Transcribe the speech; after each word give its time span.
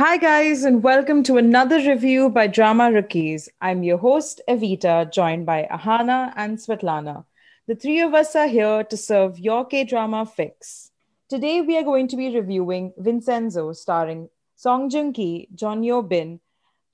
Hi, 0.00 0.16
guys, 0.16 0.64
and 0.64 0.82
welcome 0.82 1.22
to 1.24 1.36
another 1.36 1.76
review 1.76 2.30
by 2.30 2.46
Drama 2.46 2.90
Rookies. 2.90 3.50
I'm 3.60 3.82
your 3.82 3.98
host, 3.98 4.40
Evita, 4.48 5.12
joined 5.12 5.44
by 5.44 5.68
Ahana 5.70 6.32
and 6.36 6.56
Svetlana. 6.56 7.26
The 7.66 7.74
three 7.74 8.00
of 8.00 8.14
us 8.14 8.34
are 8.34 8.46
here 8.46 8.82
to 8.82 8.96
serve 8.96 9.38
your 9.38 9.66
K 9.66 9.84
drama 9.84 10.24
fix. 10.24 10.90
Today, 11.28 11.60
we 11.60 11.76
are 11.76 11.82
going 11.82 12.08
to 12.08 12.16
be 12.16 12.34
reviewing 12.34 12.94
Vincenzo, 12.96 13.74
starring 13.74 14.30
Song 14.56 14.88
Joong 14.88 15.12
Ki, 15.12 15.48
Jeon 15.54 15.84
Yeo 15.84 16.00
Bin, 16.00 16.40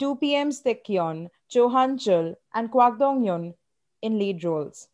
2 0.00 0.16
PM's 0.16 0.60
Taecyeon, 0.62 1.30
Cho 1.48 1.68
Han 1.68 1.98
Chul, 1.98 2.34
and 2.54 2.72
Kwak 2.72 2.98
Dong 2.98 3.22
Yeon 3.22 3.54
in 4.02 4.18
lead 4.18 4.42
roles. 4.42 4.88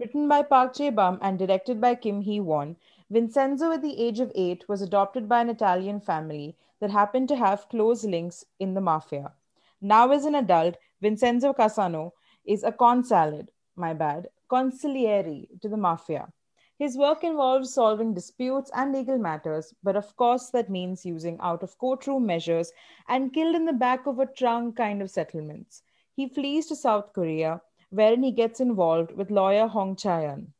Written 0.00 0.26
by 0.26 0.40
Park 0.40 0.72
Jae 0.72 0.94
Bum 0.94 1.18
and 1.20 1.38
directed 1.38 1.82
by 1.82 1.96
Kim 1.96 2.22
Hee 2.22 2.40
Won, 2.40 2.76
Vincenzo 3.10 3.72
at 3.72 3.82
the 3.82 4.02
age 4.02 4.20
of 4.20 4.32
eight 4.34 4.66
was 4.70 4.80
adopted 4.80 5.28
by 5.28 5.42
an 5.42 5.50
Italian 5.50 6.00
family 6.00 6.56
that 6.80 6.90
happened 6.90 7.28
to 7.28 7.36
have 7.36 7.68
close 7.68 8.04
links 8.04 8.44
in 8.58 8.74
the 8.74 8.80
mafia. 8.80 9.32
Now, 9.80 10.10
as 10.10 10.24
an 10.24 10.34
adult, 10.34 10.76
Vincenzo 11.00 11.52
Casano 11.52 12.12
is 12.44 12.64
a 12.64 12.72
consalid, 12.72 13.48
my 13.76 13.94
bad, 13.94 14.28
consigliere 14.50 15.46
to 15.60 15.68
the 15.68 15.76
mafia. 15.76 16.32
His 16.78 16.96
work 16.96 17.24
involves 17.24 17.74
solving 17.74 18.14
disputes 18.14 18.70
and 18.74 18.92
legal 18.92 19.18
matters, 19.18 19.74
but 19.82 19.96
of 19.96 20.16
course, 20.16 20.50
that 20.50 20.70
means 20.70 21.04
using 21.04 21.36
out 21.40 21.62
of 21.62 21.76
courtroom 21.78 22.24
measures 22.26 22.72
and 23.08 23.32
killed 23.32 23.56
in 23.56 23.64
the 23.64 23.72
back 23.72 24.06
of 24.06 24.20
a 24.20 24.26
trunk 24.26 24.76
kind 24.76 25.02
of 25.02 25.10
settlements. 25.10 25.82
He 26.14 26.28
flees 26.28 26.66
to 26.66 26.76
South 26.76 27.12
Korea, 27.12 27.60
wherein 27.90 28.22
he 28.22 28.30
gets 28.30 28.60
involved 28.60 29.12
with 29.12 29.30
lawyer 29.30 29.66
Hong 29.66 29.96
Cha-young. 29.96 30.52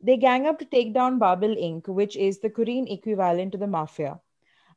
They 0.00 0.16
gang 0.16 0.46
up 0.46 0.58
to 0.60 0.64
take 0.64 0.94
down 0.94 1.18
Babel 1.18 1.56
Inc., 1.56 1.88
which 1.88 2.16
is 2.16 2.38
the 2.38 2.50
Korean 2.50 2.86
equivalent 2.86 3.52
to 3.52 3.58
the 3.58 3.66
mafia 3.66 4.20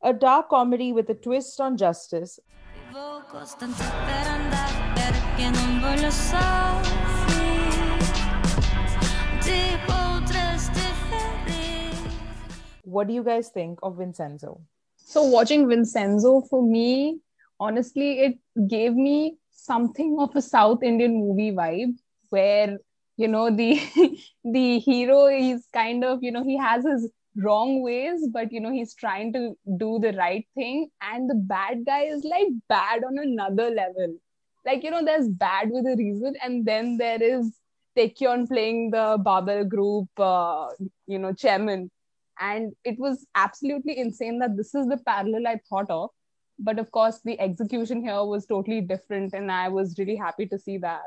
a 0.02 0.14
dark 0.14 0.50
comedy 0.50 0.94
with 0.94 1.10
a 1.10 1.14
twist 1.14 1.60
on 1.60 1.78
justice. 1.78 2.40
What 12.84 13.08
do 13.08 13.14
you 13.14 13.24
guys 13.24 13.50
think 13.50 13.80
of 13.84 13.98
Vincenzo? 13.98 14.62
So, 14.96 15.24
watching 15.24 15.68
Vincenzo 15.68 16.42
for 16.50 16.64
me, 16.64 17.20
honestly, 17.60 18.20
it 18.20 18.40
gave 18.68 18.94
me 18.94 19.38
something 19.52 20.18
of 20.20 20.36
a 20.36 20.42
South 20.42 20.84
Indian 20.84 21.20
movie 21.20 21.52
vibe 21.52 21.96
where 22.30 22.78
you 23.18 23.28
know 23.28 23.50
the 23.50 23.80
the 24.44 24.80
hero 24.80 25.26
is 25.26 25.68
kind 25.74 26.04
of 26.04 26.24
you 26.24 26.32
know 26.32 26.44
he 26.44 26.58
has 26.58 26.86
his 26.86 27.10
wrong 27.38 27.82
ways 27.84 28.28
but 28.32 28.52
you 28.52 28.60
know 28.60 28.72
he's 28.72 28.96
trying 28.96 29.32
to 29.32 29.56
do 29.78 30.00
the 30.00 30.14
right 30.14 30.48
thing 30.56 30.90
and 31.02 31.30
the 31.30 31.36
bad 31.36 31.86
guy 31.86 32.04
is 32.04 32.24
like 32.24 32.48
bad 32.68 33.04
on 33.04 33.18
another 33.20 33.70
level. 33.70 34.18
Like 34.66 34.84
you 34.84 34.92
know 34.92 35.06
there's 35.06 35.28
bad 35.28 35.70
with 35.72 35.86
a 35.86 35.96
reason 35.98 36.36
and 36.44 36.66
then 36.66 36.98
there 36.98 37.22
is 37.22 37.58
Taecyeon 37.98 38.48
playing 38.48 38.92
the 38.92 39.18
Babel 39.24 39.64
group 39.66 40.10
uh, 40.20 40.68
you 41.06 41.20
know 41.20 41.34
chairman. 41.34 41.92
And 42.40 42.74
it 42.84 43.00
was 43.00 43.26
absolutely 43.34 43.98
insane 43.98 44.40
that 44.40 44.56
this 44.56 44.76
is 44.76 44.88
the 44.88 44.98
parallel 44.98 45.48
I 45.48 45.60
thought 45.68 45.90
of. 45.90 46.10
But 46.60 46.80
of 46.80 46.92
course 46.92 47.20
the 47.24 47.40
execution 47.40 48.02
here 48.02 48.24
was 48.24 48.46
totally 48.46 48.82
different 48.82 49.34
and 49.34 49.52
I 49.52 49.70
was 49.70 49.98
really 49.98 50.16
happy 50.16 50.48
to 50.48 50.58
see 50.58 50.78
that. 50.80 51.04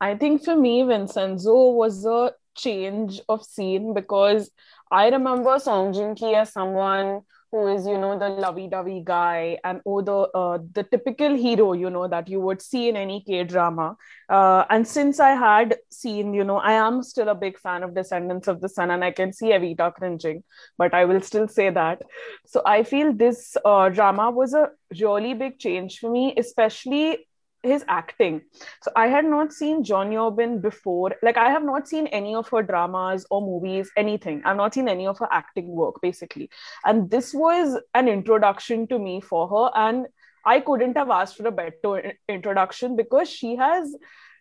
I 0.00 0.16
think 0.16 0.44
for 0.44 0.56
me 0.56 0.82
Vincenzo 0.82 1.70
was 1.70 2.04
a 2.04 2.32
change 2.54 3.20
of 3.28 3.44
scene 3.44 3.94
because 3.94 4.50
I 4.90 5.08
remember 5.08 5.58
Song 5.58 5.92
Joong 5.92 6.16
Ki 6.16 6.34
as 6.34 6.52
someone 6.52 7.22
who 7.50 7.66
is, 7.66 7.86
you 7.86 7.98
know, 7.98 8.18
the 8.18 8.30
lovey-dovey 8.30 9.02
guy 9.04 9.58
and 9.62 9.82
oh, 9.84 10.00
the 10.00 10.14
uh, 10.34 10.58
the 10.72 10.84
typical 10.84 11.36
hero, 11.36 11.74
you 11.74 11.90
know, 11.90 12.08
that 12.08 12.26
you 12.26 12.40
would 12.40 12.62
see 12.62 12.88
in 12.88 12.96
any 12.96 13.22
K 13.26 13.44
drama. 13.44 13.96
Uh, 14.28 14.64
and 14.70 14.88
since 14.88 15.20
I 15.20 15.30
had 15.30 15.76
seen, 15.90 16.32
you 16.32 16.44
know, 16.44 16.56
I 16.56 16.72
am 16.72 17.02
still 17.02 17.28
a 17.28 17.34
big 17.34 17.58
fan 17.58 17.82
of 17.82 17.94
Descendants 17.94 18.48
of 18.48 18.62
the 18.62 18.70
Sun, 18.70 18.90
and 18.90 19.04
I 19.04 19.10
can 19.10 19.34
see 19.34 19.48
Evita 19.48 19.92
cringing, 19.92 20.42
but 20.78 20.94
I 20.94 21.04
will 21.04 21.20
still 21.20 21.46
say 21.46 21.68
that. 21.68 22.02
So 22.46 22.62
I 22.64 22.84
feel 22.84 23.12
this 23.12 23.54
uh, 23.66 23.90
drama 23.90 24.30
was 24.30 24.54
a 24.54 24.70
really 24.98 25.34
big 25.34 25.58
change 25.58 25.98
for 25.98 26.10
me, 26.10 26.34
especially 26.38 27.28
his 27.62 27.84
acting. 27.88 28.42
So 28.82 28.90
I 28.96 29.06
had 29.08 29.24
not 29.24 29.52
seen 29.52 29.84
Jeon 29.84 30.12
Yeo 30.12 30.30
Bin 30.30 30.60
before. 30.60 31.14
Like 31.22 31.36
I 31.36 31.50
have 31.50 31.64
not 31.64 31.88
seen 31.88 32.06
any 32.08 32.34
of 32.34 32.48
her 32.48 32.62
dramas 32.62 33.26
or 33.30 33.40
movies, 33.40 33.90
anything. 33.96 34.42
I've 34.44 34.56
not 34.56 34.74
seen 34.74 34.88
any 34.88 35.06
of 35.06 35.18
her 35.18 35.28
acting 35.30 35.68
work 35.68 36.00
basically. 36.00 36.50
And 36.84 37.10
this 37.10 37.32
was 37.32 37.78
an 37.94 38.08
introduction 38.08 38.86
to 38.88 38.98
me 38.98 39.20
for 39.20 39.48
her. 39.48 39.70
And 39.78 40.06
I 40.44 40.60
couldn't 40.60 40.96
have 40.96 41.10
asked 41.10 41.36
for 41.36 41.46
a 41.46 41.52
better 41.52 42.14
introduction 42.28 42.96
because 42.96 43.30
she 43.30 43.56
has 43.56 43.94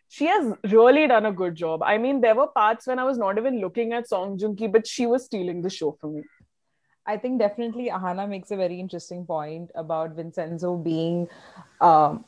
she 0.10 0.26
has 0.26 0.54
really 0.66 1.08
done 1.08 1.26
a 1.26 1.32
good 1.32 1.56
job. 1.56 1.82
I 1.82 1.98
mean, 1.98 2.20
there 2.20 2.36
were 2.36 2.48
parts 2.48 2.86
when 2.86 3.00
I 3.00 3.06
was 3.06 3.18
not 3.18 3.38
even 3.38 3.62
looking 3.62 3.94
at 3.94 4.10
Song 4.10 4.38
Joong 4.38 4.58
Ki, 4.58 4.68
but 4.68 4.86
she 4.86 5.06
was 5.06 5.24
stealing 5.24 5.62
the 5.62 5.70
show 5.70 5.98
for 6.02 6.12
me. 6.12 6.24
I 7.08 7.18
think 7.18 7.40
definitely 7.40 7.90
Ahana 7.90 8.28
makes 8.28 8.52
a 8.52 8.58
very 8.58 8.80
interesting 8.80 9.26
point 9.26 9.72
about 9.74 10.16
Vincenzo 10.16 10.76
being 10.76 11.28
um, 11.80 12.26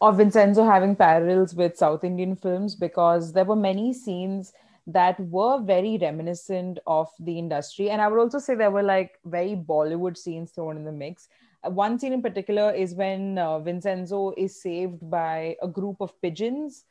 of 0.00 0.18
Vincenzo 0.18 0.64
having 0.64 0.96
parallels 0.96 1.54
with 1.54 1.76
South 1.76 2.04
Indian 2.04 2.36
films 2.36 2.74
because 2.74 3.32
there 3.32 3.44
were 3.44 3.56
many 3.56 3.92
scenes 3.92 4.52
that 4.86 5.18
were 5.18 5.60
very 5.62 5.98
reminiscent 5.98 6.78
of 6.86 7.08
the 7.18 7.38
industry. 7.38 7.90
And 7.90 8.02
I 8.02 8.08
would 8.08 8.20
also 8.20 8.38
say 8.38 8.54
there 8.54 8.70
were 8.70 8.82
like 8.82 9.18
very 9.24 9.56
Bollywood 9.56 10.16
scenes 10.16 10.50
thrown 10.50 10.76
in 10.76 10.84
the 10.84 10.92
mix. 10.92 11.28
Uh, 11.62 11.70
one 11.70 11.98
scene 11.98 12.12
in 12.12 12.20
particular 12.20 12.70
is 12.70 12.94
when 12.94 13.38
uh, 13.38 13.58
Vincenzo 13.60 14.34
is 14.36 14.60
saved 14.60 15.08
by 15.08 15.56
a 15.62 15.68
group 15.68 15.96
of 16.00 16.20
pigeons. 16.20 16.84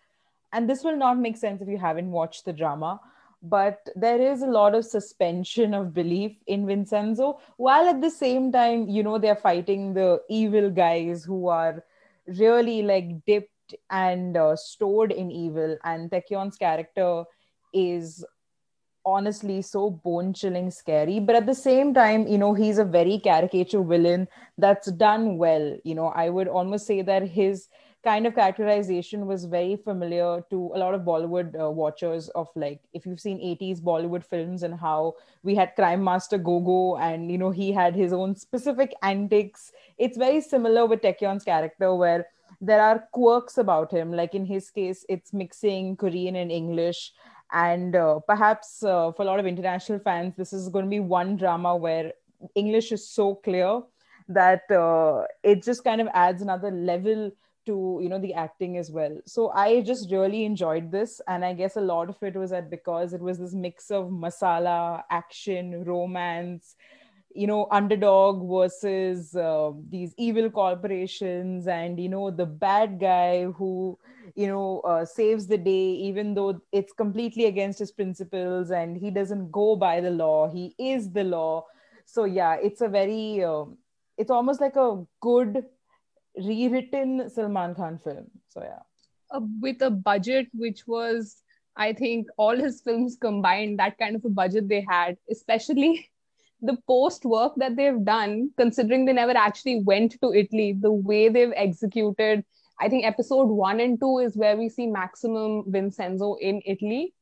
And 0.51 0.69
this 0.69 0.83
will 0.83 0.97
not 0.97 1.19
make 1.19 1.37
sense 1.37 1.61
if 1.61 1.67
you 1.67 1.77
haven't 1.77 2.11
watched 2.11 2.45
the 2.45 2.53
drama. 2.53 2.99
But 3.43 3.89
there 3.95 4.21
is 4.21 4.41
a 4.41 4.47
lot 4.47 4.73
of 4.73 4.85
suspension 4.85 5.73
of 5.73 5.93
belief 5.93 6.31
in 6.47 6.65
Vincenzo, 6.65 7.39
while 7.57 7.87
at 7.89 8.01
the 8.01 8.09
same 8.09 8.53
time, 8.53 8.87
you 8.87 9.03
know, 9.03 9.17
they're 9.17 9.35
fighting 9.35 9.93
the 9.93 10.21
evil 10.29 10.69
guys 10.69 11.25
who 11.25 11.47
are 11.47 11.83
really 12.27 12.81
like 12.83 13.25
dipped 13.25 13.75
and 13.89 14.37
uh, 14.37 14.55
stored 14.55 15.11
in 15.11 15.31
evil. 15.31 15.77
And 15.83 16.09
Taecyeon's 16.09 16.57
character 16.57 17.23
is 17.73 18.25
honestly 19.05 19.61
so 19.61 19.89
bone 19.89 20.33
chilling 20.33 20.71
scary. 20.71 21.19
But 21.19 21.35
at 21.35 21.45
the 21.45 21.55
same 21.55 21.93
time 21.93 22.27
you 22.27 22.37
know 22.37 22.53
he's 22.53 22.77
a 22.77 22.85
very 22.85 23.19
caricature 23.19 23.83
villain 23.83 24.27
that's 24.57 24.91
done 24.91 25.37
well. 25.37 25.77
You 25.83 25.95
know 25.95 26.07
i 26.07 26.29
would 26.29 26.47
almost 26.47 26.87
say 26.87 27.01
that 27.01 27.23
his 27.27 27.67
kind 28.03 28.27
of 28.27 28.35
characterization 28.35 29.25
was 29.25 29.45
very 29.45 29.75
familiar 29.75 30.43
to 30.49 30.71
a 30.75 30.77
lot 30.77 30.93
of 30.93 31.01
bollywood 31.01 31.59
uh, 31.59 31.69
watchers 31.69 32.29
of 32.29 32.47
like 32.55 32.81
if 32.93 33.05
you've 33.05 33.19
seen 33.19 33.39
80s 33.39 33.81
bollywood 33.81 34.23
films 34.23 34.63
and 34.63 34.79
how 34.79 35.15
we 35.43 35.55
had 35.55 35.75
crime 35.75 36.03
master 36.03 36.37
gogo 36.37 36.97
and 36.97 37.31
you 37.31 37.37
know 37.37 37.51
he 37.51 37.71
had 37.71 37.95
his 37.95 38.11
own 38.11 38.35
specific 38.35 38.93
antics 39.01 39.71
it's 39.97 40.17
very 40.17 40.41
similar 40.41 40.85
with 40.85 41.01
Taecyeon's 41.01 41.43
character 41.43 41.95
where 41.95 42.25
there 42.63 42.81
are 42.81 43.07
quirks 43.11 43.57
about 43.57 43.91
him. 43.91 44.11
Like 44.11 44.33
in 44.33 44.45
his 44.45 44.71
case, 44.71 45.05
it's 45.09 45.33
mixing 45.33 45.97
Korean 45.97 46.35
and 46.37 46.51
English. 46.51 47.11
And 47.51 47.95
uh, 47.95 48.19
perhaps 48.19 48.83
uh, 48.83 49.11
for 49.11 49.23
a 49.23 49.25
lot 49.25 49.39
of 49.39 49.45
international 49.45 49.99
fans, 49.99 50.33
this 50.37 50.53
is 50.53 50.69
going 50.69 50.85
to 50.85 50.89
be 50.89 50.99
one 50.99 51.35
drama 51.35 51.75
where 51.75 52.13
English 52.55 52.91
is 52.91 53.07
so 53.07 53.35
clear 53.35 53.81
that 54.29 54.71
uh, 54.71 55.25
it 55.43 55.61
just 55.61 55.83
kind 55.83 55.99
of 55.99 56.07
adds 56.13 56.41
another 56.41 56.71
level 56.71 57.31
to 57.65 57.99
you 58.01 58.09
know 58.09 58.19
the 58.19 58.33
acting 58.33 58.77
as 58.77 58.91
well. 58.91 59.17
So 59.25 59.49
i 59.51 59.81
just 59.81 60.11
really 60.11 60.45
enjoyed 60.45 60.91
this 60.91 61.21
and 61.27 61.45
i 61.45 61.53
guess 61.53 61.75
a 61.75 61.81
lot 61.81 62.09
of 62.09 62.21
it 62.21 62.35
was 62.35 62.51
that 62.51 62.69
because 62.69 63.13
it 63.13 63.21
was 63.21 63.39
this 63.39 63.53
mix 63.53 63.91
of 63.91 64.09
masala 64.09 65.03
action 65.09 65.83
romance 65.83 66.75
you 67.35 67.47
know 67.47 67.67
underdog 67.71 68.47
versus 68.49 69.35
uh, 69.35 69.71
these 69.89 70.13
evil 70.17 70.49
corporations 70.49 71.67
and 71.67 71.99
you 71.99 72.09
know 72.09 72.29
the 72.29 72.45
bad 72.45 72.99
guy 72.99 73.45
who 73.45 73.97
you 74.35 74.47
know 74.47 74.79
uh, 74.81 75.05
saves 75.05 75.47
the 75.47 75.57
day 75.57 75.91
even 76.09 76.33
though 76.33 76.61
it's 76.71 76.93
completely 76.93 77.45
against 77.45 77.79
his 77.79 77.91
principles 77.91 78.71
and 78.71 78.97
he 78.97 79.09
doesn't 79.09 79.51
go 79.51 79.75
by 79.75 79.99
the 79.99 80.09
law 80.11 80.49
he 80.49 80.75
is 80.77 81.11
the 81.11 81.23
law. 81.23 81.65
So 82.05 82.25
yeah 82.25 82.55
it's 82.61 82.81
a 82.81 82.87
very 82.87 83.43
uh, 83.43 83.65
it's 84.17 84.31
almost 84.31 84.61
like 84.61 84.75
a 84.75 85.03
good 85.21 85.65
rewritten 86.37 87.29
salman 87.29 87.75
khan 87.75 87.97
film 87.97 88.25
so 88.49 88.61
yeah 88.61 88.83
uh, 89.31 89.41
with 89.61 89.81
a 89.81 89.89
budget 89.89 90.47
which 90.53 90.87
was 90.87 91.43
i 91.75 91.91
think 91.93 92.27
all 92.37 92.55
his 92.55 92.81
films 92.81 93.17
combined 93.19 93.79
that 93.79 93.97
kind 93.97 94.15
of 94.15 94.25
a 94.25 94.29
budget 94.29 94.67
they 94.67 94.85
had 94.89 95.17
especially 95.29 96.09
the 96.63 96.77
post 96.87 97.25
work 97.25 97.51
that 97.57 97.75
they've 97.75 98.05
done, 98.05 98.49
considering 98.55 99.03
they 99.03 99.11
never 99.11 99.35
actually 99.35 99.81
went 99.81 100.19
to 100.21 100.33
Italy, 100.33 100.71
the 100.71 100.93
way 100.93 101.27
they've 101.27 101.51
executed, 101.57 102.45
I 102.79 102.89
think 102.89 103.05
episode 103.05 103.45
one 103.45 103.79
and 103.79 103.99
two 103.99 104.19
is 104.19 104.35
where 104.35 104.57
we 104.57 104.69
see 104.69 104.87
maximum 104.87 105.65
Vincenzo 105.67 106.35
in 106.35 106.61
Italy. 106.65 107.13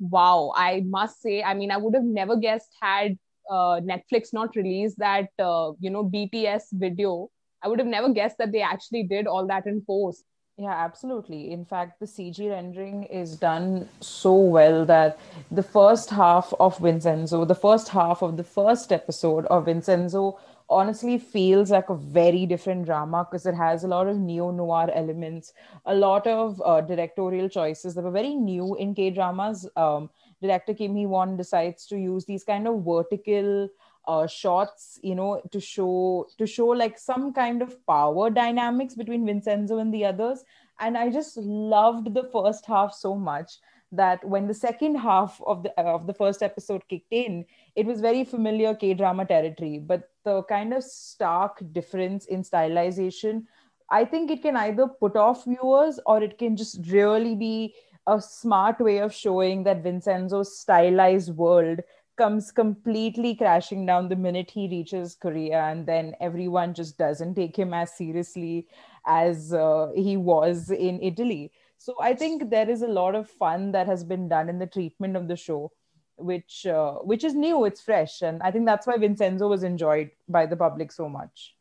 Wow, 0.00 0.52
I 0.56 0.82
must 0.86 1.22
say, 1.22 1.42
I 1.42 1.54
mean, 1.54 1.70
I 1.70 1.76
would 1.76 1.94
have 1.94 2.04
never 2.04 2.36
guessed 2.36 2.74
had 2.80 3.18
uh, 3.48 3.80
Netflix 3.80 4.32
not 4.32 4.56
released 4.56 4.98
that, 4.98 5.28
uh, 5.38 5.72
you 5.78 5.90
know, 5.90 6.04
BTS 6.04 6.64
video. 6.72 7.30
I 7.66 7.68
would 7.68 7.80
have 7.80 7.88
never 7.88 8.10
guessed 8.10 8.38
that 8.38 8.52
they 8.52 8.60
actually 8.62 9.02
did 9.02 9.26
all 9.26 9.44
that 9.48 9.66
in 9.66 9.82
post. 9.84 10.24
Yeah, 10.56 10.72
absolutely. 10.72 11.50
In 11.50 11.64
fact, 11.64 11.98
the 11.98 12.06
CG 12.06 12.48
rendering 12.48 13.02
is 13.04 13.36
done 13.36 13.88
so 14.00 14.34
well 14.34 14.84
that 14.84 15.18
the 15.50 15.64
first 15.64 16.10
half 16.10 16.54
of 16.60 16.78
Vincenzo, 16.78 17.44
the 17.44 17.56
first 17.56 17.88
half 17.88 18.22
of 18.22 18.36
the 18.36 18.44
first 18.44 18.92
episode 18.92 19.46
of 19.46 19.64
Vincenzo, 19.64 20.38
honestly 20.70 21.18
feels 21.18 21.72
like 21.72 21.90
a 21.90 21.96
very 21.96 22.46
different 22.46 22.84
drama 22.84 23.26
because 23.28 23.46
it 23.46 23.54
has 23.56 23.82
a 23.82 23.88
lot 23.88 24.06
of 24.06 24.16
neo 24.16 24.52
noir 24.52 24.88
elements, 24.94 25.52
a 25.86 25.94
lot 25.94 26.24
of 26.28 26.62
uh, 26.64 26.80
directorial 26.80 27.48
choices 27.48 27.96
that 27.96 28.02
were 28.02 28.12
very 28.12 28.36
new 28.36 28.76
in 28.76 28.94
K 28.94 29.10
dramas. 29.10 29.68
Um, 29.74 30.08
director 30.40 30.72
Kim 30.72 30.94
Hee 30.94 31.06
Won 31.06 31.36
decides 31.36 31.84
to 31.86 31.98
use 31.98 32.26
these 32.26 32.44
kind 32.44 32.68
of 32.68 32.84
vertical 32.84 33.68
uh, 34.06 34.26
shots 34.26 34.98
you 35.02 35.14
know 35.14 35.42
to 35.50 35.60
show 35.60 36.26
to 36.38 36.46
show 36.46 36.66
like 36.66 36.98
some 36.98 37.32
kind 37.32 37.62
of 37.62 37.74
power 37.86 38.30
dynamics 38.30 38.94
between 38.94 39.26
vincenzo 39.26 39.78
and 39.78 39.92
the 39.92 40.04
others. 40.04 40.44
And 40.78 40.96
i 40.98 41.08
just 41.10 41.36
loved 41.38 42.12
the 42.14 42.24
first 42.24 42.66
half 42.66 42.92
so 42.94 43.14
much 43.14 43.58
that 43.92 44.22
when 44.24 44.46
the 44.46 44.54
second 44.54 44.96
half 44.96 45.40
of 45.46 45.62
the 45.62 45.70
of 45.80 46.06
the 46.06 46.14
first 46.14 46.42
episode 46.42 46.82
kicked 46.88 47.12
in 47.12 47.44
it 47.76 47.86
was 47.86 48.00
very 48.00 48.24
familiar 48.24 48.74
k 48.74 48.94
drama 48.94 49.24
territory. 49.24 49.78
But 49.78 50.10
the 50.24 50.42
kind 50.44 50.74
of 50.74 50.82
stark 50.84 51.62
difference 51.72 52.26
in 52.26 52.42
stylization 52.42 53.44
i 53.90 54.04
think 54.04 54.30
it 54.30 54.42
can 54.42 54.56
either 54.56 54.86
put 54.88 55.16
off 55.16 55.44
viewers 55.44 56.00
or 56.06 56.22
it 56.22 56.38
can 56.38 56.56
just 56.56 56.80
really 56.90 57.34
be 57.34 57.74
a 58.08 58.20
smart 58.20 58.80
way 58.80 58.98
of 58.98 59.12
showing 59.12 59.62
that 59.64 59.82
vincenzo's 59.82 60.58
stylized 60.58 61.34
world 61.36 61.80
comes 62.16 62.50
completely 62.50 63.34
crashing 63.34 63.86
down 63.86 64.08
the 64.08 64.16
minute 64.16 64.50
he 64.50 64.68
reaches 64.68 65.14
Korea, 65.14 65.60
and 65.64 65.86
then 65.86 66.14
everyone 66.20 66.74
just 66.74 66.98
doesn't 66.98 67.34
take 67.34 67.56
him 67.56 67.74
as 67.74 67.96
seriously 67.96 68.66
as 69.06 69.52
uh, 69.52 69.90
he 69.94 70.16
was 70.16 70.70
in 70.70 71.00
Italy. 71.02 71.52
So 71.78 71.94
I 72.00 72.14
think 72.14 72.50
there 72.50 72.68
is 72.68 72.82
a 72.82 72.88
lot 72.88 73.14
of 73.14 73.28
fun 73.28 73.72
that 73.72 73.86
has 73.86 74.02
been 74.02 74.28
done 74.28 74.48
in 74.48 74.58
the 74.58 74.66
treatment 74.66 75.16
of 75.16 75.28
the 75.28 75.36
show, 75.36 75.72
which 76.16 76.66
uh, 76.66 76.94
which 76.94 77.24
is 77.24 77.34
new, 77.34 77.64
it's 77.64 77.80
fresh, 77.80 78.22
and 78.22 78.42
I 78.42 78.50
think 78.50 78.66
that's 78.66 78.86
why 78.86 78.96
Vincenzo 78.96 79.48
was 79.48 79.62
enjoyed 79.62 80.10
by 80.28 80.46
the 80.46 80.56
public 80.56 80.90
so 80.92 81.08
much. 81.08 81.54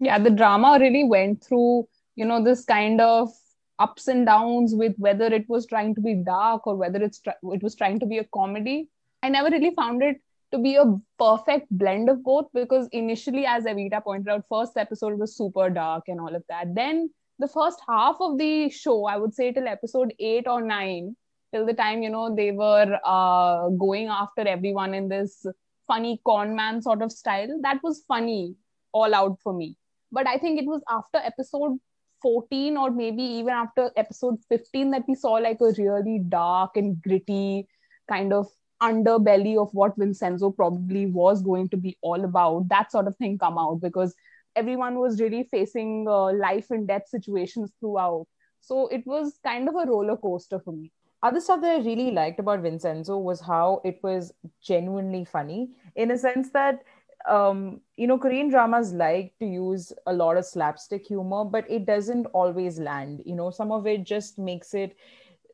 Yeah, 0.00 0.18
the 0.18 0.30
drama 0.30 0.78
really 0.80 1.04
went 1.04 1.44
through, 1.44 1.88
you 2.14 2.24
know, 2.24 2.42
this 2.42 2.64
kind 2.64 3.00
of 3.00 3.30
ups 3.78 4.08
and 4.08 4.26
downs 4.26 4.74
with 4.74 4.94
whether 4.96 5.26
it 5.26 5.48
was 5.48 5.66
trying 5.66 5.94
to 5.94 6.00
be 6.00 6.14
dark 6.14 6.66
or 6.66 6.76
whether 6.76 7.02
it's 7.02 7.20
it 7.26 7.62
was 7.62 7.74
trying 7.74 8.00
to 8.00 8.06
be 8.06 8.18
a 8.18 8.24
comedy 8.24 8.88
I 9.22 9.28
never 9.28 9.50
really 9.50 9.74
found 9.74 10.02
it 10.02 10.20
to 10.52 10.58
be 10.58 10.76
a 10.76 10.84
perfect 11.18 11.66
blend 11.70 12.08
of 12.08 12.22
both 12.22 12.46
because 12.54 12.88
initially, 12.92 13.44
as 13.44 13.64
Evita 13.64 14.02
pointed 14.02 14.28
out, 14.28 14.44
first 14.48 14.76
episode 14.76 15.18
was 15.18 15.36
super 15.36 15.68
dark 15.68 16.04
and 16.08 16.20
all 16.20 16.34
of 16.34 16.42
that. 16.48 16.74
Then 16.74 17.10
the 17.38 17.48
first 17.48 17.80
half 17.88 18.16
of 18.20 18.38
the 18.38 18.70
show, 18.70 19.06
I 19.06 19.16
would 19.16 19.34
say 19.34 19.52
till 19.52 19.68
episode 19.68 20.14
eight 20.18 20.46
or 20.46 20.62
nine, 20.62 21.16
till 21.52 21.66
the 21.66 21.74
time 21.74 22.02
you 22.02 22.10
know 22.10 22.34
they 22.34 22.52
were 22.52 22.98
uh, 23.04 23.68
going 23.70 24.08
after 24.08 24.46
everyone 24.46 24.94
in 24.94 25.08
this 25.08 25.44
funny 25.86 26.20
con 26.24 26.54
man 26.54 26.80
sort 26.82 27.02
of 27.02 27.12
style, 27.12 27.58
that 27.62 27.82
was 27.82 28.04
funny 28.08 28.54
all 28.92 29.14
out 29.14 29.38
for 29.42 29.52
me. 29.52 29.76
But 30.10 30.26
I 30.26 30.38
think 30.38 30.58
it 30.58 30.66
was 30.66 30.82
after 30.88 31.18
episode 31.18 31.78
14 32.22 32.76
or 32.76 32.90
maybe 32.90 33.22
even 33.22 33.52
after 33.52 33.90
episode 33.96 34.38
15 34.48 34.90
that 34.92 35.04
we 35.06 35.14
saw 35.14 35.32
like 35.34 35.60
a 35.60 35.72
really 35.76 36.20
dark 36.28 36.76
and 36.76 37.00
gritty 37.02 37.68
kind 38.08 38.32
of 38.32 38.48
underbelly 38.82 39.56
of 39.56 39.72
what 39.72 39.96
Vincenzo 39.96 40.50
probably 40.50 41.06
was 41.06 41.42
going 41.42 41.68
to 41.70 41.76
be 41.76 41.96
all 42.00 42.24
about, 42.24 42.68
that 42.68 42.92
sort 42.92 43.06
of 43.06 43.16
thing 43.16 43.38
come 43.38 43.58
out 43.58 43.80
because 43.80 44.14
everyone 44.56 44.98
was 44.98 45.20
really 45.20 45.44
facing 45.44 46.06
uh, 46.08 46.32
life 46.32 46.70
and 46.70 46.86
death 46.88 47.08
situations 47.08 47.72
throughout. 47.80 48.26
So 48.60 48.88
it 48.88 49.06
was 49.06 49.38
kind 49.44 49.68
of 49.68 49.74
a 49.74 49.86
roller 49.86 50.16
coaster 50.16 50.58
for 50.58 50.72
me. 50.72 50.92
Other 51.22 51.40
stuff 51.40 51.60
that 51.62 51.80
I 51.80 51.84
really 51.84 52.12
liked 52.12 52.38
about 52.38 52.60
Vincenzo 52.60 53.18
was 53.18 53.40
how 53.40 53.80
it 53.84 53.98
was 54.02 54.32
genuinely 54.62 55.24
funny 55.24 55.70
in 55.96 56.12
a 56.12 56.18
sense 56.18 56.50
that 56.50 56.80
um, 57.28 57.80
you 57.96 58.06
know, 58.06 58.18
Korean 58.18 58.48
dramas 58.48 58.92
like 58.92 59.34
to 59.38 59.46
use 59.46 59.92
a 60.06 60.12
lot 60.12 60.36
of 60.36 60.46
slapstick 60.46 61.06
humor, 61.06 61.44
but 61.44 61.68
it 61.70 61.84
doesn't 61.84 62.26
always 62.26 62.78
land. 62.78 63.22
You 63.26 63.34
know, 63.34 63.50
some 63.50 63.72
of 63.72 63.86
it 63.86 64.04
just 64.04 64.38
makes 64.38 64.72
it 64.72 64.96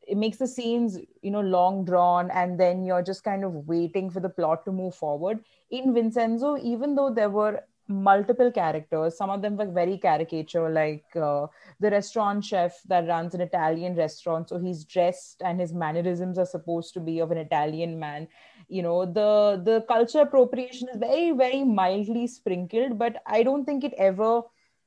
it 0.07 0.17
makes 0.17 0.37
the 0.37 0.47
scenes 0.47 0.97
you 1.21 1.31
know 1.31 1.41
long 1.41 1.83
drawn 1.85 2.29
and 2.31 2.59
then 2.59 2.83
you're 2.85 3.01
just 3.03 3.23
kind 3.23 3.43
of 3.43 3.53
waiting 3.67 4.09
for 4.09 4.19
the 4.19 4.29
plot 4.29 4.65
to 4.65 4.71
move 4.71 4.95
forward. 4.95 5.43
In 5.71 5.93
vincenzo 5.93 6.57
even 6.57 6.95
though 6.95 7.13
there 7.13 7.29
were 7.29 7.61
multiple 7.87 8.51
characters 8.51 9.15
some 9.15 9.29
of 9.29 9.41
them 9.41 9.55
were 9.57 9.67
very 9.67 9.97
caricature 9.97 10.69
like 10.69 11.05
uh, 11.15 11.45
the 11.79 11.91
restaurant 11.91 12.43
chef 12.43 12.81
that 12.87 13.07
runs 13.07 13.35
an 13.35 13.41
italian 13.41 13.95
restaurant 13.95 14.49
so 14.49 14.57
he's 14.57 14.83
dressed 14.85 15.43
and 15.45 15.59
his 15.59 15.71
mannerisms 15.71 16.39
are 16.39 16.47
supposed 16.47 16.95
to 16.95 16.99
be 16.99 17.19
of 17.19 17.31
an 17.31 17.37
italian 17.37 17.99
man. 17.99 18.27
You 18.67 18.81
know 18.81 19.05
the 19.05 19.61
the 19.63 19.81
culture 19.87 20.21
appropriation 20.21 20.89
is 20.89 20.97
very 20.97 21.31
very 21.31 21.63
mildly 21.63 22.25
sprinkled 22.25 22.97
but 22.97 23.17
i 23.27 23.43
don't 23.43 23.65
think 23.65 23.83
it 23.83 23.93
ever 23.97 24.41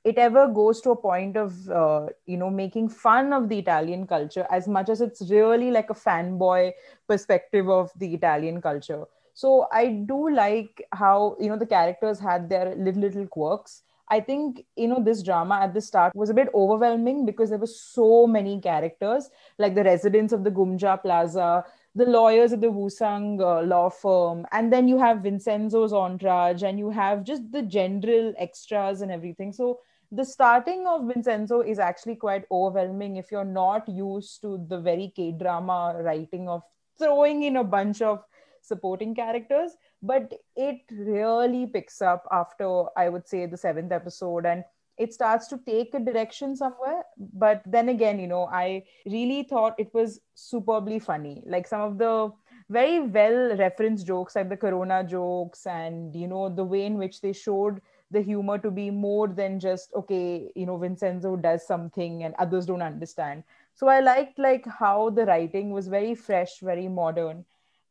it 0.05 0.17
ever 0.19 0.47
goes 0.49 0.81
to 0.83 0.91
a 0.91 0.97
point 0.97 1.37
of 1.37 1.69
uh, 1.71 2.07
you 2.27 2.37
know 2.37 2.51
making 2.51 2.89
fun 2.89 3.33
of 3.33 3.49
the 3.49 3.59
italian 3.59 4.07
culture 4.07 4.47
as 4.51 4.69
much 4.69 4.89
as 4.89 5.01
it's 5.01 5.23
really 5.31 5.71
like 5.71 5.91
a 5.91 5.95
fanboy 5.95 6.73
perspective 7.09 7.69
of 7.69 7.91
the 7.97 8.15
italian 8.15 8.61
culture. 8.61 9.05
So 9.35 9.69
i 9.73 9.87
do 9.87 10.31
like 10.31 10.83
how 10.93 11.37
you 11.41 11.49
know 11.49 11.59
the 11.59 11.67
characters 11.67 12.19
had 12.19 12.49
their 12.49 12.75
little 12.75 13.03
little 13.03 13.27
quirks. 13.27 13.83
I 14.11 14.21
think 14.21 14.65
you 14.75 14.89
know 14.89 15.03
this 15.05 15.23
drama 15.23 15.61
at 15.63 15.75
the 15.75 15.81
start 15.81 16.15
was 16.15 16.31
a 16.31 16.35
bit 16.35 16.49
overwhelming 16.55 17.27
because 17.27 17.51
there 17.51 17.59
were 17.59 17.67
so 17.67 18.27
many 18.27 18.61
characters 18.61 19.29
like 19.59 19.75
the 19.75 19.85
residents 19.85 20.33
of 20.33 20.45
the 20.45 20.51
Geumga 20.51 21.03
Plaza 21.03 21.65
the 21.99 22.07
lawyers 22.07 22.53
at 22.53 22.61
the 22.61 22.73
Wusang 22.79 23.41
uh, 23.41 23.63
law 23.67 23.89
firm, 23.91 24.47
and 24.53 24.73
then 24.73 24.89
you 24.89 24.99
have 24.99 25.23
Vincenzo's 25.27 25.93
entourage, 25.93 26.63
and 26.63 26.79
you 26.79 26.91
have 26.91 27.25
just 27.25 27.51
the 27.51 27.63
general 27.63 28.33
extras 28.39 29.01
and 29.01 29.11
everything. 29.11 29.53
So 29.53 29.81
the 30.13 30.25
starting 30.25 30.87
of 30.87 31.09
Vincenzo 31.09 31.61
is 31.61 31.79
actually 31.79 32.17
quite 32.17 32.45
overwhelming 32.51 33.17
if 33.17 33.33
you're 33.33 33.45
not 33.45 33.89
used 33.89 34.41
to 34.43 34.65
the 34.69 34.81
very 34.81 35.13
K 35.17 35.33
drama 35.33 36.01
writing 36.01 36.49
of 36.49 36.63
throwing 36.99 37.43
in 37.43 37.57
a 37.57 37.65
bunch 37.65 38.01
of 38.01 38.25
supporting 38.63 39.15
characters. 39.15 39.77
But 40.01 40.33
it 40.57 40.81
really 40.93 41.67
picks 41.67 42.01
up 42.01 42.27
after, 42.31 42.85
I 42.97 43.09
would 43.09 43.27
say, 43.27 43.47
the 43.47 43.57
seventh 43.57 43.93
episode 43.93 44.47
and 44.47 44.65
it 44.99 45.13
starts 45.15 45.47
to 45.49 45.59
take 45.67 45.95
a 45.95 46.01
direction 46.01 46.57
somewhere. 46.57 47.03
But 47.17 47.63
then 47.67 47.89
again, 47.89 48.19
you 48.19 48.27
know, 48.27 48.49
I 48.53 48.85
really 49.07 49.45
thought 49.45 49.75
it 49.79 49.93
was 49.95 50.21
superbly 50.35 50.99
funny. 50.99 51.43
Like 51.47 51.67
some 51.67 51.81
of 51.81 51.99
the 51.99 52.33
very 52.69 53.01
well 53.01 53.57
referenced 53.57 54.07
jokes, 54.07 54.37
like 54.37 54.49
the 54.49 54.57
Corona 54.57 55.05
jokes, 55.05 55.67
and, 55.67 56.15
you 56.15 56.29
know, 56.29 56.49
the 56.49 56.65
way 56.65 56.85
in 56.87 56.99
which 56.99 57.21
they 57.21 57.33
showed 57.33 57.81
the 58.11 58.21
humor 58.21 58.59
to 58.59 58.71
be 58.71 58.91
more 58.91 59.29
than 59.29 59.61
just 59.61 59.93
okay 59.95 60.51
you 60.55 60.65
know 60.65 60.79
vincenzo 60.79 61.37
does 61.37 61.67
something 61.67 62.25
and 62.25 62.35
others 62.39 62.65
don't 62.65 62.81
understand 62.81 63.43
so 63.75 63.87
i 63.87 64.01
liked 64.01 64.39
like 64.39 64.67
how 64.79 65.11
the 65.11 65.27
writing 65.27 65.73
was 65.73 65.89
very 65.89 66.15
fresh 66.15 66.61
very 66.61 66.89
modern 66.89 67.45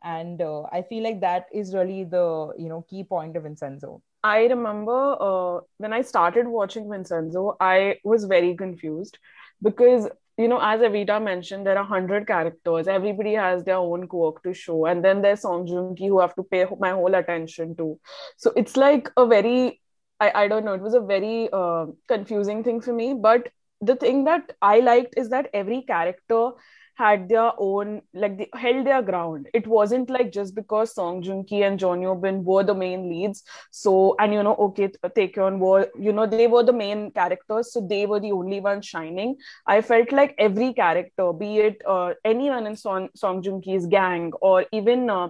and 0.03 0.41
uh, 0.41 0.63
i 0.71 0.81
feel 0.81 1.03
like 1.03 1.21
that 1.21 1.45
is 1.53 1.75
really 1.75 2.03
the 2.03 2.51
you 2.57 2.67
know 2.67 2.81
key 2.89 3.03
point 3.03 3.35
of 3.37 3.43
vincenzo 3.43 4.01
i 4.23 4.45
remember 4.45 5.15
uh, 5.21 5.59
when 5.77 5.93
i 5.93 6.01
started 6.01 6.47
watching 6.47 6.89
vincenzo 6.89 7.55
i 7.59 7.95
was 8.03 8.25
very 8.25 8.55
confused 8.55 9.17
because 9.61 10.07
you 10.37 10.47
know 10.47 10.59
as 10.61 10.81
evita 10.81 11.21
mentioned 11.23 11.65
there 11.65 11.77
are 11.77 11.83
100 11.83 12.27
characters. 12.27 12.87
Everybody 12.87 13.33
has 13.33 13.63
their 13.63 13.77
own 13.77 14.07
quirk 14.07 14.43
to 14.43 14.53
show 14.53 14.85
and 14.85 15.03
then 15.03 15.21
there's 15.23 15.41
song 15.41 15.65
joong 15.65 15.97
ki 15.97 16.07
who 16.07 16.19
have 16.19 16.35
to 16.35 16.43
pay 16.43 16.65
my 16.79 16.91
whole 16.91 17.15
attention 17.15 17.75
to. 17.77 17.99
So 18.37 18.53
it's 18.55 18.77
like 18.77 19.09
a 19.17 19.25
very 19.25 19.81
I, 20.19 20.31
I 20.43 20.47
don't 20.47 20.63
know 20.65 20.73
it 20.73 20.81
was 20.81 20.93
a 20.93 20.99
very 20.99 21.49
uh, 21.51 21.87
confusing 22.07 22.63
thing 22.63 22.81
for 22.81 22.93
me. 22.93 23.15
But 23.15 23.49
the 23.81 23.95
thing 23.95 24.23
that 24.25 24.53
i 24.61 24.79
liked 24.79 25.13
is 25.17 25.29
that 25.29 25.49
every 25.53 25.81
character 25.83 26.51
had 26.97 27.29
their 27.29 27.51
own 27.57 28.01
like 28.13 28.37
they 28.37 28.49
held 28.53 28.85
their 28.85 29.01
ground. 29.01 29.47
It 29.53 29.67
wasn't 29.67 30.09
like 30.09 30.31
just 30.31 30.55
because 30.55 30.93
song 30.95 31.21
joong 31.23 31.47
ki 31.47 31.63
and 31.63 31.79
Jeon 31.79 32.01
Yo 32.01 32.15
Bin 32.15 32.43
were 32.43 32.63
the 32.63 32.75
main 32.75 33.09
leads. 33.09 33.43
So 33.71 34.15
and 34.19 34.33
you 34.33 34.43
know 34.43 34.55
okay 34.67 34.87
Taecyeon 35.17 35.59
were 35.59 35.89
you 35.99 36.13
know 36.13 36.25
they 36.25 36.47
were 36.47 36.63
the 36.63 36.73
main 36.73 37.11
characters 37.11 37.71
so 37.73 37.81
they 37.81 38.05
were 38.05 38.19
the 38.19 38.31
only 38.31 38.59
ones 38.59 38.85
shining. 38.85 39.35
I 39.65 39.81
felt 39.81 40.11
like 40.11 40.35
every 40.37 40.73
character 40.73 41.31
be 41.33 41.57
it 41.59 41.81
uh, 41.85 42.13
anyone 42.25 42.67
in 42.67 42.75
song, 42.75 43.09
song 43.15 43.43
joong 43.43 43.63
ki's 43.63 43.85
gang 43.85 44.31
or 44.41 44.65
even 44.71 45.09
uh, 45.09 45.29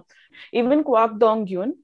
even 0.52 0.84
kwak 0.84 1.18
dong 1.18 1.46
yeon 1.46 1.74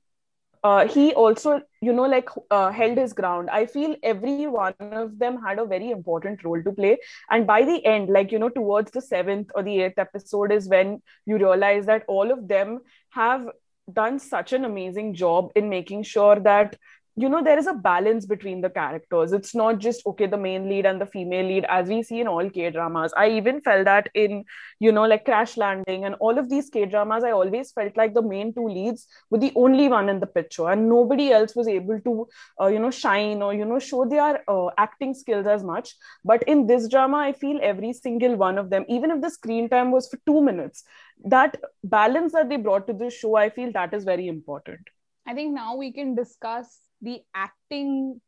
uh, 0.65 0.89
he 0.89 1.13
also 1.15 1.61
you 1.83 1.93
know 1.93 2.07
like 2.07 2.29
uh, 2.51 2.71
held 2.73 2.99
his 2.99 3.13
ground. 3.13 3.51
I 3.51 3.67
feel 3.67 3.97
every 4.03 4.47
one 4.47 4.75
of 4.81 5.19
them 5.19 5.41
had 5.43 5.59
a 5.59 5.67
very 5.67 5.91
important 5.91 6.43
role 6.43 6.63
to 6.63 6.73
play. 6.73 6.97
And 7.31 7.47
by 7.47 7.65
the 7.65 7.85
end 7.85 8.09
like 8.09 8.33
you 8.33 8.39
know 8.39 8.49
towards 8.49 8.91
the 8.91 9.03
seventh 9.03 9.51
or 9.55 9.63
the 9.63 9.83
eighth 9.83 9.99
episode 9.99 10.53
is 10.53 10.69
when 10.69 11.03
you 11.27 11.37
realize 11.37 11.87
that 11.87 12.05
all 12.09 12.31
of 12.33 12.49
them 12.49 12.81
have 13.11 13.47
done 13.93 14.19
such 14.19 14.55
an 14.55 14.65
amazing 14.65 15.15
job 15.15 15.51
in 15.55 15.69
making 15.69 16.03
sure 16.03 16.41
that 16.41 16.77
you 17.17 17.29
know 17.29 17.43
there 17.45 17.59
is 17.59 17.67
a 17.69 17.75
balance 17.75 18.27
between 18.27 18.61
the 18.61 18.71
characters. 18.71 19.33
It's 19.33 19.55
not 19.55 19.79
just 19.79 20.05
okay 20.07 20.27
the 20.27 20.37
main 20.37 20.69
lead 20.69 20.87
and 20.87 21.01
the 21.01 21.07
female 21.07 21.47
lead 21.47 21.65
as 21.69 21.89
we 21.89 22.03
see 22.03 22.21
in 22.21 22.29
all 22.29 22.49
k 22.51 22.71
dramas 22.71 23.13
i 23.17 23.29
even 23.29 23.61
felt 23.61 23.85
that 23.85 24.09
in 24.15 24.45
you 24.81 24.93
know 24.93 25.05
like 25.05 25.25
crash 25.25 25.57
landing 25.57 26.05
and 26.05 26.17
all 26.17 26.39
of 26.39 26.49
these 26.51 26.71
k 26.71 26.85
dramas 26.87 27.25
i 27.25 27.31
always 27.31 27.71
felt 27.73 27.97
like 27.97 28.15
the 28.15 28.23
main 28.23 28.53
two 28.55 28.67
leads 28.69 29.07
were 29.31 29.39
the 29.39 29.53
only 29.55 29.89
one 29.89 30.09
in 30.09 30.21
the 30.21 30.27
picture 30.27 30.69
and 30.71 30.89
nobody 30.89 31.31
else 31.31 31.55
was 31.55 31.69
able 31.69 32.01
to 32.01 32.27
uh, 32.61 32.67
you 32.67 32.79
know 32.79 32.91
shine 32.91 33.43
or 33.43 33.55
you 33.55 33.65
know 33.65 33.79
show 33.79 34.05
their 34.05 34.43
uh, 34.49 34.69
acting 34.79 35.15
skills 35.15 35.47
as 35.47 35.63
much. 35.63 35.95
But 36.25 36.43
in 36.45 36.67
this 36.67 36.89
drama 36.89 37.19
i 37.19 37.33
feel 37.33 37.59
every 37.63 37.93
single 37.93 38.37
one 38.37 38.59
of 38.59 38.71
them 38.71 38.85
even 38.89 39.11
if 39.11 39.21
the 39.21 39.31
screen 39.31 39.69
time 39.69 39.91
was 39.91 40.09
for 40.09 40.19
2 40.27 40.41
minutes 40.43 40.85
that 41.25 41.57
balance 41.85 42.33
that 42.33 42.49
they 42.49 42.57
brought 42.57 42.87
to 42.87 42.93
this 42.93 43.15
show 43.15 43.37
i 43.37 43.49
feel 43.51 43.73
that 43.73 43.95
is 43.95 44.05
very 44.05 44.29
important. 44.29 44.81
I 45.27 45.35
think 45.35 45.55
now 45.55 45.77
we 45.77 45.93
can 45.93 46.15
discuss 46.15 46.79
the 47.05 47.21
acting 47.35 48.21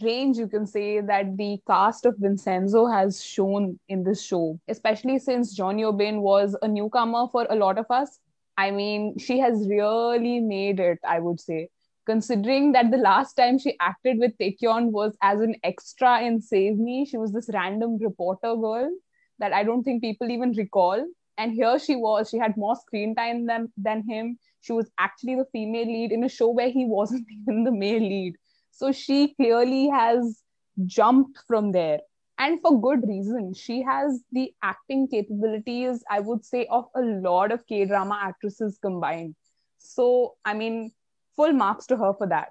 range 0.00 0.38
you 0.38 0.46
can 0.46 0.64
say 0.64 1.00
that 1.00 1.36
the 1.36 1.58
cast 1.66 2.06
of 2.06 2.16
Vincenzo 2.16 2.86
has 2.86 3.22
shown 3.22 3.78
in 3.88 4.04
this 4.04 4.22
show, 4.22 4.58
especially 4.68 5.18
since 5.18 5.58
Jeon 5.58 5.78
Yeo-bin 5.78 6.20
was 6.20 6.56
a 6.62 6.68
newcomer 6.68 7.26
for 7.32 7.46
a 7.50 7.56
lot 7.56 7.78
of 7.78 7.86
us. 7.90 8.18
I 8.56 8.70
mean, 8.70 9.18
she 9.18 9.40
has 9.40 9.66
really 9.68 10.38
made 10.38 10.78
it, 10.78 10.98
I 11.06 11.18
would 11.18 11.40
say. 11.40 11.68
Considering 12.06 12.72
that 12.72 12.90
the 12.90 12.96
last 12.96 13.34
time 13.34 13.58
she 13.58 13.76
acted 13.80 14.18
with 14.18 14.36
Taecyeon 14.38 14.90
was 14.90 15.16
as 15.22 15.40
an 15.40 15.56
extra 15.64 16.22
in 16.22 16.40
Save 16.40 16.76
Me, 16.76 17.04
she 17.04 17.16
was 17.16 17.32
this 17.32 17.50
random 17.52 17.98
reporter 17.98 18.54
girl 18.54 18.90
that 19.38 19.52
I 19.52 19.64
don't 19.64 19.82
think 19.82 20.02
people 20.02 20.30
even 20.30 20.52
recall. 20.52 21.04
And 21.38 21.52
here 21.52 21.78
she 21.78 21.96
was, 21.96 22.28
she 22.30 22.38
had 22.38 22.56
more 22.56 22.76
screen 22.76 23.14
time 23.14 23.46
than, 23.46 23.72
than 23.76 24.02
him 24.08 24.38
she 24.62 24.72
was 24.72 24.90
actually 24.98 25.34
the 25.34 25.46
female 25.52 25.86
lead 25.86 26.12
in 26.12 26.24
a 26.24 26.28
show 26.28 26.48
where 26.48 26.70
he 26.70 26.86
wasn't 26.86 27.26
even 27.42 27.64
the 27.64 27.72
male 27.72 28.00
lead. 28.00 28.34
So 28.70 28.92
she 28.92 29.34
clearly 29.34 29.88
has 29.88 30.42
jumped 30.86 31.38
from 31.46 31.72
there. 31.72 32.00
And 32.38 32.60
for 32.60 32.80
good 32.80 33.06
reason. 33.06 33.52
She 33.54 33.82
has 33.82 34.22
the 34.32 34.52
acting 34.62 35.06
capabilities, 35.06 36.02
I 36.10 36.20
would 36.20 36.44
say, 36.44 36.66
of 36.70 36.86
a 36.96 37.02
lot 37.02 37.52
of 37.52 37.66
K 37.66 37.84
drama 37.84 38.18
actresses 38.20 38.78
combined. 38.80 39.36
So, 39.78 40.34
I 40.44 40.54
mean, 40.54 40.92
full 41.36 41.52
marks 41.52 41.86
to 41.86 41.96
her 41.96 42.14
for 42.14 42.26
that. 42.28 42.48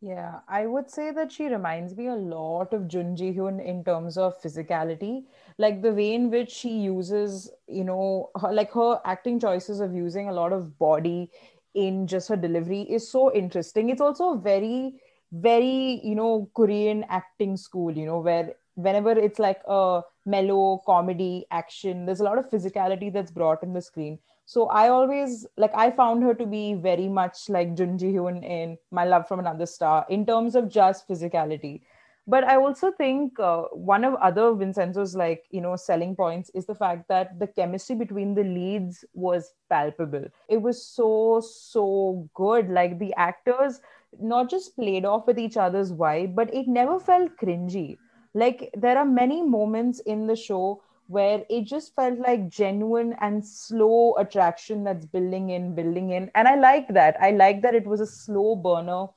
Yeah, 0.00 0.40
I 0.48 0.66
would 0.66 0.90
say 0.90 1.10
that 1.10 1.30
she 1.30 1.46
reminds 1.46 1.96
me 1.96 2.06
a 2.06 2.14
lot 2.14 2.72
of 2.72 2.88
Jun 2.88 3.16
Ji 3.16 3.32
Hyun 3.34 3.64
in 3.64 3.84
terms 3.84 4.16
of 4.16 4.40
physicality, 4.40 5.24
like 5.58 5.82
the 5.82 5.92
way 5.92 6.14
in 6.14 6.30
which 6.30 6.50
she 6.50 6.70
uses, 6.70 7.50
you 7.68 7.84
know, 7.84 8.30
her, 8.40 8.52
like 8.52 8.72
her 8.72 9.00
acting 9.04 9.38
choices 9.40 9.80
of 9.80 9.94
using 9.94 10.28
a 10.28 10.32
lot 10.32 10.52
of 10.52 10.78
body 10.78 11.30
in 11.74 12.06
just 12.06 12.28
her 12.28 12.36
delivery 12.36 12.82
is 12.82 13.10
so 13.10 13.32
interesting. 13.34 13.88
It's 13.88 14.00
also 14.00 14.36
very, 14.36 15.00
very, 15.32 16.00
you 16.04 16.14
know, 16.14 16.50
Korean 16.54 17.04
acting 17.08 17.56
school, 17.56 17.96
you 17.96 18.06
know, 18.06 18.18
where 18.20 18.54
whenever 18.74 19.12
it's 19.12 19.38
like 19.38 19.60
a 19.66 20.02
mellow 20.26 20.82
comedy 20.86 21.46
action, 21.50 22.06
there's 22.06 22.20
a 22.20 22.24
lot 22.24 22.38
of 22.38 22.50
physicality 22.50 23.12
that's 23.12 23.30
brought 23.30 23.62
in 23.62 23.72
the 23.72 23.82
screen. 23.82 24.18
So 24.44 24.66
I 24.68 24.88
always 24.88 25.46
like 25.56 25.72
I 25.74 25.90
found 25.90 26.22
her 26.24 26.34
to 26.34 26.46
be 26.46 26.74
very 26.74 27.08
much 27.08 27.48
like 27.48 27.74
Jun 27.74 27.96
Ji 27.96 28.12
Hyun 28.12 28.44
in 28.44 28.76
My 28.90 29.04
Love 29.04 29.28
from 29.28 29.38
Another 29.38 29.66
Star 29.66 30.04
in 30.10 30.26
terms 30.26 30.54
of 30.54 30.68
just 30.68 31.08
physicality. 31.08 31.82
But 32.26 32.44
I 32.44 32.56
also 32.56 32.92
think 32.92 33.38
uh, 33.40 33.62
one 33.72 34.04
of 34.04 34.14
other 34.14 34.54
Vincenzo's 34.54 35.16
like 35.16 35.44
you 35.50 35.60
know 35.60 35.76
selling 35.76 36.14
points 36.14 36.50
is 36.54 36.66
the 36.66 36.74
fact 36.74 37.08
that 37.08 37.38
the 37.38 37.48
chemistry 37.48 37.96
between 37.96 38.34
the 38.34 38.44
leads 38.44 39.04
was 39.12 39.52
palpable. 39.68 40.26
It 40.48 40.62
was 40.62 40.84
so 40.84 41.40
so 41.40 42.28
good. 42.34 42.68
Like 42.70 42.98
the 42.98 43.12
actors 43.14 43.80
not 44.20 44.50
just 44.50 44.76
played 44.76 45.04
off 45.04 45.26
with 45.26 45.38
each 45.38 45.56
other's 45.56 45.92
vibe, 45.92 46.34
but 46.34 46.52
it 46.54 46.68
never 46.68 47.00
felt 47.00 47.36
cringy. 47.36 47.98
Like 48.34 48.70
there 48.74 48.96
are 48.98 49.04
many 49.04 49.42
moments 49.42 50.00
in 50.00 50.26
the 50.26 50.36
show 50.36 50.82
where 51.08 51.44
it 51.50 51.64
just 51.64 51.94
felt 51.94 52.18
like 52.18 52.48
genuine 52.48 53.14
and 53.20 53.44
slow 53.44 54.14
attraction 54.16 54.84
that's 54.84 55.04
building 55.06 55.50
in, 55.50 55.74
building 55.74 56.10
in. 56.10 56.30
And 56.34 56.48
I 56.48 56.54
like 56.56 56.88
that. 56.94 57.16
I 57.20 57.32
like 57.32 57.62
that 57.62 57.74
it 57.74 57.86
was 57.86 58.00
a 58.00 58.06
slow 58.06 58.54
burner 58.56 59.08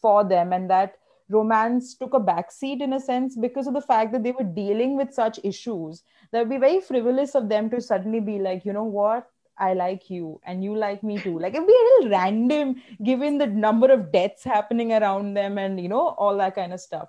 for 0.00 0.24
them 0.24 0.52
and 0.52 0.68
that 0.70 0.96
romance 1.28 1.94
took 1.94 2.14
a 2.14 2.20
backseat 2.20 2.82
in 2.82 2.92
a 2.92 3.00
sense 3.00 3.36
because 3.36 3.66
of 3.66 3.74
the 3.74 3.80
fact 3.80 4.12
that 4.12 4.22
they 4.22 4.32
were 4.32 4.44
dealing 4.44 4.96
with 4.96 5.12
such 5.12 5.40
issues 5.42 6.02
that 6.30 6.40
would 6.40 6.50
be 6.50 6.58
very 6.58 6.80
frivolous 6.80 7.34
of 7.34 7.48
them 7.48 7.70
to 7.70 7.80
suddenly 7.80 8.20
be 8.20 8.38
like, 8.38 8.64
you 8.64 8.72
know 8.72 8.84
what? 8.84 9.30
I 9.56 9.72
like 9.74 10.10
you 10.10 10.40
and 10.44 10.64
you 10.64 10.76
like 10.76 11.02
me 11.02 11.18
too. 11.18 11.38
Like 11.38 11.54
it'd 11.54 11.66
be 11.66 11.72
a 11.72 11.88
little 11.94 12.10
random 12.10 12.82
given 13.02 13.38
the 13.38 13.46
number 13.46 13.90
of 13.92 14.10
deaths 14.12 14.44
happening 14.44 14.92
around 14.92 15.34
them 15.34 15.58
and 15.58 15.80
you 15.80 15.88
know, 15.88 16.08
all 16.18 16.36
that 16.38 16.54
kind 16.54 16.72
of 16.72 16.80
stuff 16.80 17.08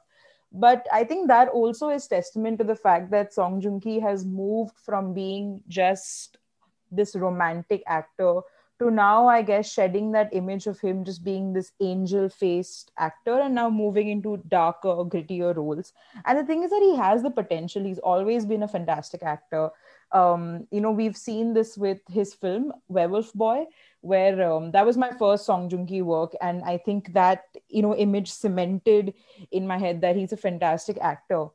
but 0.56 0.88
i 0.94 1.04
think 1.04 1.28
that 1.28 1.50
also 1.50 1.90
is 1.90 2.08
testament 2.08 2.58
to 2.58 2.64
the 2.64 2.76
fact 2.76 3.12
that 3.12 3.34
song 3.34 3.62
joong 3.62 3.82
ki 3.86 4.00
has 4.00 4.26
moved 4.26 4.78
from 4.78 5.14
being 5.14 5.62
just 5.68 6.38
this 6.92 7.16
romantic 7.16 7.84
actor 7.88 8.42
to 8.80 8.92
now 8.92 9.28
i 9.28 9.42
guess 9.42 9.72
shedding 9.72 10.12
that 10.12 10.34
image 10.34 10.68
of 10.68 10.80
him 10.80 11.04
just 11.04 11.24
being 11.24 11.54
this 11.54 11.72
angel 11.80 12.28
faced 12.30 12.92
actor 12.98 13.40
and 13.40 13.56
now 13.56 13.70
moving 13.70 14.10
into 14.10 14.38
darker 14.48 14.96
grittier 15.06 15.56
roles. 15.56 15.94
And 16.26 16.38
the 16.38 16.46
thing 16.46 16.64
is 16.64 16.72
that 16.72 16.82
he 16.82 16.96
has 16.96 17.24
the 17.24 17.30
potential. 17.30 17.84
He's 17.84 18.00
always 18.00 18.46
been 18.46 18.64
a 18.64 18.68
fantastic 18.68 19.24
actor. 19.24 19.70
Um, 20.12 20.68
you 20.72 20.82
know 20.82 20.92
we've 20.92 21.18
seen 21.18 21.54
this 21.54 21.78
with 21.78 22.00
his 22.10 22.34
film 22.34 22.72
werewolf 22.88 23.34
boy 23.34 23.66
where 24.02 24.52
um, 24.52 24.72
that 24.72 24.86
was 24.86 24.98
my 24.98 25.12
first 25.12 25.46
Song 25.46 25.68
Joong 25.68 25.88
Ki 25.88 26.04
work, 26.04 26.34
and 26.40 26.64
I 26.64 26.78
think 26.78 27.12
that 27.14 27.46
you 27.68 27.82
know 27.82 27.96
image 27.96 28.32
cemented 28.32 29.14
in 29.52 29.66
my 29.68 29.80
head 29.80 30.02
that 30.02 30.16
he's 30.16 30.32
a 30.32 30.38
fantastic 30.38 31.00
actor. 31.02 31.48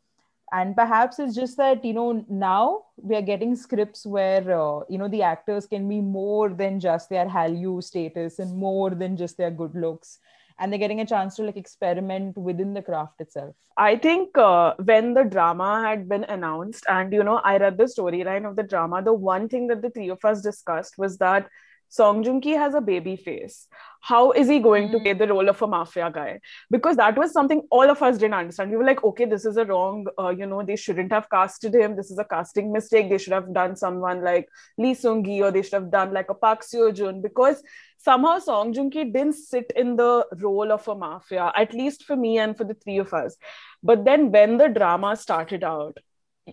And 0.52 0.74
perhaps 0.74 1.18
it's 1.18 1.34
just 1.34 1.56
that 1.58 1.84
you 1.84 1.92
know 1.92 2.24
now 2.28 2.82
we 2.96 3.14
are 3.14 3.22
getting 3.22 3.54
scripts 3.54 4.04
where 4.04 4.42
uh, 4.50 4.80
you 4.88 4.98
know 4.98 5.08
the 5.08 5.22
actors 5.22 5.66
can 5.66 5.88
be 5.88 6.00
more 6.00 6.48
than 6.48 6.80
just 6.80 7.08
their 7.08 7.26
Hallyu 7.26 7.82
status 7.82 8.38
and 8.40 8.56
more 8.56 8.90
than 8.90 9.16
just 9.16 9.36
their 9.36 9.50
good 9.50 9.74
looks, 9.74 10.18
and 10.58 10.72
they're 10.72 10.78
getting 10.78 11.00
a 11.00 11.06
chance 11.06 11.36
to 11.36 11.44
like 11.44 11.56
experiment 11.56 12.36
within 12.36 12.74
the 12.74 12.82
craft 12.82 13.20
itself. 13.20 13.54
I 13.76 13.96
think 13.96 14.36
uh, 14.36 14.74
when 14.82 15.14
the 15.14 15.22
drama 15.22 15.82
had 15.86 16.08
been 16.08 16.24
announced, 16.24 16.84
and 16.88 17.12
you 17.12 17.22
know 17.22 17.36
I 17.44 17.56
read 17.58 17.78
the 17.78 17.84
storyline 17.84 18.48
of 18.48 18.56
the 18.56 18.64
drama, 18.64 19.02
the 19.02 19.14
one 19.14 19.48
thing 19.48 19.68
that 19.68 19.82
the 19.82 19.90
three 19.90 20.08
of 20.08 20.24
us 20.24 20.42
discussed 20.42 20.98
was 20.98 21.16
that 21.18 21.48
Song 21.90 22.22
Joong 22.22 22.40
Ki 22.40 22.50
has 22.50 22.74
a 22.74 22.80
baby 22.80 23.16
face. 23.16 23.66
How 24.00 24.30
is 24.30 24.48
he 24.48 24.60
going 24.60 24.88
mm. 24.88 24.92
to 24.92 25.00
play 25.00 25.12
the 25.12 25.26
role 25.26 25.48
of 25.48 25.60
a 25.60 25.66
mafia 25.66 26.08
guy? 26.08 26.38
Because 26.70 26.96
that 26.96 27.18
was 27.18 27.32
something 27.32 27.62
all 27.68 27.90
of 27.90 28.00
us 28.00 28.16
didn't 28.16 28.34
understand. 28.34 28.70
We 28.70 28.76
were 28.76 28.84
like, 28.84 29.02
okay, 29.02 29.24
this 29.24 29.44
is 29.44 29.56
a 29.56 29.64
wrong, 29.64 30.06
uh, 30.16 30.28
you 30.28 30.46
know, 30.46 30.62
they 30.62 30.76
shouldn't 30.76 31.12
have 31.12 31.28
casted 31.28 31.74
him. 31.74 31.96
This 31.96 32.12
is 32.12 32.18
a 32.18 32.24
casting 32.24 32.72
mistake. 32.72 33.10
They 33.10 33.18
should 33.18 33.32
have 33.32 33.52
done 33.52 33.74
someone 33.74 34.22
like 34.22 34.48
Lee 34.78 34.94
Seung 34.94 35.24
Gi 35.24 35.42
or 35.42 35.50
they 35.50 35.62
should 35.62 35.74
have 35.74 35.90
done 35.90 36.14
like 36.14 36.30
a 36.30 36.34
Park 36.34 36.62
Seo 36.62 36.94
Joon 36.94 37.20
because 37.20 37.60
somehow 37.98 38.38
Song 38.38 38.72
Joong 38.72 38.92
Ki 38.92 39.04
didn't 39.04 39.34
sit 39.34 39.72
in 39.74 39.96
the 39.96 40.24
role 40.38 40.70
of 40.70 40.86
a 40.86 40.94
mafia, 40.94 41.50
at 41.56 41.74
least 41.74 42.04
for 42.04 42.14
me 42.14 42.38
and 42.38 42.56
for 42.56 42.62
the 42.62 42.74
three 42.74 42.98
of 42.98 43.12
us. 43.12 43.36
But 43.82 44.04
then 44.04 44.30
when 44.30 44.58
the 44.58 44.68
drama 44.68 45.16
started 45.16 45.64
out, 45.64 45.98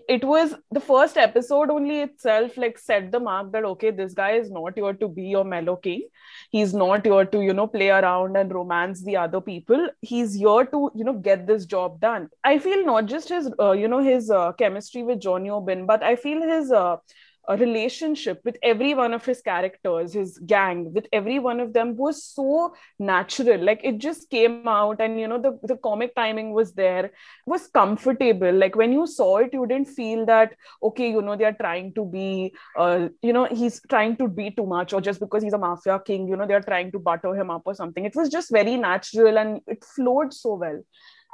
it 0.07 0.23
was 0.23 0.53
the 0.71 0.79
first 0.79 1.17
episode 1.17 1.69
only 1.69 2.01
itself 2.01 2.57
like 2.57 2.77
set 2.77 3.11
the 3.11 3.19
mark 3.19 3.51
that 3.51 3.63
okay 3.63 3.89
this 3.89 4.13
guy 4.13 4.31
is 4.31 4.51
not 4.51 4.73
here 4.75 4.93
to 4.93 5.07
be 5.07 5.23
your 5.23 5.43
mellow 5.43 5.75
king. 5.75 6.07
He's 6.51 6.73
not 6.73 7.05
here 7.05 7.25
to 7.25 7.41
you 7.41 7.53
know 7.53 7.67
play 7.67 7.89
around 7.89 8.37
and 8.37 8.53
romance 8.53 9.03
the 9.03 9.17
other 9.17 9.41
people. 9.41 9.89
He's 10.01 10.33
here 10.33 10.65
to 10.65 10.91
you 10.93 11.03
know 11.03 11.13
get 11.13 11.47
this 11.47 11.65
job 11.65 11.99
done. 11.99 12.29
I 12.43 12.59
feel 12.59 12.85
not 12.85 13.05
just 13.05 13.29
his 13.29 13.49
uh, 13.59 13.71
you 13.71 13.87
know 13.87 14.03
his 14.03 14.29
uh, 14.29 14.51
chemistry 14.53 15.03
with 15.03 15.19
Jeon 15.19 15.45
Yo-bin 15.45 15.85
but 15.85 16.03
i 16.03 16.15
feel 16.15 16.41
his 16.41 16.71
uh, 16.71 16.97
a 17.47 17.55
relationship 17.55 18.41
with 18.43 18.57
every 18.61 18.93
one 18.93 19.13
of 19.13 19.25
his 19.25 19.41
characters, 19.41 20.13
his 20.13 20.37
gang, 20.39 20.93
with 20.93 21.07
every 21.13 21.39
one 21.39 21.59
of 21.59 21.73
them 21.73 21.95
was 21.95 22.23
so 22.23 22.75
natural. 22.99 23.63
Like 23.63 23.81
it 23.83 23.99
just 23.99 24.29
came 24.29 24.67
out, 24.67 24.99
and 24.99 25.19
you 25.19 25.27
know, 25.27 25.41
the, 25.41 25.57
the 25.63 25.77
comic 25.77 26.13
timing 26.15 26.51
was 26.51 26.73
there, 26.73 27.11
was 27.45 27.67
comfortable. 27.67 28.51
Like 28.51 28.75
when 28.75 28.91
you 28.91 29.07
saw 29.07 29.37
it, 29.37 29.53
you 29.53 29.65
didn't 29.65 29.87
feel 29.87 30.25
that, 30.25 30.55
okay, 30.83 31.09
you 31.09 31.21
know, 31.21 31.35
they're 31.35 31.53
trying 31.53 31.93
to 31.93 32.05
be, 32.05 32.53
uh, 32.77 33.07
you 33.21 33.33
know, 33.33 33.45
he's 33.45 33.81
trying 33.89 34.17
to 34.17 34.27
be 34.27 34.51
too 34.51 34.65
much, 34.65 34.93
or 34.93 35.01
just 35.01 35.19
because 35.19 35.41
he's 35.41 35.53
a 35.53 35.57
mafia 35.57 35.99
king, 36.05 36.27
you 36.27 36.35
know, 36.35 36.45
they're 36.45 36.61
trying 36.61 36.91
to 36.91 36.99
butter 36.99 37.33
him 37.33 37.49
up 37.49 37.61
or 37.65 37.73
something. 37.73 38.03
It 38.03 38.15
was 38.15 38.29
just 38.29 38.51
very 38.51 38.75
natural 38.75 39.37
and 39.37 39.61
it 39.67 39.83
flowed 39.83 40.33
so 40.33 40.55
well. 40.55 40.83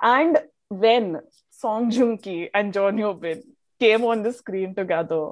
And 0.01 0.37
when 0.69 1.21
Song 1.49 1.89
Joong 1.89 2.21
Ki 2.21 2.49
and 2.53 2.73
Jeon 2.73 2.99
Yo-bin 2.99 3.43
came 3.79 4.03
on 4.03 4.23
the 4.23 4.33
screen 4.33 4.75
together, 4.75 5.29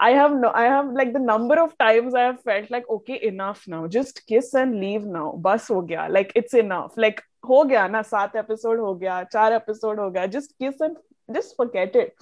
I 0.00 0.10
have 0.10 0.32
no, 0.32 0.50
I 0.54 0.64
have 0.64 0.92
like 0.92 1.12
the 1.12 1.18
number 1.18 1.60
of 1.60 1.76
times 1.78 2.14
I 2.14 2.22
have 2.22 2.40
felt 2.42 2.70
like, 2.70 2.88
okay, 2.88 3.20
enough 3.22 3.66
now. 3.66 3.86
Just 3.88 4.26
kiss 4.26 4.54
and 4.54 4.78
leave 4.80 5.04
now. 5.04 5.32
Bus 5.32 5.68
ho 5.68 5.82
gaya. 5.82 6.08
Like 6.08 6.32
it's 6.36 6.54
enough. 6.54 6.96
Like 6.96 7.22
ho 7.42 7.64
gaya 7.64 7.88
na, 7.88 8.02
saat 8.02 8.36
episode 8.36 8.78
ho 8.78 8.94
gaya, 8.94 9.26
char 9.32 9.52
episode 9.52 9.98
ho 9.98 10.10
gaya. 10.10 10.28
Just 10.28 10.54
kiss 10.58 10.80
and 10.80 10.96
just 11.34 11.56
forget 11.56 11.96
it 11.96 12.14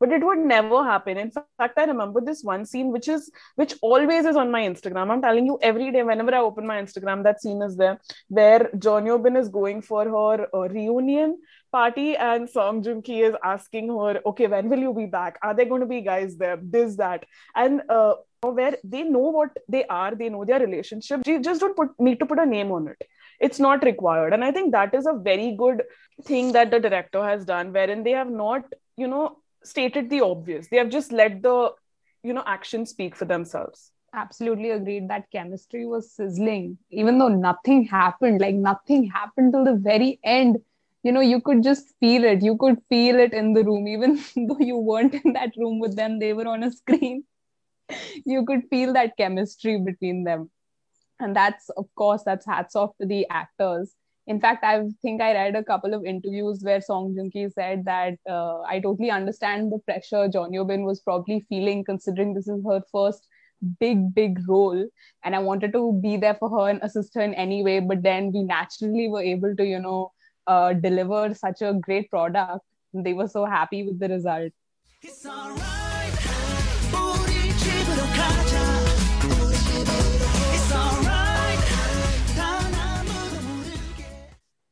but 0.00 0.12
it 0.12 0.24
would 0.24 0.38
never 0.38 0.82
happen 0.82 1.18
in 1.18 1.30
fact 1.30 1.78
i 1.78 1.84
remember 1.84 2.20
this 2.20 2.42
one 2.42 2.64
scene 2.64 2.90
which 2.90 3.08
is 3.08 3.30
which 3.56 3.74
always 3.82 4.24
is 4.24 4.36
on 4.36 4.50
my 4.50 4.62
instagram 4.62 5.10
i'm 5.10 5.22
telling 5.22 5.46
you 5.46 5.58
every 5.62 5.90
day 5.92 6.02
whenever 6.02 6.34
i 6.34 6.38
open 6.38 6.66
my 6.66 6.80
instagram 6.82 7.22
that 7.22 7.40
scene 7.40 7.62
is 7.62 7.76
there 7.76 7.98
where 8.28 8.70
Jeon 8.76 9.06
Yeo-bin 9.06 9.36
is 9.36 9.48
going 9.48 9.82
for 9.82 10.04
her 10.04 10.46
uh, 10.54 10.68
reunion 10.68 11.38
party 11.72 12.16
and 12.16 12.48
Song 12.48 12.82
Joong 12.82 13.04
Ki 13.04 13.22
is 13.22 13.34
asking 13.44 13.88
her, 13.88 14.20
okay, 14.26 14.46
when 14.46 14.68
will 14.68 14.78
you 14.78 14.92
be 14.92 15.06
back? 15.06 15.38
Are 15.42 15.54
there 15.54 15.66
going 15.66 15.80
to 15.80 15.86
be 15.86 16.00
guys 16.00 16.36
there? 16.36 16.58
This, 16.60 16.96
that. 16.96 17.24
And 17.54 17.82
uh, 17.88 18.14
where 18.42 18.76
they 18.82 19.02
know 19.02 19.30
what 19.38 19.50
they 19.68 19.84
are, 19.86 20.14
they 20.14 20.28
know 20.28 20.44
their 20.44 20.60
relationship. 20.60 21.26
You 21.26 21.40
just 21.40 21.60
don't 21.60 21.76
put, 21.76 21.88
need 21.98 22.18
to 22.20 22.26
put 22.26 22.38
a 22.38 22.46
name 22.46 22.72
on 22.72 22.88
it. 22.88 23.02
It's 23.40 23.58
not 23.58 23.84
required. 23.84 24.32
And 24.32 24.44
I 24.44 24.52
think 24.52 24.72
that 24.72 24.94
is 24.94 25.06
a 25.06 25.14
very 25.14 25.54
good 25.56 25.82
thing 26.24 26.52
that 26.52 26.70
the 26.70 26.80
director 26.80 27.24
has 27.24 27.44
done, 27.44 27.72
wherein 27.72 28.02
they 28.02 28.12
have 28.12 28.30
not, 28.30 28.64
you 28.96 29.08
know, 29.08 29.38
stated 29.64 30.10
the 30.10 30.20
obvious. 30.22 30.68
They 30.68 30.76
have 30.78 30.90
just 30.90 31.12
let 31.12 31.42
the, 31.42 31.72
you 32.22 32.32
know, 32.32 32.42
action 32.46 32.86
speak 32.86 33.16
for 33.16 33.24
themselves. 33.24 33.92
Absolutely 34.14 34.70
agreed 34.70 35.08
that 35.08 35.30
chemistry 35.30 35.86
was 35.86 36.10
sizzling 36.12 36.78
even 36.90 37.18
though 37.18 37.28
nothing 37.28 37.84
happened. 37.86 38.40
Like 38.40 38.56
nothing 38.56 39.08
happened 39.08 39.52
till 39.52 39.64
the 39.64 39.76
very 39.76 40.18
end. 40.24 40.58
You 41.04 41.12
know 41.12 41.20
you 41.20 41.40
could 41.40 41.62
just 41.62 41.94
feel 42.00 42.24
it. 42.24 42.42
You 42.42 42.56
could 42.56 42.78
feel 42.88 43.18
it 43.20 43.32
in 43.32 43.54
the 43.54 43.64
room. 43.64 43.86
Even 43.94 44.16
though 44.48 44.58
you 44.58 44.76
weren't 44.78 45.14
in 45.14 45.32
that 45.34 45.52
room 45.56 45.78
with 45.78 45.96
them 45.96 46.18
they 46.18 46.32
were 46.32 46.46
on 46.48 46.62
a 46.64 46.72
screen. 46.72 47.24
You 48.26 48.44
could 48.44 48.62
feel 48.70 48.92
that 48.94 49.16
chemistry 49.16 49.78
between 49.80 50.24
them. 50.24 50.50
And 51.20 51.36
that's 51.36 51.68
of 51.70 51.86
course 51.96 52.22
that's 52.24 52.46
hats 52.46 52.76
off 52.76 52.96
to 53.00 53.06
the 53.06 53.26
actors 53.30 53.94
in 54.26 54.40
fact 54.40 54.64
i 54.64 54.82
think 55.02 55.20
i 55.20 55.32
read 55.32 55.56
a 55.56 55.64
couple 55.64 55.94
of 55.94 56.04
interviews 56.04 56.62
where 56.62 56.80
song 56.80 57.14
joong 57.16 57.52
said 57.52 57.84
that 57.84 58.14
uh, 58.28 58.60
i 58.62 58.78
totally 58.80 59.10
understand 59.10 59.72
the 59.72 59.78
pressure 59.80 60.28
Jeon 60.28 60.52
Yeo-bin 60.52 60.84
was 60.84 61.00
probably 61.00 61.44
feeling 61.48 61.84
considering 61.84 62.34
this 62.34 62.48
is 62.48 62.62
her 62.66 62.80
first 62.92 63.26
big 63.78 64.14
big 64.14 64.38
role 64.48 64.86
and 65.24 65.36
i 65.36 65.38
wanted 65.38 65.72
to 65.72 65.98
be 66.02 66.16
there 66.16 66.34
for 66.34 66.50
her 66.50 66.68
and 66.70 66.80
assist 66.82 67.14
her 67.14 67.22
in 67.22 67.34
any 67.34 67.62
way 67.62 67.80
but 67.80 68.02
then 68.02 68.32
we 68.32 68.42
naturally 68.42 69.08
were 69.08 69.22
able 69.22 69.54
to 69.56 69.64
you 69.64 69.78
know 69.78 70.12
uh, 70.46 70.72
deliver 70.72 71.34
such 71.34 71.62
a 71.62 71.74
great 71.74 72.10
product. 72.10 72.64
They 72.92 73.12
were 73.12 73.28
so 73.28 73.44
happy 73.44 73.84
with 73.84 73.98
the 74.00 74.08
result. 74.08 74.52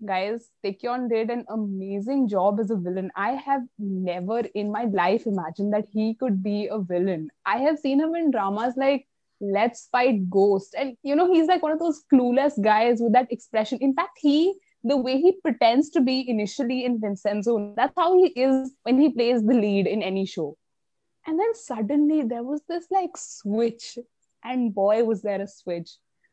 Guys, 0.06 0.50
Taecyeon 0.64 1.08
did 1.08 1.28
an 1.28 1.44
amazing 1.48 2.28
job 2.28 2.60
as 2.60 2.70
a 2.70 2.76
villain. 2.76 3.10
I 3.16 3.32
have 3.32 3.62
never 3.78 4.40
in 4.54 4.70
my 4.70 4.84
life 4.84 5.26
imagined 5.26 5.72
that 5.72 5.86
he 5.92 6.14
could 6.14 6.42
be 6.42 6.68
a 6.68 6.78
villain. 6.78 7.30
I 7.44 7.58
have 7.58 7.78
seen 7.78 8.00
him 8.00 8.14
in 8.14 8.30
dramas 8.30 8.74
like 8.76 9.08
Let's 9.40 9.88
Fight 9.90 10.30
Ghost. 10.30 10.74
And 10.78 10.96
you 11.02 11.16
know, 11.16 11.32
he's 11.32 11.48
like 11.48 11.62
one 11.62 11.72
of 11.72 11.80
those 11.80 12.04
clueless 12.12 12.62
guys 12.62 13.00
with 13.00 13.12
that 13.14 13.32
expression. 13.32 13.78
In 13.80 13.94
fact, 13.94 14.18
he 14.20 14.54
the 14.84 14.96
way 14.96 15.20
he 15.20 15.32
pretends 15.32 15.90
to 15.90 16.00
be 16.00 16.28
initially 16.28 16.84
in 16.84 17.00
Vincenzo, 17.00 17.74
that's 17.76 17.94
how 17.96 18.16
he 18.16 18.28
is 18.28 18.72
when 18.84 19.00
he 19.00 19.10
plays 19.10 19.44
the 19.44 19.54
lead 19.54 19.86
in 19.86 20.02
any 20.02 20.24
show. 20.24 20.56
And 21.26 21.38
then 21.38 21.54
suddenly 21.54 22.22
there 22.22 22.42
was 22.42 22.62
this 22.68 22.86
like 22.90 23.16
switch, 23.16 23.98
and 24.44 24.74
boy, 24.74 25.04
was 25.04 25.22
there 25.22 25.42
a 25.42 25.48
switch. 25.48 25.90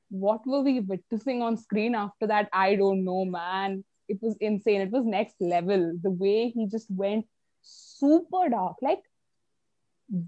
What 0.09 0.45
were 0.45 0.61
we 0.61 0.79
witnessing 0.79 1.41
on 1.41 1.57
screen 1.57 1.95
after 1.95 2.27
that? 2.27 2.49
I 2.53 2.75
don't 2.75 3.03
know, 3.03 3.25
man. 3.25 3.83
It 4.07 4.19
was 4.21 4.35
insane. 4.39 4.81
It 4.81 4.91
was 4.91 5.05
next 5.05 5.35
level. 5.39 5.93
The 6.01 6.11
way 6.11 6.49
he 6.49 6.67
just 6.67 6.89
went 6.91 7.25
super 7.61 8.49
dark, 8.49 8.77
like 8.81 9.03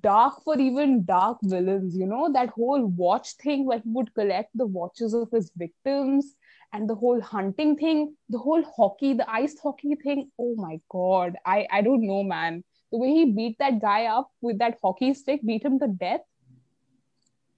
dark 0.01 0.41
for 0.43 0.57
even 0.60 1.05
dark 1.05 1.38
villains, 1.43 1.96
you 1.98 2.05
know, 2.05 2.31
that 2.34 2.50
whole 2.50 2.86
watch 2.86 3.34
thing 3.34 3.65
where 3.65 3.79
he 3.79 3.89
would 3.89 4.13
collect 4.13 4.50
the 4.55 4.65
watches 4.65 5.13
of 5.13 5.25
his 5.25 5.46
victims 5.55 6.36
and 6.67 6.84
the 6.84 6.96
whole 6.96 7.19
hunting 7.22 7.75
thing, 7.75 8.15
the 8.29 8.38
whole 8.38 8.63
hockey, 8.75 9.13
the 9.13 9.29
ice 9.29 9.57
hockey 9.60 9.96
thing. 9.96 10.29
Oh 10.39 10.55
my 10.55 10.79
god, 10.89 11.36
I 11.46 11.67
I 11.72 11.81
don't 11.81 12.05
know, 12.07 12.24
man. 12.24 12.63
The 12.91 12.98
way 12.98 13.10
he 13.10 13.25
beat 13.31 13.57
that 13.60 13.79
guy 13.81 14.05
up 14.05 14.31
with 14.41 14.57
that 14.60 14.77
hockey 14.81 15.13
stick, 15.13 15.41
beat 15.46 15.63
him 15.63 15.79
to 15.79 15.88
death. 15.88 16.22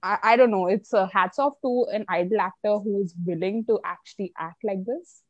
I, 0.02 0.18
I 0.22 0.36
don't 0.36 0.50
know. 0.50 0.66
It's 0.66 0.92
a 0.92 1.06
hats 1.06 1.38
off 1.38 1.54
to 1.62 1.86
an 1.92 2.04
idol 2.08 2.40
actor 2.40 2.78
who 2.78 3.02
is 3.02 3.14
willing 3.24 3.64
to 3.66 3.78
actually 3.84 4.32
act 4.38 4.62
like 4.64 4.84
this. 4.84 5.22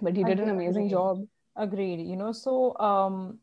But 0.00 0.16
he 0.16 0.24
did 0.24 0.40
an 0.40 0.50
amazing 0.50 0.90
job. 0.90 1.24
Agreed. 1.56 2.00
You 2.00 2.16
know, 2.16 2.32
so 2.32 2.76
um, 2.78 3.38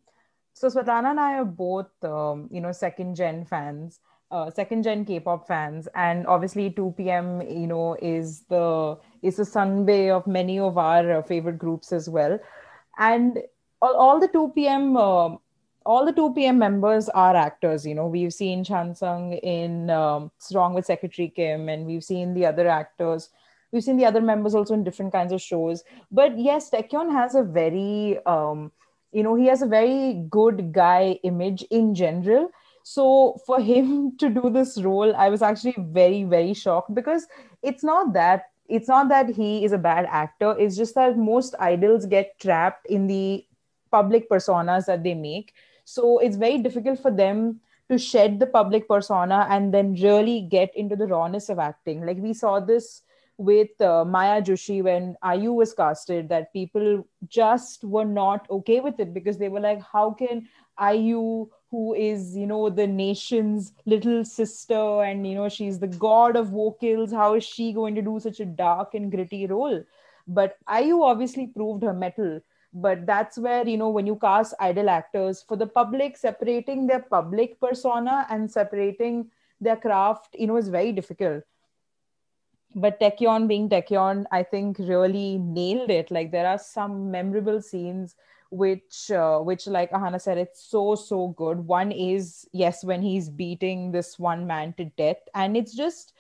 so 0.54 0.68
Svetlana 0.68 1.12
and 1.12 1.20
I 1.20 1.34
are 1.40 1.46
both 1.46 1.92
um, 2.04 2.48
you 2.52 2.62
know 2.62 2.72
second 2.72 3.16
gen 3.16 3.46
fans 3.46 4.00
uh, 4.34 4.50
second 4.50 4.84
gen 4.84 5.06
K-pop 5.06 5.48
fans, 5.48 5.88
and 5.94 6.26
obviously 6.26 6.72
2 6.72 6.96
PM, 6.98 7.42
you 7.42 7.68
know, 7.68 7.96
is 8.02 8.42
the 8.50 8.98
is 9.22 9.38
the 9.38 9.44
sunbae 9.44 10.10
of 10.10 10.26
many 10.26 10.60
of 10.60 10.78
our 10.78 11.20
uh, 11.20 11.22
favorite 11.22 11.60
groups 11.60 11.92
as 11.92 12.10
well, 12.10 12.40
and 12.98 13.38
all, 13.82 13.96
all 13.96 14.20
the 14.20 14.28
2 14.28 14.52
PM. 14.56 14.98
Uh, 14.98 15.36
all 15.86 16.06
the 16.06 16.12
2 16.12 16.34
PM 16.34 16.58
members 16.58 17.10
are 17.10 17.36
actors. 17.36 17.86
You 17.86 17.96
know, 17.96 18.08
we've 18.08 18.34
seen 18.34 18.64
Chansung 18.64 19.40
in 19.42 19.90
um, 19.90 20.32
Strong 20.40 20.74
with 20.74 20.86
Secretary 20.86 21.30
Kim, 21.30 21.70
and 21.70 21.86
we've 21.86 22.04
seen 22.04 22.34
the 22.34 22.46
other 22.46 22.68
actors. 22.68 23.30
We've 23.72 23.84
seen 23.84 23.98
the 23.98 24.06
other 24.06 24.22
members 24.22 24.56
also 24.56 24.74
in 24.74 24.84
different 24.84 25.12
kinds 25.12 25.34
of 25.34 25.42
shows. 25.42 25.84
But 26.12 26.38
yes, 26.38 26.70
Taecyeon 26.70 27.12
has 27.12 27.36
a 27.36 27.44
very, 27.44 28.20
um, 28.26 28.72
you 29.12 29.24
know, 29.24 29.36
he 29.36 29.48
has 29.48 29.62
a 29.62 29.68
very 29.68 30.26
good 30.30 30.72
guy 30.72 31.20
image 31.24 31.64
in 31.72 31.96
general 31.96 32.52
so 32.84 33.38
for 33.46 33.60
him 33.60 34.16
to 34.20 34.30
do 34.30 34.50
this 34.50 34.82
role 34.82 35.16
i 35.16 35.30
was 35.30 35.42
actually 35.42 35.76
very 35.78 36.24
very 36.24 36.54
shocked 36.54 36.94
because 36.94 37.26
it's 37.64 37.84
not 37.84 38.14
that 38.14 38.50
it's 38.70 38.88
not 38.88 39.10
that 39.10 39.30
he 39.30 39.64
is 39.66 39.72
a 39.72 39.78
bad 39.78 40.06
actor 40.10 40.56
it's 40.60 40.76
just 40.76 40.96
that 40.96 41.18
most 41.18 41.56
idols 41.60 42.06
get 42.06 42.38
trapped 42.40 42.86
in 42.88 43.08
the 43.08 43.46
public 43.92 44.30
personas 44.30 44.86
that 44.86 45.04
they 45.04 45.14
make 45.14 45.54
so 45.86 46.20
it's 46.20 46.36
very 46.36 46.58
difficult 46.58 47.00
for 47.00 47.12
them 47.12 47.60
to 47.90 47.98
shed 47.98 48.40
the 48.40 48.48
public 48.48 48.88
persona 48.88 49.48
and 49.50 49.74
then 49.74 49.94
really 49.96 50.42
get 50.42 50.76
into 50.76 50.96
the 50.96 51.08
rawness 51.08 51.50
of 51.50 51.60
acting. 51.60 52.06
Like 52.06 52.18
we 52.18 52.34
saw 52.34 52.60
this 52.60 53.02
with 53.38 53.80
uh, 53.82 54.06
My 54.06 54.42
Ajusshi 54.42 54.84
when 54.84 55.18
IU 55.28 55.54
was 55.54 55.74
casted 55.74 56.30
that 56.30 56.54
people 56.54 57.08
just 57.28 57.84
were 57.84 58.06
not 58.06 58.50
okay 58.50 58.80
with 58.80 59.00
it 59.00 59.14
because 59.14 59.38
they 59.38 59.50
were 59.50 59.60
like, 59.60 59.82
how 59.82 60.12
can 60.12 60.48
IU 60.80 61.50
who 61.74 61.94
is 61.96 62.36
you 62.38 62.46
know 62.46 62.70
the 62.70 62.86
nation's 62.86 63.74
little 63.88 64.24
sister 64.24 65.02
and 65.04 65.28
you 65.28 65.34
know 65.34 65.50
she's 65.50 65.80
the 65.80 65.88
god 65.88 66.36
of 66.36 66.50
vocals 66.50 67.12
how 67.12 67.34
is 67.34 67.44
she 67.44 67.74
going 67.74 67.96
to 67.96 68.02
do 68.02 68.20
such 68.20 68.40
a 68.40 68.46
dark 68.46 68.94
and 68.94 69.12
gritty 69.12 69.48
role? 69.48 69.84
But 70.28 70.58
IU 70.72 71.02
obviously 71.04 71.48
proved 71.48 71.84
her 71.84 71.94
mettle 71.94 72.42
but 72.74 73.06
that's 73.06 73.38
where 73.38 73.68
you 73.68 73.78
know 73.78 73.90
when 73.90 74.08
you 74.08 74.16
cast 74.16 74.54
idol 74.60 74.90
actors 74.90 75.44
for 75.48 75.56
the 75.56 75.68
public 75.68 76.18
separating 76.18 76.88
their 76.88 77.02
public 77.02 77.60
persona 77.60 78.26
and 78.30 78.50
separating 78.50 79.30
their 79.62 79.76
craft 79.76 80.36
you 80.38 80.48
know 80.48 80.58
is 80.58 80.70
very 80.70 80.92
difficult. 80.92 81.44
But 82.76 83.00
Taecyeon 83.00 83.48
being 83.48 83.70
Taecyeon, 83.70 84.26
I 84.32 84.42
think 84.42 84.80
really 84.80 85.38
nailed 85.38 85.92
it. 85.92 86.10
Like 86.10 86.32
there 86.32 86.48
are 86.48 86.58
some 86.58 87.12
memorable 87.12 87.62
scenes 87.62 88.16
which 88.50 89.12
uh, 89.12 89.40
which 89.40 89.68
like 89.68 89.92
ahana 89.92 90.20
said 90.20 90.40
it's 90.40 90.64
so 90.64 90.96
so 90.96 91.30
good. 91.30 91.60
One 91.68 91.92
is 91.92 92.48
yes 92.52 92.84
when 92.84 93.02
he's 93.02 93.30
beating 93.30 93.92
this 93.92 94.18
one 94.18 94.48
man 94.48 94.74
to 94.74 94.86
death. 94.86 95.18
And 95.36 95.56
it's 95.56 95.76
just 95.76 96.14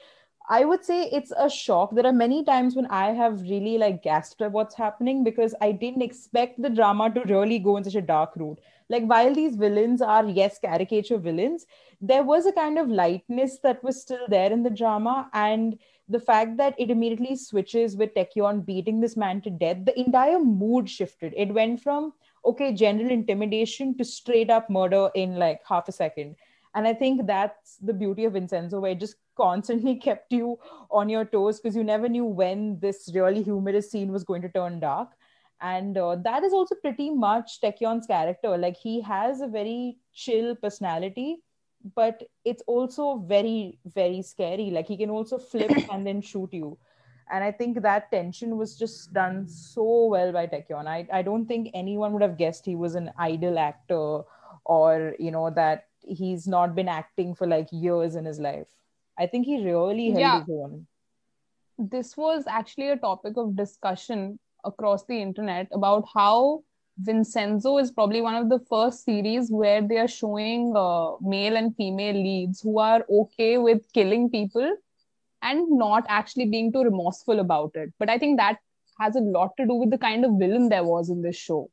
i 0.50 0.66
would 0.66 0.84
say 0.84 1.04
it's 1.12 1.32
a 1.38 1.50
shock 1.50 1.94
there 1.96 2.06
are 2.06 2.14
many 2.14 2.44
times 2.44 2.76
when 2.76 2.86
i 2.88 3.12
have 3.12 3.42
really 3.42 3.78
like 3.78 4.04
gasped 4.04 4.42
at 4.42 4.52
what's 4.52 4.76
happening 4.76 5.24
because 5.24 5.56
i 5.62 5.72
didn't 5.72 6.02
expect 6.02 6.62
the 6.62 6.70
drama 6.70 7.10
to 7.14 7.22
really 7.34 7.60
go 7.60 7.78
in 7.78 7.84
such 7.84 7.96
a 7.96 8.02
dark 8.02 8.36
route 8.36 8.60
like 8.90 9.04
while 9.06 9.34
these 9.34 9.56
villains 9.56 10.02
are 10.02 10.26
yes 10.26 10.60
caricature 10.60 11.18
villains 11.18 11.66
there 12.02 12.24
was 12.24 12.46
a 12.46 12.52
kind 12.52 12.78
of 12.78 12.90
lightness 12.90 13.60
that 13.64 13.84
was 13.84 14.02
still 14.02 14.26
there 14.28 14.52
in 14.52 14.64
the 14.64 14.70
drama 14.70 15.30
and 15.34 15.78
the 16.10 16.20
fact 16.20 16.58
that 16.58 16.76
it 16.78 16.92
immediately 16.92 17.36
switches 17.36 17.96
with 17.96 18.14
Taecyeon 18.14 18.66
beating 18.66 19.00
this 19.00 19.16
man 19.16 19.42
to 19.42 19.50
death, 19.50 19.78
the 19.86 19.98
entire 19.98 20.40
mood 20.40 20.90
shifted. 20.90 21.34
It 21.36 21.54
went 21.54 21.82
from 21.82 22.14
okay, 22.46 22.74
general 22.74 23.10
intimidation 23.10 23.98
to 23.98 24.04
straight 24.04 24.50
up 24.50 24.70
murder 24.70 25.10
in 25.16 25.38
like 25.38 25.62
half 25.68 25.88
a 25.88 25.94
second. 25.94 26.36
And 26.76 26.88
I 26.88 26.94
think 26.94 27.28
that's 27.28 27.78
the 27.78 27.94
beauty 27.94 28.26
of 28.26 28.34
Vincenzo, 28.34 28.80
where 28.80 28.92
it 28.92 29.00
just 29.00 29.16
constantly 29.38 29.96
kept 30.08 30.34
you 30.34 30.58
on 30.90 31.10
your 31.10 31.26
toes 31.26 31.60
because 31.60 31.76
you 31.76 31.84
never 31.84 32.10
knew 32.10 32.26
when 32.26 32.80
this 32.80 33.12
really 33.14 33.44
humorous 33.44 33.92
scene 33.92 34.12
was 34.12 34.24
going 34.24 34.42
to 34.42 34.50
turn 34.50 34.80
dark. 34.80 35.10
And 35.62 35.98
uh, 35.98 36.16
that 36.18 36.44
is 36.44 36.52
also 36.52 36.76
pretty 36.76 37.10
much 37.10 37.62
Taecyeon's 37.62 38.08
character. 38.08 38.58
Like 38.58 38.76
he 38.76 39.02
has 39.02 39.42
a 39.42 39.48
very 39.48 39.98
chill 40.14 40.56
personality, 40.56 41.38
but 41.96 42.24
it's 42.44 42.64
also 42.68 43.24
very, 43.28 43.80
very 43.86 44.22
scary. 44.22 44.72
Like 44.72 44.88
he 44.88 44.98
can 44.98 45.10
also 45.10 45.38
flip 45.38 45.72
and 45.92 46.06
then 46.06 46.22
shoot 46.22 46.50
you 46.52 46.78
and 47.32 47.44
I 47.44 47.52
think 47.52 47.82
that 47.82 48.12
tension 48.12 48.58
was 48.58 48.78
just 48.78 49.14
done 49.14 49.48
so 49.48 50.06
well 50.08 50.32
by 50.32 50.48
Taecyeon 50.48 50.88
I, 50.88 51.08
I 51.12 51.22
don't 51.22 51.46
think 51.46 51.70
anyone 51.74 52.14
would 52.14 52.22
have 52.22 52.38
guessed 52.38 52.66
he 52.66 52.76
was 52.76 52.96
an 52.96 53.12
idol 53.18 53.58
actor 53.58 54.22
or 54.66 55.16
you 55.20 55.32
know 55.32 55.50
that 55.52 55.88
he's 56.06 56.48
not 56.48 56.76
been 56.76 56.88
acting 56.88 57.34
for 57.36 57.48
like 57.48 57.68
years 57.72 58.16
in 58.16 58.26
his 58.26 58.40
life 58.40 58.68
i 59.18 59.26
think 59.28 59.46
he 59.46 59.64
really 59.66 60.12
held 60.12 60.20
Yeah. 60.20 60.40
his 60.40 60.50
own 60.50 60.88
this 61.78 62.16
was 62.18 62.46
actually 62.48 62.90
a 62.90 62.98
topic 62.98 63.38
of 63.38 63.56
discussion 63.56 64.40
across 64.64 65.06
the 65.06 65.22
internet 65.22 65.68
about 65.72 66.06
how 66.14 66.64
Vincenzo 66.98 67.78
is 67.80 67.92
probably 67.92 68.22
one 68.22 68.36
of 68.36 68.50
the 68.50 68.60
first 68.70 69.04
series 69.04 69.50
where 69.52 69.82
they 69.82 69.98
are 69.98 70.08
showing 70.08 70.74
uh, 70.76 71.14
male 71.22 71.56
and 71.58 71.76
female 71.76 72.16
leads 72.16 72.62
who 72.62 72.78
are 72.80 73.04
okay 73.10 73.58
with 73.58 73.82
killing 73.94 74.30
people 74.30 74.76
and 75.42 75.68
not 75.70 76.06
actually 76.08 76.46
being 76.46 76.72
too 76.72 76.84
remorseful 76.84 77.40
about 77.40 77.72
it. 77.76 77.92
But 78.00 78.10
I 78.10 78.18
think 78.20 78.40
that 78.40 78.60
has 79.00 79.16
a 79.16 79.20
lot 79.22 79.52
to 79.58 79.66
do 79.66 79.74
with 79.74 79.90
the 79.92 79.98
kind 79.98 80.24
of 80.26 80.34
villain 80.40 80.70
there 80.70 80.84
was 80.84 81.10
in 81.10 81.22
this 81.22 81.36
show. 81.36 81.70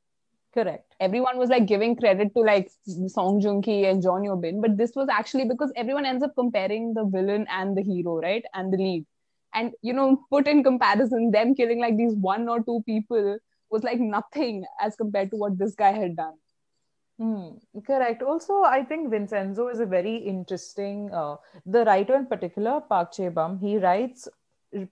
Correct 0.54 0.94
Everyone 1.00 1.38
was 1.38 1.48
like 1.48 1.66
giving 1.66 1.96
credit 1.96 2.34
to 2.34 2.40
like 2.40 2.70
Song 3.08 3.40
Joong 3.40 3.62
Ki 3.64 3.86
and 3.86 4.02
Jeon 4.02 4.24
Yeo 4.24 4.36
Bin, 4.36 4.60
but 4.60 4.76
this 4.76 4.92
was 4.94 5.08
actually 5.08 5.44
because 5.44 5.72
everyone 5.76 6.04
ends 6.06 6.22
up 6.22 6.34
comparing 6.36 6.94
the 6.94 7.04
villain 7.04 7.46
and 7.50 7.76
the 7.76 7.82
hero, 7.82 8.20
right? 8.20 8.44
And 8.54 8.72
the 8.72 8.76
lead 8.78 9.06
and 9.54 9.72
you 9.82 9.92
know 9.92 10.24
put 10.30 10.46
in 10.46 10.62
comparison 10.62 11.30
them 11.32 11.54
killing 11.54 11.80
like 11.80 11.96
these 11.96 12.14
one 12.14 12.48
or 12.48 12.62
two 12.62 12.82
people 12.86 13.38
was 13.70 13.82
like 13.82 13.98
nothing 14.00 14.64
as 14.80 14.94
compared 14.96 15.30
to 15.30 15.36
what 15.36 15.58
this 15.58 15.74
guy 15.74 15.92
had 15.92 16.16
done 16.16 16.34
Hmm, 17.18 17.50
correct. 17.86 18.22
Also, 18.22 18.62
I 18.62 18.82
think 18.84 19.10
Vincenzo 19.10 19.68
is 19.68 19.78
a 19.80 19.86
very 19.86 20.16
interesting. 20.16 21.10
Uh, 21.12 21.36
the 21.66 21.84
writer 21.84 22.16
in 22.16 22.26
particular, 22.26 22.80
Park 22.80 23.12
Jae 23.12 23.32
Bum, 23.32 23.58
he 23.58 23.78
writes 23.78 24.26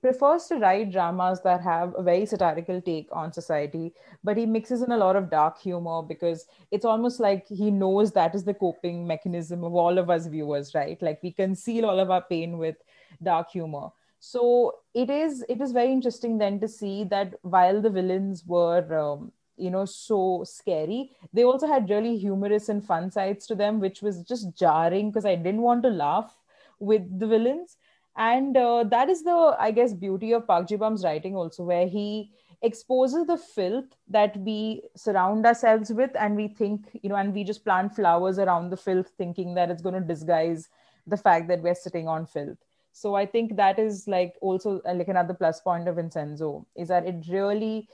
prefers 0.01 0.47
to 0.47 0.57
write 0.57 0.91
dramas 0.91 1.41
that 1.43 1.61
have 1.61 1.95
a 1.97 2.03
very 2.03 2.27
satirical 2.27 2.81
take 2.81 3.09
on 3.13 3.33
society, 3.33 3.93
but 4.25 4.37
he 4.37 4.47
mixes 4.47 4.83
in 4.83 4.93
a 4.93 4.97
lot 4.97 5.17
of 5.17 5.31
dark 5.31 5.61
humor 5.61 6.03
because 6.03 6.47
it's 6.71 6.85
almost 6.85 7.21
like 7.21 7.47
he 7.49 7.71
knows 7.71 8.13
that 8.13 8.35
is 8.35 8.45
the 8.45 8.55
coping 8.55 9.07
mechanism 9.07 9.65
of 9.65 9.75
all 9.75 9.99
of 9.99 10.11
us 10.11 10.27
viewers, 10.27 10.75
right? 10.75 11.01
Like 11.01 11.21
we 11.23 11.31
conceal 11.31 11.87
all 11.87 12.01
of 12.01 12.11
our 12.11 12.23
pain 12.23 12.59
with 12.59 12.77
dark 13.23 13.51
humor. 13.51 13.89
So 14.21 14.77
it 14.95 15.11
is 15.11 15.45
it 15.49 15.61
is 15.61 15.73
very 15.73 15.93
interesting 15.93 16.39
then 16.39 16.59
to 16.61 16.69
see 16.69 17.05
that 17.05 17.35
while 17.43 17.81
the 17.81 17.91
villains 17.91 18.45
were 18.45 18.99
um, 18.99 19.33
you 19.57 19.71
know 19.71 19.85
so 19.85 20.45
scary 20.45 21.11
they 21.33 21.43
also 21.43 21.67
had 21.67 21.91
really 21.91 22.17
humorous 22.17 22.69
and 22.69 22.85
fun 22.85 23.11
sides 23.11 23.47
to 23.47 23.55
them 23.55 23.81
which 23.81 24.03
was 24.03 24.23
just 24.23 24.57
jarring 24.57 25.11
because 25.11 25.25
i 25.25 25.35
didn't 25.35 25.63
want 25.63 25.83
to 25.83 25.89
laugh 25.89 26.37
with 26.79 27.03
the 27.19 27.27
villains 27.27 27.77
and 28.17 28.57
uh, 28.57 28.85
that 28.85 29.09
is 29.09 29.23
the 29.23 29.57
i 29.59 29.71
guess 29.71 29.93
beauty 29.93 30.33
of 30.33 30.47
park 30.47 30.69
jae-bum's 30.69 31.05
writing 31.05 31.37
also 31.37 31.65
where 31.65 31.87
he 31.87 32.31
exposes 32.63 33.27
the 33.27 33.37
filth 33.39 33.97
that 34.09 34.37
we 34.39 34.83
surround 34.97 35.47
ourselves 35.47 35.91
with 35.93 36.11
and 36.19 36.35
we 36.35 36.49
think 36.49 36.89
you 37.03 37.09
know 37.09 37.15
and 37.17 37.33
we 37.33 37.45
just 37.45 37.65
plant 37.65 37.95
flowers 37.95 38.39
around 38.39 38.71
the 38.71 38.77
filth 38.77 39.13
thinking 39.17 39.55
that 39.55 39.71
it's 39.71 39.83
going 39.83 39.95
to 39.95 40.01
disguise 40.01 40.69
the 41.07 41.17
fact 41.17 41.49
that 41.49 41.63
we're 41.63 41.75
sitting 41.75 42.09
on 42.09 42.27
filth. 42.27 42.59
So 42.93 43.15
i 43.15 43.25
think 43.25 43.55
that 43.57 43.79
is 43.79 44.09
like 44.09 44.35
also 44.41 44.81
uh, 44.85 44.95
like 44.95 45.09
another 45.09 45.35
plus 45.35 45.61
point 45.61 45.87
of 45.87 45.97
vincenzo 45.97 46.67
is 46.75 46.89
that 46.89 47.07
it 47.07 47.25
really 47.29 47.89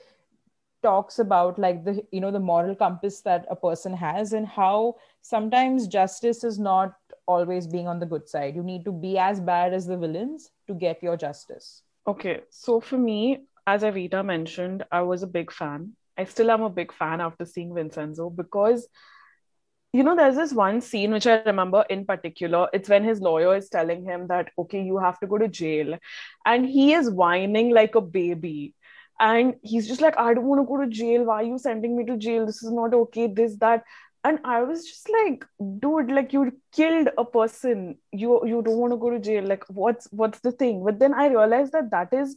talks 0.83 1.19
about 1.19 1.59
like 1.59 1.85
the 1.85 2.03
you 2.13 2.21
know 2.21 2.31
the 2.31 2.41
moral 2.41 2.75
compass 2.75 3.21
that 3.23 3.47
a 3.51 3.57
person 3.57 3.95
has 3.95 4.33
and 4.33 4.47
how 4.47 4.95
sometimes 5.23 5.89
justice 5.89 6.45
is 6.45 6.59
not 6.59 6.97
always 7.27 7.67
being 7.67 7.89
on 7.89 7.99
the 7.99 8.07
good 8.07 8.29
side 8.29 8.55
you 8.55 8.63
need 8.63 8.85
to 8.85 8.93
be 8.93 9.19
as 9.19 9.41
bad 9.41 9.73
as 9.73 9.87
the 9.87 9.97
villains 9.97 10.51
to 10.67 10.75
get 10.75 11.03
your 11.03 11.17
justice 11.17 11.83
Okay, 12.07 12.43
so 12.51 12.81
for 12.81 12.99
me, 12.99 13.47
as 13.67 13.83
Evita 13.83 14.25
mentioned, 14.25 14.85
I 14.93 15.01
was 15.03 15.23
a 15.23 15.27
big 15.27 15.51
fan. 15.51 15.93
I 16.19 16.25
still 16.25 16.51
am 16.51 16.63
a 16.63 16.69
big 16.69 16.93
fan 16.93 17.21
after 17.23 17.47
seeing 17.47 17.75
Vincenzo 17.75 18.29
because, 18.29 18.87
you 19.95 20.03
know, 20.03 20.15
there's 20.15 20.37
this 20.37 20.53
one 20.53 20.83
scene 20.83 21.13
which 21.13 21.27
I 21.27 21.43
remember 21.45 21.85
in 21.89 22.05
particular. 22.05 22.69
It's 22.75 22.91
when 22.91 23.05
his 23.05 23.23
lawyer 23.23 23.57
is 23.57 23.71
telling 23.71 24.05
him 24.05 24.27
that, 24.27 24.51
okay, 24.59 24.83
you 24.83 24.99
have 24.99 25.19
to 25.21 25.27
go 25.27 25.39
to 25.39 25.49
jail. 25.49 25.97
And 26.45 26.67
he 26.67 26.93
is 26.93 27.11
whining 27.11 27.71
like 27.71 27.95
a 27.95 28.03
baby. 28.03 28.75
And 29.19 29.55
he's 29.63 29.89
just 29.89 30.03
like, 30.03 30.19
I 30.19 30.35
don't 30.35 30.45
want 30.45 30.61
to 30.61 30.67
go 30.67 30.85
to 30.85 30.91
jail. 30.91 31.25
Why 31.25 31.37
are 31.37 31.43
you 31.45 31.59
sending 31.59 31.97
me 31.97 32.05
to 32.05 32.19
jail? 32.19 32.45
This 32.45 32.63
is 32.63 32.71
not 32.71 32.93
okay. 32.93 33.29
This, 33.29 33.57
that. 33.59 33.85
And 34.25 34.39
I 34.45 34.63
was 34.63 34.87
just 34.87 35.09
like, 35.11 35.45
dude, 35.81 36.11
like 36.11 36.33
you 36.33 36.53
killed 36.73 37.09
a 37.19 37.25
person. 37.25 37.99
You 38.11 38.41
you 38.47 38.63
don't 38.63 38.79
want 38.79 38.93
to 38.93 38.97
go 38.97 39.11
to 39.11 39.19
jail. 39.19 39.45
Like, 39.47 39.65
what's 39.69 40.09
what's 40.13 40.41
the 40.41 40.53
thing? 40.53 40.83
But 40.85 40.99
then 40.99 41.13
I 41.15 41.27
realized 41.29 41.73
that 41.73 41.91
that 41.91 42.13
is 42.13 42.37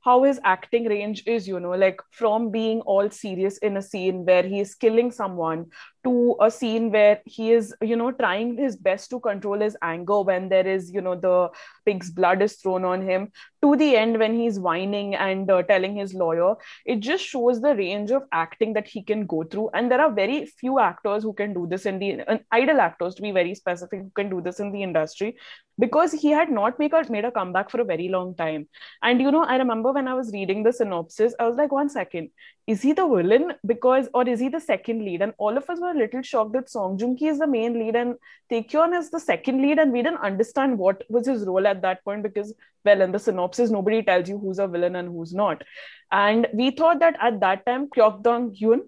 how 0.00 0.24
his 0.24 0.40
acting 0.44 0.86
range 0.88 1.22
is, 1.26 1.46
you 1.48 1.60
know, 1.60 1.70
like 1.70 2.00
from 2.10 2.50
being 2.50 2.80
all 2.82 3.08
serious 3.08 3.58
in 3.58 3.76
a 3.76 3.82
scene 3.82 4.24
where 4.26 4.42
he 4.42 4.60
is 4.60 4.74
killing 4.74 5.10
someone 5.12 5.66
to 6.04 6.36
a 6.40 6.50
scene 6.50 6.90
where 6.90 7.20
he 7.24 7.52
is, 7.52 7.74
you 7.80 7.96
know, 7.96 8.10
trying 8.10 8.56
his 8.56 8.76
best 8.76 9.10
to 9.10 9.20
control 9.20 9.60
his 9.60 9.76
anger 9.82 10.22
when 10.22 10.48
there 10.48 10.66
is, 10.66 10.90
you 10.90 11.00
know, 11.00 11.14
the 11.14 11.50
pig's 11.86 12.10
blood 12.10 12.42
is 12.42 12.56
thrown 12.56 12.84
on 12.84 13.02
him, 13.02 13.30
to 13.62 13.76
the 13.76 13.96
end 13.96 14.18
when 14.18 14.34
he's 14.34 14.58
whining 14.58 15.14
and 15.14 15.50
uh, 15.50 15.62
telling 15.62 15.94
his 15.94 16.14
lawyer. 16.14 16.54
It 16.84 17.00
just 17.00 17.24
shows 17.24 17.60
the 17.60 17.76
range 17.76 18.10
of 18.10 18.24
acting 18.32 18.72
that 18.72 18.88
he 18.88 19.02
can 19.02 19.26
go 19.26 19.44
through. 19.44 19.70
And 19.74 19.90
there 19.90 20.00
are 20.00 20.12
very 20.12 20.46
few 20.46 20.80
actors 20.80 21.22
who 21.22 21.32
can 21.32 21.54
do 21.54 21.66
this 21.68 21.86
in 21.86 21.98
the, 21.98 22.22
uh, 22.22 22.38
idol 22.50 22.80
actors 22.80 23.14
to 23.16 23.22
be 23.22 23.30
very 23.30 23.54
specific, 23.54 24.00
who 24.00 24.10
can 24.14 24.28
do 24.28 24.40
this 24.40 24.58
in 24.58 24.72
the 24.72 24.82
industry 24.82 25.36
because 25.78 26.12
he 26.12 26.30
had 26.30 26.50
not 26.50 26.78
make 26.78 26.92
a, 26.92 27.04
made 27.10 27.24
a 27.24 27.30
comeback 27.30 27.70
for 27.70 27.80
a 27.80 27.84
very 27.84 28.08
long 28.08 28.34
time. 28.34 28.68
And 29.02 29.20
you 29.20 29.30
know, 29.30 29.44
I 29.44 29.56
remember 29.56 29.92
when 29.92 30.08
I 30.08 30.14
was 30.14 30.30
reading 30.32 30.62
the 30.62 30.72
synopsis, 30.72 31.34
I 31.38 31.46
was 31.46 31.56
like, 31.56 31.72
one 31.72 31.88
second, 31.88 32.30
is 32.66 32.82
he 32.82 32.92
the 32.92 33.06
villain? 33.06 33.54
Because, 33.66 34.08
or 34.14 34.28
is 34.28 34.38
he 34.38 34.48
the 34.48 34.60
second 34.60 35.04
lead? 35.04 35.22
And 35.22 35.34
all 35.38 35.56
of 35.56 35.68
us 35.68 35.80
were 35.80 35.90
a 35.90 35.98
little 35.98 36.22
shocked 36.22 36.52
that 36.52 36.70
Song 36.70 36.96
Joong 36.96 37.18
Ki 37.18 37.28
is 37.28 37.38
the 37.38 37.46
main 37.46 37.74
lead 37.74 37.96
and 37.96 38.14
Taecyeon 38.50 38.96
is 38.96 39.10
the 39.10 39.18
second 39.18 39.60
lead. 39.60 39.78
And 39.78 39.92
we 39.92 40.02
didn't 40.02 40.20
understand 40.20 40.78
what 40.78 41.02
was 41.08 41.26
his 41.26 41.44
role 41.44 41.66
at 41.66 41.82
that 41.82 42.04
point 42.04 42.22
because, 42.22 42.54
well, 42.84 43.00
in 43.00 43.10
the 43.10 43.18
synopsis, 43.18 43.70
nobody 43.70 44.02
tells 44.02 44.28
you 44.28 44.38
who's 44.38 44.60
a 44.60 44.68
villain 44.68 44.94
and 44.94 45.08
who's 45.08 45.34
not. 45.34 45.64
And 46.12 46.46
we 46.54 46.70
thought 46.70 47.00
that 47.00 47.16
at 47.20 47.40
that 47.40 47.66
time, 47.66 47.88
Kwak 47.88 48.22
Dong 48.22 48.54
Yeon, 48.54 48.80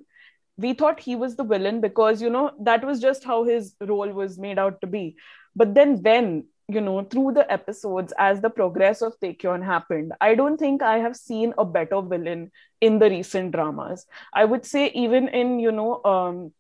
we 0.57 0.75
thought 0.75 1.01
he 1.01 1.17
was 1.17 1.35
the 1.35 1.45
villain 1.45 1.81
because, 1.81 2.23
you 2.23 2.31
know, 2.31 2.53
that 2.61 2.85
was 2.85 3.01
just 3.01 3.25
how 3.25 3.43
his 3.43 3.75
role 3.81 4.13
was 4.13 4.39
made 4.39 4.59
out 4.59 4.81
to 4.83 4.87
be. 4.87 5.17
But 5.57 5.75
then 5.75 6.01
when 6.01 6.45
you 6.69 6.81
know 6.81 7.05
through 7.05 7.33
the 7.33 7.51
episodes 7.53 8.13
as 8.19 8.41
the 8.41 8.49
progress 8.51 9.03
of 9.03 9.19
Taecyeon 9.21 9.65
happened 9.65 10.13
I 10.21 10.35
don't 10.35 10.57
think 10.57 10.83
I 10.83 10.99
have 10.99 11.17
seen 11.17 11.53
a 11.59 11.65
better 11.65 12.01
villain 12.01 12.51
in 12.81 12.99
the 12.99 13.09
recent 13.11 13.53
dramas. 13.53 14.07
I 14.33 14.45
would 14.45 14.65
say 14.65 14.89
even 14.89 15.29
in 15.29 15.59
you 15.59 15.73
know 15.73 16.03
um 16.05 16.53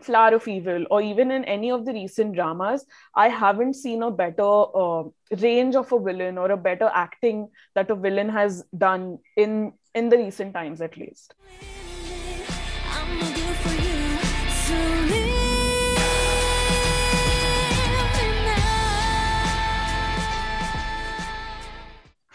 Flower 0.00 0.36
of 0.36 0.46
Evil 0.46 0.84
or 0.90 1.02
even 1.02 1.30
in 1.32 1.44
any 1.44 1.70
of 1.70 1.84
the 1.84 1.92
recent 1.92 2.34
dramas 2.34 2.84
I 3.14 3.28
haven't 3.28 3.74
seen 3.74 4.02
a 4.02 4.10
better 4.10 4.42
uh, 4.42 5.04
range 5.40 5.74
of 5.74 5.90
a 5.92 5.98
villain 5.98 6.38
or 6.38 6.50
a 6.52 6.56
better 6.56 6.90
acting 6.94 7.48
that 7.74 7.90
a 7.90 7.96
villain 7.96 8.28
has 8.28 8.64
done 8.76 9.18
in 9.36 9.72
in 9.94 10.08
the 10.08 10.18
recent 10.18 10.54
times 10.54 10.80
at 10.80 10.96
least 10.96 11.34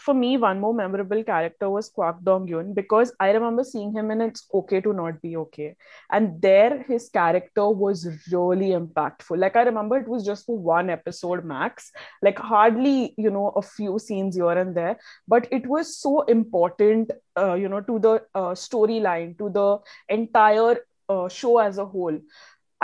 for 0.04 0.14
me, 0.14 0.36
one 0.36 0.60
more 0.60 0.74
memorable 0.74 1.24
character 1.24 1.70
was 1.70 1.88
Kwak 1.88 2.22
Dong 2.22 2.46
Yeon 2.46 2.74
because 2.74 3.12
I 3.18 3.30
remember 3.30 3.64
seeing 3.64 3.92
him 3.92 4.10
in 4.10 4.20
It's 4.20 4.46
Okay 4.52 4.80
to 4.82 4.92
Not 4.92 5.20
Be 5.22 5.36
Okay. 5.36 5.76
And 6.12 6.40
there, 6.42 6.82
his 6.82 7.08
character 7.08 7.68
was 7.68 8.06
really 8.30 8.70
impactful. 8.70 9.38
Like, 9.38 9.56
I 9.56 9.62
remember 9.62 9.96
it 9.96 10.06
was 10.06 10.24
just 10.24 10.44
for 10.46 10.58
one 10.58 10.90
episode 10.90 11.44
max, 11.44 11.90
like, 12.22 12.38
hardly, 12.38 13.14
you 13.16 13.30
know, 13.30 13.48
a 13.56 13.62
few 13.62 13.98
scenes 13.98 14.36
here 14.36 14.50
and 14.50 14.76
there, 14.76 14.98
but 15.26 15.48
it 15.50 15.66
was 15.66 15.96
so 15.96 16.22
important, 16.22 17.10
uh, 17.38 17.54
you 17.54 17.68
know, 17.68 17.80
to 17.80 17.98
the 17.98 18.22
uh, 18.34 18.52
storyline, 18.52 19.38
to 19.38 19.48
the 19.50 19.78
entire 20.08 20.78
uh, 21.08 21.28
show 21.28 21.58
as 21.58 21.78
a 21.78 21.84
whole 21.84 22.18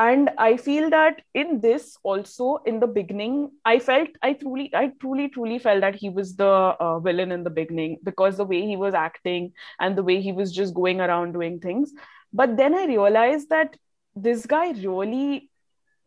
and 0.00 0.30
i 0.44 0.56
feel 0.56 0.88
that 0.92 1.20
in 1.34 1.60
this 1.62 1.86
also 2.10 2.48
in 2.72 2.78
the 2.82 2.86
beginning 2.98 3.34
i 3.70 3.78
felt 3.78 4.20
i 4.22 4.32
truly 4.42 4.66
i 4.80 4.84
truly 5.00 5.28
truly 5.36 5.58
felt 5.58 5.80
that 5.86 5.96
he 6.02 6.10
was 6.18 6.36
the 6.36 6.52
uh, 6.86 6.98
villain 7.00 7.32
in 7.36 7.44
the 7.44 7.54
beginning 7.58 7.98
because 8.10 8.36
the 8.36 8.48
way 8.52 8.60
he 8.70 8.76
was 8.76 8.94
acting 8.94 9.52
and 9.80 9.98
the 9.98 10.06
way 10.10 10.20
he 10.20 10.32
was 10.32 10.52
just 10.52 10.74
going 10.74 11.00
around 11.00 11.32
doing 11.32 11.58
things. 11.60 11.92
But 12.32 12.56
then 12.56 12.74
i 12.74 12.84
realized 12.86 13.48
that 13.50 13.76
this 14.14 14.46
guy 14.46 14.70
really 14.70 15.50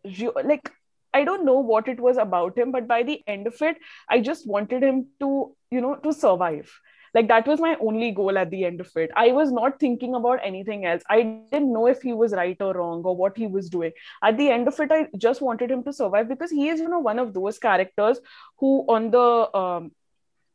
re- 0.06 0.44
like 0.52 0.72
i 1.14 1.24
don't 1.24 1.46
know 1.46 1.60
what 1.72 1.88
it 1.88 2.00
was 2.00 2.18
about 2.18 2.58
him 2.58 2.72
but 2.72 2.88
by 2.88 3.04
the 3.04 3.22
end 3.28 3.48
of 3.48 3.62
it 3.62 3.78
i 4.10 4.20
just 4.20 4.48
wanted 4.48 4.84
him 4.84 5.06
to 5.20 5.30
you 5.72 5.82
know 5.82 5.96
to 6.06 6.14
survive 6.14 6.74
like 7.14 7.28
that 7.28 7.48
was 7.48 7.60
my 7.60 7.76
only 7.80 8.12
goal 8.12 8.38
at 8.38 8.50
the 8.50 8.66
end 8.66 8.82
of 8.82 8.90
it. 8.96 9.12
I 9.16 9.32
was 9.32 9.52
not 9.52 9.80
thinking 9.80 10.16
about 10.16 10.40
anything 10.44 10.86
else. 10.86 11.04
I 11.10 11.22
didn't 11.52 11.72
know 11.74 11.88
if 11.88 12.02
he 12.02 12.14
was 12.14 12.34
right 12.34 12.58
or 12.60 12.74
wrong 12.74 13.04
or 13.04 13.16
what 13.16 13.38
he 13.38 13.48
was 13.48 13.70
doing. 13.70 13.92
At 14.24 14.38
the 14.38 14.50
end 14.50 14.68
of 14.68 14.80
it 14.80 14.92
i 14.92 15.08
just 15.18 15.42
wanted 15.42 15.72
him 15.72 15.84
to 15.84 15.94
survive 15.94 16.28
because 16.28 16.52
he 16.52 16.70
is 16.70 16.80
you 16.80 16.90
know 16.90 17.00
one 17.00 17.20
of 17.20 17.34
those 17.34 17.60
characters 17.60 18.20
who 18.60 18.86
on 18.88 19.12
the 19.12 19.58
um, 19.58 19.92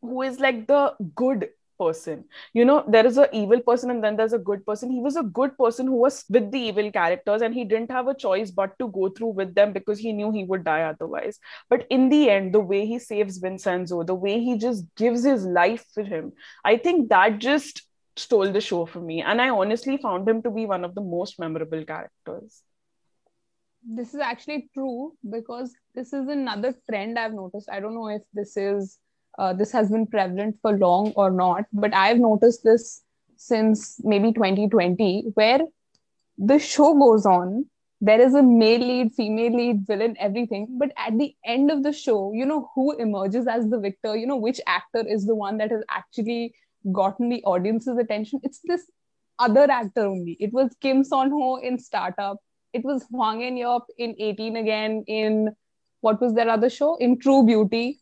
who 0.01 0.23
is 0.23 0.41
like 0.41 0.67
the 0.67 0.95
good 1.15 1.49
person. 1.79 2.25
You 2.53 2.65
know, 2.65 2.85
there 2.89 3.07
is 3.07 3.19
a 3.19 3.29
evil 3.35 3.61
person 3.61 3.91
and 3.91 4.03
then 4.03 4.17
there's 4.17 4.33
a 4.33 4.39
good 4.39 4.67
person. 4.67 4.91
He 4.91 5.01
was 5.01 5.17
a 5.17 5.23
good 5.23 5.57
person 5.57 5.87
who 5.87 5.97
was 5.97 6.25
with 6.29 6.51
the 6.51 6.59
evil 6.59 6.91
characters 6.91 7.43
and 7.43 7.55
he 7.55 7.65
didn't 7.65 7.91
have 7.91 8.09
a 8.09 8.15
choice 8.15 8.51
but 8.51 8.79
to 8.79 8.89
go 8.89 9.09
through 9.11 9.29
with 9.41 9.55
them 9.55 9.73
because 9.73 9.99
he 9.99 10.13
knew 10.13 10.31
he 10.33 10.45
would 10.45 10.65
die 10.65 10.83
otherwise. 10.83 11.39
But 11.71 11.87
in 11.91 12.09
the 12.09 12.31
end, 12.31 12.55
the 12.55 12.61
way 12.61 12.87
he 12.87 12.99
saves 12.99 13.39
Vincenzo, 13.39 14.03
the 14.03 14.15
way 14.15 14.41
he 14.41 14.59
just 14.59 14.85
gives 14.97 15.25
his 15.25 15.45
life 15.45 15.85
for 15.95 16.03
him, 16.03 16.33
I 16.65 16.77
think 16.77 17.09
that 17.11 17.39
just 17.39 17.83
stole 18.17 18.51
the 18.53 18.61
show 18.61 18.85
for 18.87 19.01
me. 19.01 19.23
And 19.23 19.41
I 19.41 19.51
honestly 19.51 19.97
found 19.97 20.29
him 20.29 20.43
to 20.43 20.51
be 20.51 20.67
one 20.67 20.85
of 20.85 20.95
the 20.95 21.01
most 21.03 21.39
memorable 21.39 21.85
characters. 21.85 22.63
this 23.83 24.15
is 24.15 24.21
actually 24.21 24.69
true 24.75 25.13
because 25.31 25.73
this 25.95 26.13
is 26.13 26.29
another 26.29 26.75
trend 26.89 27.19
I've 27.19 27.33
noticed. 27.33 27.69
I 27.71 27.81
don't 27.81 27.95
know 27.95 28.09
if 28.09 28.23
this 28.33 28.57
is 28.57 28.99
uh, 29.39 29.53
this 29.53 29.73
has 29.73 29.91
been 29.91 30.07
prevalent 30.07 30.57
for 30.61 30.77
long 30.77 31.13
or 31.17 31.31
not, 31.31 31.65
but 31.73 31.95
I've 31.95 32.19
noticed 32.19 32.65
this 32.65 33.03
since 33.37 34.01
maybe 34.05 34.33
2020, 34.33 35.31
where 35.35 35.61
the 36.37 36.59
show 36.59 36.95
goes 36.95 37.25
on. 37.25 37.67
There 38.01 38.21
is 38.21 38.35
a 38.35 38.43
male 38.43 38.81
lead, 38.81 39.15
female 39.15 39.57
lead, 39.57 39.85
villain, 39.87 40.17
everything. 40.21 40.77
But 40.79 40.93
at 40.97 41.19
the 41.19 41.35
end 41.45 41.71
of 41.71 41.83
the 41.83 41.93
show, 41.93 42.33
you 42.33 42.47
know 42.47 42.71
who 42.75 42.97
emerges 42.97 43.49
as 43.49 43.69
the 43.69 43.79
victor. 43.79 44.17
You 44.17 44.27
know 44.27 44.37
which 44.37 44.61
actor 44.69 45.05
is 45.07 45.27
the 45.27 45.35
one 45.35 45.59
that 45.59 45.73
has 45.73 45.83
actually 45.91 46.55
gotten 46.93 47.29
the 47.29 47.43
audience's 47.43 47.99
attention. 47.99 48.41
It's 48.45 48.61
this 48.65 48.89
other 49.41 49.69
actor 49.69 50.07
only. 50.07 50.37
It 50.39 50.53
was 50.53 50.71
Kim 50.81 51.03
Seon 51.03 51.31
Ho 51.31 51.57
in 51.57 51.79
Startup 51.79 52.39
it 52.73 52.85
was 52.85 53.05
Hwang 53.11 53.43
In 53.43 53.57
Youp 53.57 53.85
in 53.97 54.15
18 54.19 54.57
again 54.57 55.05
in 55.07 55.55
what 56.01 56.21
was 56.21 56.35
their 56.35 56.49
other 56.49 56.71
show 56.71 56.97
in 56.97 57.19
True 57.19 57.45
Beauty, 57.45 57.99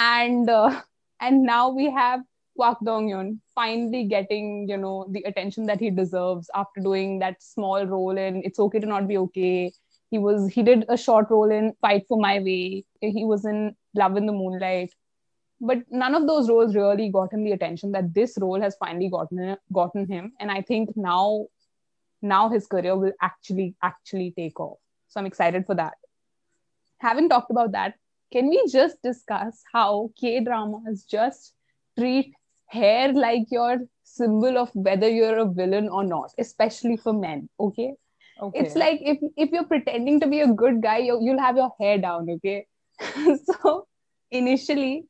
and 0.00 0.48
uh, 0.48 0.80
and 1.20 1.42
now 1.42 1.68
we 1.68 1.90
have 1.90 2.20
Kwak 2.58 2.78
Dong 2.84 3.08
Yeon 3.08 3.38
finally 3.54 4.04
getting 4.04 4.66
you 4.68 4.76
know 4.76 5.06
the 5.10 5.22
attention 5.22 5.66
that 5.66 5.80
he 5.80 5.90
deserves 5.90 6.50
after 6.54 6.80
doing 6.80 7.18
that 7.20 7.42
small 7.42 7.86
role 7.86 8.16
in 8.16 8.42
It's 8.44 8.58
Okay 8.58 8.80
to 8.80 8.86
Not 8.86 9.08
Be 9.08 9.18
Okay. 9.18 9.72
He 10.10 10.18
was 10.18 10.48
he 10.52 10.62
did 10.62 10.86
a 10.88 10.96
short 10.96 11.30
role 11.30 11.50
in 11.50 11.72
Fight 11.80 12.04
for 12.08 12.18
My 12.18 12.38
Way. 12.40 12.84
He 13.00 13.24
was 13.24 13.44
in 13.44 13.76
Love 13.94 14.16
in 14.16 14.26
the 14.26 14.32
Moonlight. 14.32 14.92
But 15.60 15.78
none 15.90 16.14
of 16.14 16.26
those 16.26 16.48
roles 16.48 16.74
really 16.74 17.10
got 17.10 17.32
him 17.32 17.44
the 17.44 17.52
attention 17.52 17.92
that 17.92 18.14
this 18.14 18.38
role 18.40 18.60
has 18.60 18.76
finally 18.76 19.10
gotten 19.10 19.56
gotten 19.72 20.06
him. 20.08 20.32
And 20.40 20.50
I 20.50 20.62
think 20.62 20.96
now 20.96 21.46
now 22.22 22.48
his 22.48 22.66
career 22.66 22.96
will 22.96 23.12
actually 23.20 23.74
actually 23.82 24.32
take 24.36 24.58
off 24.60 24.78
so 25.08 25.20
i'm 25.20 25.26
excited 25.26 25.66
for 25.66 25.74
that 25.74 25.94
Haven't 26.98 27.30
talked 27.30 27.50
about 27.50 27.72
that 27.72 27.94
can 28.32 28.48
we 28.48 28.62
just 28.72 29.00
discuss 29.02 29.62
how 29.72 30.10
k 30.20 30.40
dramas 30.40 31.04
just 31.04 31.54
treat 31.98 32.32
hair 32.66 33.12
like 33.12 33.46
your 33.50 33.78
symbol 34.04 34.58
of 34.58 34.70
whether 34.74 35.08
you're 35.08 35.38
a 35.38 35.50
villain 35.60 35.88
or 35.88 36.04
not 36.04 36.30
especially 36.38 36.96
for 36.96 37.12
men 37.12 37.48
okay, 37.58 37.92
Okay. 38.42 38.60
it's 38.60 38.74
like 38.74 39.00
if 39.02 39.18
if 39.36 39.50
you're 39.50 39.66
pretending 39.70 40.18
to 40.20 40.26
be 40.26 40.40
a 40.40 40.46
good 40.46 40.82
guy 40.82 40.98
you, 40.98 41.18
you'll 41.20 41.38
have 41.38 41.56
your 41.56 41.72
hair 41.80 41.98
down 41.98 42.28
okay? 42.30 42.66
So 43.48 43.86
initially 44.30 45.04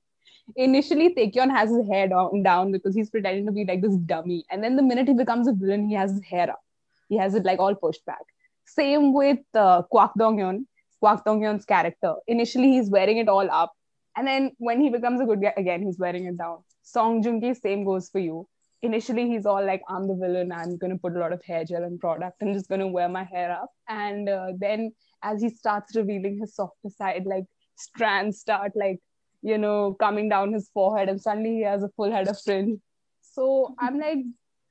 initially 0.56 1.14
Taecyeon 1.14 1.50
has 1.50 1.70
his 1.70 1.86
hair 1.88 2.08
down, 2.08 2.42
down 2.42 2.72
because 2.72 2.94
he's 2.94 3.10
pretending 3.10 3.46
to 3.46 3.52
be 3.52 3.64
like 3.64 3.82
this 3.82 3.96
dummy. 3.96 4.44
And 4.50 4.64
then 4.64 4.76
the 4.76 4.82
minute 4.82 5.08
he 5.08 5.14
becomes 5.14 5.46
a 5.46 5.52
villain 5.52 5.88
he 5.88 5.94
has 5.94 6.10
his 6.12 6.24
hair 6.24 6.50
up. 6.50 6.60
He 7.08 7.16
has 7.18 7.34
it 7.34 7.44
like 7.44 7.58
all 7.58 7.74
pushed 7.74 8.04
back. 8.04 8.22
Same 8.66 9.12
with 9.12 9.38
uh, 9.54 9.82
Kwak 9.92 10.12
Dong 10.18 10.38
Yeon, 10.38 10.66
Kwak 11.00 11.24
Dong 11.24 11.42
Yeon's 11.42 11.64
character. 11.64 12.14
Initially, 12.26 12.72
he's 12.72 12.90
wearing 12.90 13.18
it 13.18 13.28
all 13.28 13.50
up, 13.50 13.72
and 14.16 14.26
then 14.26 14.52
when 14.58 14.80
he 14.80 14.90
becomes 14.90 15.20
a 15.20 15.24
good 15.24 15.40
guy 15.42 15.54
again, 15.56 15.82
he's 15.82 15.98
wearing 15.98 16.26
it 16.26 16.36
down. 16.38 16.58
Song 16.82 17.22
Joong 17.22 17.40
Ki, 17.40 17.54
same 17.54 17.84
goes 17.84 18.08
for 18.08 18.18
you. 18.18 18.46
Initially, 18.82 19.28
he's 19.28 19.46
all 19.46 19.64
like, 19.64 19.82
"I'm 19.88 20.08
the 20.08 20.14
villain. 20.14 20.52
I'm 20.52 20.76
gonna 20.78 20.98
put 20.98 21.16
a 21.16 21.18
lot 21.18 21.32
of 21.32 21.44
hair 21.44 21.64
gel 21.64 21.84
and 21.84 22.00
product. 22.00 22.42
I'm 22.42 22.52
just 22.52 22.68
gonna 22.68 22.88
wear 22.88 23.08
my 23.08 23.24
hair 23.24 23.52
up." 23.52 23.70
And 23.88 24.28
uh, 24.28 24.52
then, 24.58 24.92
as 25.22 25.42
he 25.42 25.50
starts 25.50 25.96
revealing 25.96 26.38
his 26.40 26.54
softer 26.54 26.90
side, 26.96 27.26
like 27.26 27.44
strands 27.76 28.40
start 28.40 28.72
like 28.74 29.00
you 29.42 29.58
know 29.58 29.94
coming 30.00 30.28
down 30.28 30.52
his 30.52 30.70
forehead, 30.70 31.08
and 31.08 31.20
suddenly 31.20 31.56
he 31.56 31.62
has 31.62 31.82
a 31.82 31.90
full 31.96 32.10
head 32.10 32.28
of 32.28 32.40
fringe. 32.42 32.80
So 33.22 33.74
I'm 33.78 33.98
like, 33.98 34.18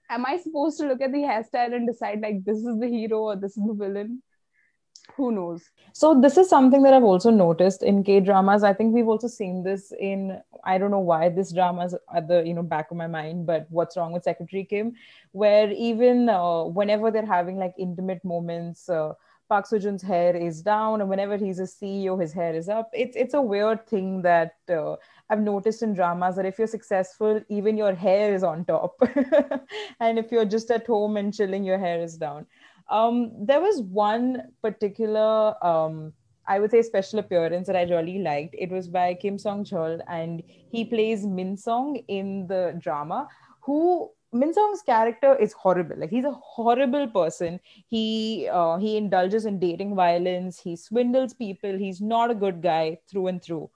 am 0.10 0.26
I 0.26 0.38
supposed 0.38 0.80
to 0.80 0.88
look 0.88 1.02
at 1.02 1.12
the 1.12 1.20
hairstyle 1.20 1.74
and 1.74 1.88
decide 1.88 2.22
like 2.22 2.44
this 2.44 2.58
is 2.58 2.80
the 2.80 2.88
hero 2.88 3.20
or 3.20 3.36
this 3.36 3.58
is 3.58 3.64
the 3.66 3.74
villain? 3.74 4.22
Who 5.16 5.32
knows? 5.32 5.70
So 5.94 6.20
this 6.20 6.38
is 6.38 6.50
something 6.50 6.84
that 6.84 6.94
I've 6.94 7.04
also 7.04 7.30
noticed 7.30 7.84
in 7.84 8.04
K 8.04 8.20
dramas. 8.20 8.64
I 8.64 8.74
think 8.74 8.94
we've 8.94 9.08
also 9.08 9.28
seen 9.28 9.64
this 9.64 9.92
in 10.00 10.42
I 10.64 10.78
don't 10.78 10.92
know 10.92 11.00
why 11.00 11.30
this 11.30 11.52
drama's 11.52 11.96
at 12.16 12.28
the 12.28 12.44
you 12.46 12.54
know 12.54 12.64
back 12.64 12.92
of 12.92 12.98
my 12.98 13.08
mind, 13.08 13.46
but 13.46 13.68
what's 13.70 13.98
wrong 13.98 14.12
with 14.12 14.24
Secretary 14.24 14.64
Kim, 14.64 14.94
where 15.32 15.72
even 15.72 16.30
uh, 16.30 16.64
whenever 16.64 17.12
they're 17.12 17.26
having 17.26 17.58
like 17.58 17.74
intimate 17.78 18.24
moments, 18.24 18.88
uh, 18.90 19.14
Park 19.50 19.66
Seo-joon's 19.66 20.04
hair 20.04 20.36
is 20.36 20.62
down, 20.62 21.02
and 21.02 21.10
whenever 21.10 21.36
he's 21.36 21.58
a 21.60 21.64
CEO, 21.64 22.22
his 22.22 22.32
hair 22.32 22.54
is 22.54 22.70
up. 22.70 22.92
It's 22.94 23.16
it's 23.16 23.34
a 23.34 23.42
weird 23.42 23.88
thing 23.88 24.22
that 24.22 24.56
uh, 24.70 24.96
I've 25.30 25.42
noticed 25.42 25.82
in 25.82 25.96
dramas 25.96 26.36
that 26.36 26.46
if 26.46 26.60
you're 26.60 26.68
successful, 26.68 27.42
even 27.50 27.76
your 27.76 27.96
hair 27.96 28.34
is 28.34 28.44
on 28.44 28.64
top, 28.66 29.02
and 30.00 30.20
if 30.20 30.32
you're 30.32 30.46
just 30.46 30.70
at 30.70 30.86
home 30.86 31.18
and 31.18 31.34
chilling, 31.34 31.64
your 31.64 31.80
hair 31.80 32.00
is 32.00 32.16
down. 32.16 32.46
Um, 32.90 33.32
there 33.40 33.62
was 33.62 33.82
one 33.82 34.44
particular, 34.62 35.54
um, 35.64 36.14
I 36.48 36.60
would 36.60 36.72
say, 36.72 36.82
special 36.82 37.20
appearance 37.20 37.68
that 37.68 37.76
I 37.76 37.84
really 37.84 38.20
liked. 38.20 38.56
It 38.58 38.72
was 38.72 38.88
by 38.88 39.14
Kim 39.14 39.38
Song 39.38 39.64
Chol, 39.64 40.02
and 40.08 40.42
he 40.72 40.86
plays 40.86 41.26
Min 41.26 41.56
Song 41.56 41.98
in 42.08 42.48
the 42.48 42.76
drama. 42.80 43.28
Who 43.62 44.12
Min 44.32 44.54
Song's 44.54 44.82
character 44.82 45.36
is 45.36 45.54
horrible. 45.54 45.98
Like 45.98 46.12
he's 46.12 46.26
a 46.26 46.32
horrible 46.32 47.08
person. 47.08 47.60
He 47.88 48.48
uh, 48.52 48.78
he 48.78 48.98
indulges 48.98 49.46
in 49.46 49.60
dating 49.60 49.96
violence. 49.96 50.60
He 50.60 50.76
swindles 50.76 51.34
people. 51.34 51.78
He's 51.78 52.00
not 52.00 52.30
a 52.30 52.36
good 52.36 52.62
guy 52.62 53.00
through 53.10 53.28
and 53.28 53.42
through. 53.42 53.70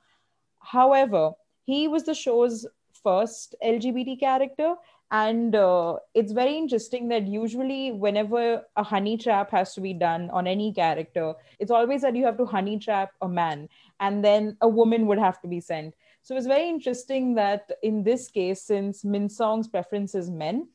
However, 0.60 1.32
he 1.66 1.88
was 1.88 2.04
the 2.04 2.14
show's 2.14 2.68
first 3.04 3.56
LGBT 3.64 4.20
character, 4.20 4.76
and 5.12 5.56
uh, 5.56 5.96
it's 6.14 6.32
very 6.32 6.58
interesting 6.58 7.08
that 7.10 7.28
usually 7.28 7.92
whenever 7.92 8.64
a 8.76 8.84
honey 8.84 9.18
trap 9.18 9.52
has 9.52 9.74
to 9.74 9.82
be 9.82 9.94
done 9.94 10.30
on 10.32 10.48
any 10.48 10.74
character 10.74 11.34
it's 11.60 11.72
always 11.72 12.02
that 12.02 12.16
you 12.16 12.26
have 12.26 12.38
to 12.38 12.46
honey 12.46 12.80
trap 12.80 13.12
a 13.22 13.28
man 13.28 13.70
and 14.00 14.24
then 14.24 14.58
a 14.62 14.68
woman 14.68 15.08
would 15.08 15.20
have 15.20 15.40
to 15.42 15.48
be 15.48 15.60
sent. 15.60 15.94
So 16.22 16.38
it's 16.38 16.48
very 16.48 16.70
interesting 16.70 17.36
that 17.36 17.70
in 17.82 18.04
this 18.04 18.30
case 18.32 18.64
since 18.64 19.04
min 19.04 19.30
song's 19.30 19.68
preference 19.68 20.16
is 20.16 20.30
men 20.30 20.68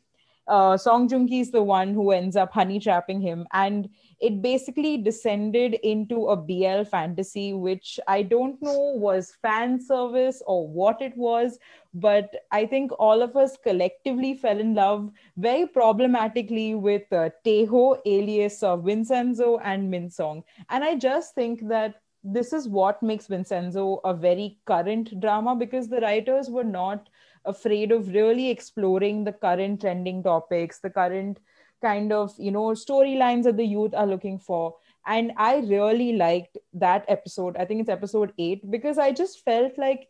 uh, 0.49 0.77
Song 0.77 1.09
Joong 1.09 1.29
Ki 1.29 1.41
is 1.41 1.51
the 1.51 1.63
one 1.63 1.93
who 1.93 2.11
ends 2.11 2.35
up 2.35 2.53
honey 2.53 2.81
trapping 2.81 3.21
him, 3.21 3.47
and 3.53 3.89
it 4.21 4.43
basically 4.43 4.97
descended 4.97 5.75
into 5.83 6.29
a 6.29 6.37
BL 6.37 6.83
fantasy, 6.85 7.53
which 7.53 8.01
I 8.09 8.23
don't 8.23 8.61
know 8.61 8.95
was 8.97 9.37
fan 9.43 9.81
service 9.81 10.43
or 10.47 10.67
what 10.67 11.01
it 11.01 11.17
was, 11.17 11.59
but 11.95 12.35
I 12.51 12.67
think 12.67 12.91
all 12.99 13.23
of 13.23 13.37
us 13.37 13.57
collectively 13.57 14.35
fell 14.35 14.59
in 14.59 14.75
love 14.75 15.11
very 15.37 15.67
problematically 15.67 16.75
with 16.75 17.13
uh, 17.13 17.31
Teho, 17.45 17.99
alias 18.05 18.63
of 18.63 18.85
Vincenzo, 18.85 19.59
and 19.59 19.91
Min 19.91 20.11
Song, 20.11 20.43
and 20.69 20.83
I 20.83 20.97
just 20.97 21.35
think 21.35 21.69
that 21.69 22.01
this 22.25 22.53
is 22.53 22.69
what 22.69 23.03
makes 23.03 23.27
Vincenzo 23.27 24.01
a 24.05 24.13
very 24.13 24.59
current 24.67 25.21
drama 25.21 25.55
because 25.55 25.89
the 25.89 26.01
writers 26.01 26.51
were 26.51 26.65
not 26.65 27.09
afraid 27.45 27.93
of 27.93 28.09
really 28.09 28.51
exploring 28.51 29.25
the 29.25 29.33
current 29.33 29.81
trending 29.81 30.23
topics, 30.23 30.81
the 30.81 30.91
current 30.91 31.39
kind 31.81 32.13
of 32.13 32.35
you 32.39 32.51
know 32.51 32.69
storylines 32.71 33.45
that 33.45 33.57
the 33.57 33.65
youth 33.65 33.95
are 33.95 34.07
looking 34.07 34.39
for. 34.39 34.75
And 35.07 35.33
I 35.37 35.59
really 35.59 36.13
liked 36.13 36.59
that 36.75 37.05
episode. 37.09 37.57
I 37.57 37.65
think 37.65 37.81
it's 37.81 37.89
episode 37.89 38.33
eight 38.39 38.71
because 38.71 38.99
I 38.99 39.11
just 39.13 39.43
felt 39.43 39.79
like 39.79 40.09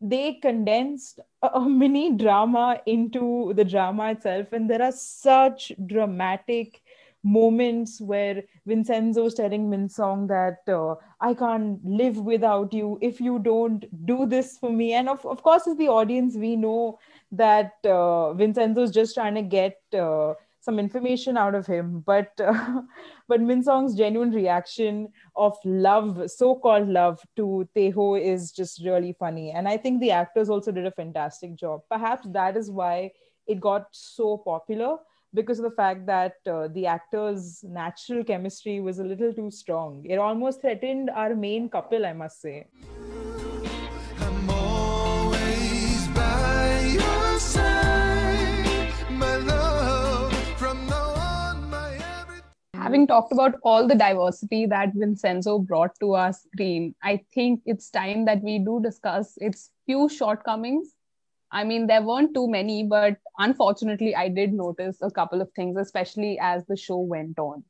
they 0.00 0.34
condensed 0.34 1.20
a, 1.42 1.48
a 1.48 1.68
mini 1.68 2.16
drama 2.16 2.80
into 2.86 3.52
the 3.54 3.64
drama 3.64 4.12
itself, 4.12 4.52
and 4.52 4.70
there 4.70 4.82
are 4.82 4.92
such 4.92 5.72
dramatic 5.86 6.80
moments 7.24 8.00
where 8.00 8.44
Vincenzo 8.66 9.22
Vincenzo's 9.22 9.34
telling 9.34 9.68
Minsong 9.70 10.28
that 10.28 10.72
uh, 10.72 10.94
I 11.20 11.34
can't 11.34 11.84
live 11.84 12.18
without 12.18 12.72
you 12.72 12.98
if 13.02 13.20
you 13.20 13.38
don't 13.38 13.84
do 14.06 14.26
this 14.26 14.56
for 14.58 14.70
me. 14.72 14.92
And 14.92 15.08
of, 15.08 15.24
of 15.26 15.42
course, 15.42 15.66
as 15.66 15.76
the 15.76 15.88
audience, 15.88 16.36
we 16.36 16.56
know 16.56 16.98
that 17.32 17.72
uh, 17.84 18.32
Vincenzo's 18.34 18.92
just 18.92 19.14
trying 19.14 19.34
to 19.34 19.42
get 19.42 19.78
uh, 19.92 20.34
some 20.68 20.78
information 20.78 21.38
out 21.38 21.54
of 21.54 21.66
him. 21.66 22.02
But 22.04 22.40
uh, 22.44 22.82
but 23.28 23.40
Minsong's 23.40 23.94
genuine 23.96 24.32
reaction 24.32 25.08
of 25.34 25.56
love, 25.64 26.30
so-called 26.30 26.88
love, 26.88 27.20
to 27.36 27.66
Teho 27.74 28.08
is 28.20 28.52
just 28.52 28.84
really 28.84 29.14
funny. 29.18 29.50
And 29.50 29.66
I 29.66 29.78
think 29.78 30.00
the 30.00 30.10
actors 30.10 30.50
also 30.50 30.70
did 30.70 30.86
a 30.86 30.96
fantastic 31.00 31.54
job. 31.54 31.80
Perhaps 31.90 32.28
that 32.32 32.56
is 32.56 32.70
why 32.70 33.12
it 33.46 33.60
got 33.60 33.86
so 33.92 34.36
popular 34.36 34.96
because 35.32 35.58
of 35.58 35.64
the 35.64 35.76
fact 35.76 36.06
that 36.06 36.36
uh, 36.46 36.68
the 36.68 36.86
actors' 36.86 37.64
natural 37.80 38.22
chemistry 38.24 38.80
was 38.80 38.98
a 38.98 39.04
little 39.04 39.32
too 39.32 39.50
strong. 39.50 40.04
It 40.08 40.18
almost 40.18 40.60
threatened 40.60 41.10
our 41.10 41.34
main 41.34 41.68
couple, 41.70 42.04
I 42.04 42.12
must 42.12 42.42
say. 42.42 42.66
Having 52.82 53.06
talked 53.06 53.32
about 53.32 53.56
all 53.62 53.86
the 53.86 53.94
diversity 53.94 54.66
that 54.66 54.92
Vincenzo 54.94 55.58
brought 55.58 55.98
to 56.00 56.14
our 56.14 56.32
screen, 56.32 56.94
I 57.02 57.20
think 57.34 57.62
it's 57.66 57.90
time 57.90 58.24
that 58.26 58.42
we 58.42 58.58
do 58.58 58.80
discuss 58.82 59.34
its 59.38 59.70
few 59.86 60.08
shortcomings. 60.08 60.94
I 61.50 61.64
mean, 61.64 61.86
there 61.86 62.02
weren't 62.02 62.34
too 62.34 62.48
many, 62.48 62.84
but 62.84 63.16
unfortunately, 63.38 64.14
I 64.14 64.28
did 64.28 64.52
notice 64.52 64.98
a 65.00 65.10
couple 65.10 65.40
of 65.40 65.50
things, 65.52 65.76
especially 65.78 66.38
as 66.40 66.64
the 66.66 66.76
show 66.76 66.98
went 66.98 67.38
on. 67.38 67.64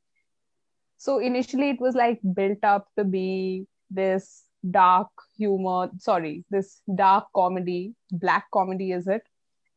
So 0.97 1.19
initially, 1.19 1.69
it 1.69 1.79
was 1.79 1.95
like 1.95 2.19
built 2.33 2.63
up 2.63 2.87
to 2.97 3.05
be 3.05 3.67
this 3.89 4.43
dark 4.69 5.07
humor, 5.37 5.89
sorry, 5.97 6.43
this 6.49 6.81
dark 6.93 7.27
comedy, 7.33 7.95
black 8.11 8.45
comedy, 8.51 8.91
is 8.91 9.07
it? 9.07 9.23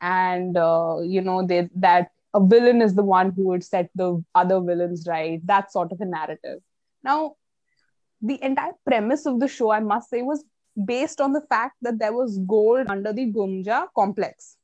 And, 0.01 0.57
uh, 0.57 0.97
you 1.03 1.21
know, 1.21 1.47
they, 1.47 1.71
that 1.77 2.11
a 2.35 2.45
villain 2.45 2.81
is 2.83 2.95
the 2.95 3.03
one 3.03 3.31
who 3.33 3.49
would 3.49 3.63
set 3.65 3.91
the 3.95 4.23
other 4.35 4.61
villains 4.61 5.07
right, 5.07 5.41
that 5.47 5.71
sort 5.73 5.93
of 5.93 6.01
a 6.01 6.05
narrative. 6.05 6.61
Now, 7.05 7.35
the 8.21 8.43
entire 8.43 8.73
premise 8.87 9.27
of 9.27 9.41
the 9.41 9.49
show, 9.49 9.71
I 9.71 9.81
must 9.81 10.09
say, 10.11 10.23
was 10.23 10.45
based 10.87 11.21
on 11.21 11.33
the 11.33 11.43
fact 11.49 11.77
that 11.83 11.99
there 11.99 12.13
was 12.13 12.39
gold 12.47 12.87
under 12.89 13.13
the 13.13 13.31
Geumga 13.33 13.89
complex. 13.95 14.57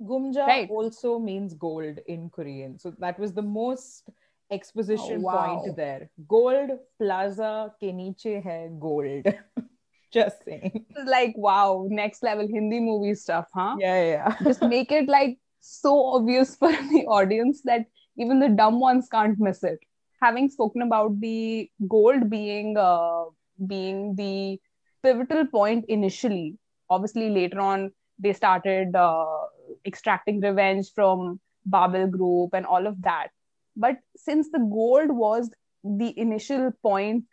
Geumga 0.00 0.46
Right. 0.46 0.70
also 0.70 1.18
means 1.18 1.54
gold 1.54 1.98
in 2.06 2.30
Korean. 2.30 2.78
So 2.78 2.92
that 3.00 3.18
was 3.18 3.34
the 3.34 3.42
most 3.42 4.08
exposition 4.50 5.18
Oh, 5.18 5.20
wow. 5.20 5.62
point 5.62 5.76
there. 5.76 6.10
Gold 6.26 6.70
plaza 6.98 7.74
ke 7.78 7.92
niche 7.92 8.40
hai 8.42 8.68
gold. 8.78 9.26
Just 10.12 10.42
saying. 10.44 10.86
Like, 11.04 11.34
wow, 11.36 11.86
next 11.88 12.22
level 12.22 12.48
Hindi 12.48 12.80
movie 12.80 13.14
stuff, 13.14 13.46
huh? 13.54 13.76
Yeah, 13.78 14.02
yeah. 14.04 14.36
Just 14.42 14.62
make 14.62 14.90
it 14.90 15.08
like 15.08 15.38
so 15.60 16.06
obvious 16.14 16.56
for 16.60 16.70
the 16.70 17.04
audience 17.08 17.62
that 17.64 17.86
even 18.16 18.40
the 18.40 18.48
dumb 18.48 18.80
ones 18.80 19.08
can't 19.10 19.38
miss 19.38 19.62
it. 19.62 19.78
Having 20.22 20.50
spoken 20.50 20.82
about 20.82 21.18
the 21.20 21.70
gold 21.88 22.28
being 22.28 22.76
uh, 22.76 23.24
being 23.66 24.14
the 24.16 24.60
pivotal 25.02 25.46
point 25.46 25.86
initially, 25.88 26.58
obviously 26.90 27.30
later 27.30 27.60
on 27.60 27.90
they 28.18 28.32
started 28.34 28.94
uh, 28.94 29.46
extracting 29.86 30.40
revenge 30.40 30.92
from 30.94 31.40
Babel 31.64 32.06
Group 32.06 32.52
and 32.52 32.66
all 32.66 32.86
of 32.86 33.00
that. 33.02 33.28
But 33.76 33.96
since 34.16 34.50
the 34.50 34.58
gold 34.58 35.10
was 35.10 35.50
the 35.82 36.18
initial 36.18 36.72
point 36.82 37.24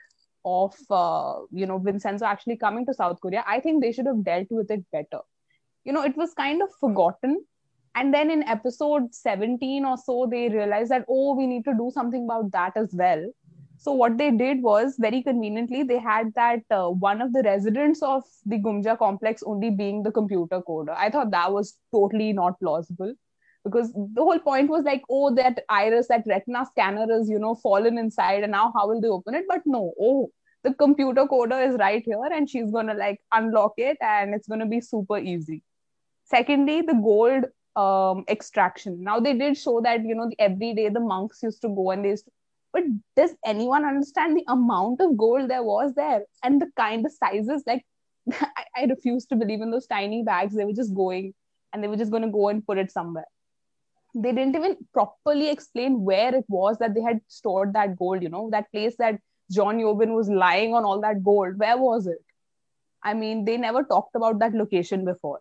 of 0.45 0.73
uh, 0.89 1.41
you 1.51 1.65
know 1.65 1.77
Vincenzo 1.77 2.25
actually 2.25 2.57
coming 2.57 2.85
to 2.85 2.93
South 2.93 3.19
Korea, 3.19 3.43
I 3.45 3.59
think 3.59 3.83
they 3.83 3.91
should 3.91 4.05
have 4.05 4.23
dealt 4.23 4.47
with 4.49 4.71
it 4.71 4.85
better. 4.91 5.21
You 5.83 5.93
know, 5.93 6.03
it 6.03 6.15
was 6.15 6.33
kind 6.33 6.61
of 6.61 6.69
forgotten. 6.79 7.43
And 7.97 8.13
then 8.13 8.29
in 8.29 8.43
episode 8.43 9.13
17 9.15 9.83
or 9.83 9.97
so, 9.97 10.27
they 10.29 10.49
realized 10.49 10.91
that, 10.91 11.05
oh, 11.09 11.35
we 11.35 11.47
need 11.47 11.65
to 11.65 11.73
do 11.73 11.89
something 11.91 12.25
about 12.25 12.51
that 12.51 12.73
as 12.77 12.93
well. 12.93 13.25
So 13.79 13.91
what 13.91 14.19
they 14.19 14.29
did 14.29 14.61
was 14.61 14.97
very 14.99 15.23
conveniently, 15.23 15.81
they 15.81 15.97
had 15.97 16.31
that 16.35 16.61
uh, 16.69 16.89
one 16.89 17.23
of 17.23 17.33
the 17.33 17.41
residents 17.41 18.03
of 18.03 18.23
the 18.45 18.59
Geumga 18.59 18.99
complex 18.99 19.41
only 19.43 19.71
being 19.71 20.03
the 20.03 20.11
computer 20.11 20.61
coder. 20.61 20.95
I 20.95 21.09
thought 21.09 21.31
that 21.31 21.51
was 21.51 21.75
totally 21.91 22.33
not 22.33 22.59
plausible 22.59 23.15
because 23.63 23.91
the 23.93 24.21
whole 24.21 24.39
point 24.39 24.69
was 24.69 24.83
like, 24.83 25.01
oh, 25.09 25.33
that 25.33 25.63
iris, 25.67 26.07
that 26.09 26.23
retina 26.27 26.67
scanner 26.67 27.07
is, 27.19 27.27
you 27.27 27.39
know, 27.39 27.55
fallen 27.55 27.97
inside 27.97 28.43
and 28.43 28.51
now 28.51 28.71
how 28.75 28.87
will 28.87 29.01
they 29.01 29.07
open 29.07 29.33
it? 29.33 29.45
But 29.49 29.61
no, 29.65 29.93
oh, 29.99 30.29
the 30.63 30.73
computer 30.75 31.25
coder 31.25 31.67
is 31.67 31.75
right 31.79 32.03
here 32.05 32.29
and 32.31 32.47
she's 32.47 32.69
going 32.69 32.87
to 32.87 32.93
like 32.93 33.21
unlock 33.31 33.73
it 33.77 33.97
and 34.01 34.35
it's 34.35 34.47
going 34.47 34.59
to 34.59 34.67
be 34.67 34.81
super 34.81 35.17
easy. 35.17 35.63
Secondly, 36.25 36.81
the 36.81 36.93
gold 36.93 37.45
um, 37.77 38.25
extraction. 38.29 39.03
Now 39.03 39.19
they 39.19 39.33
did 39.33 39.57
show 39.57 39.81
that, 39.81 40.03
you 40.03 40.15
know, 40.15 40.29
every 40.39 40.73
day 40.73 40.89
the 40.89 40.99
monks 40.99 41.43
used 41.43 41.61
to 41.61 41.69
go 41.69 41.91
and 41.91 42.03
they 42.03 42.09
used 42.09 42.25
to 42.25 42.31
but 42.73 42.83
does 43.15 43.33
anyone 43.45 43.85
understand 43.85 44.37
the 44.37 44.43
amount 44.47 45.01
of 45.01 45.17
gold 45.17 45.49
there 45.49 45.63
was 45.63 45.93
there 45.95 46.23
and 46.43 46.61
the 46.61 46.69
kind 46.77 47.05
of 47.05 47.11
sizes? 47.11 47.63
Like 47.65 47.85
I, 48.31 48.65
I 48.75 48.83
refuse 48.85 49.25
to 49.27 49.35
believe 49.35 49.61
in 49.61 49.71
those 49.71 49.87
tiny 49.87 50.23
bags. 50.23 50.55
They 50.55 50.65
were 50.65 50.73
just 50.73 50.93
going 50.93 51.33
and 51.73 51.83
they 51.83 51.87
were 51.87 51.97
just 51.97 52.11
going 52.11 52.23
to 52.23 52.29
go 52.29 52.49
and 52.49 52.65
put 52.65 52.77
it 52.77 52.91
somewhere. 52.91 53.25
They 54.15 54.31
didn't 54.31 54.55
even 54.55 54.77
properly 54.93 55.49
explain 55.49 56.03
where 56.03 56.35
it 56.35 56.45
was 56.47 56.77
that 56.79 56.93
they 56.93 57.01
had 57.01 57.21
stored 57.27 57.73
that 57.73 57.97
gold 57.97 58.23
you 58.23 58.29
know 58.29 58.49
that 58.51 58.71
place 58.71 58.95
that 58.99 59.19
Jeon 59.53 59.79
Yeo-bin 59.79 60.13
was 60.13 60.29
lying 60.29 60.73
on 60.73 60.83
all 60.83 61.01
that 61.01 61.23
gold. 61.23 61.57
Where 61.57 61.77
was 61.77 62.07
it? 62.07 62.19
I 63.03 63.13
mean 63.13 63.45
they 63.45 63.57
never 63.57 63.83
talked 63.83 64.15
about 64.15 64.39
that 64.39 64.53
location 64.53 65.05
before 65.05 65.39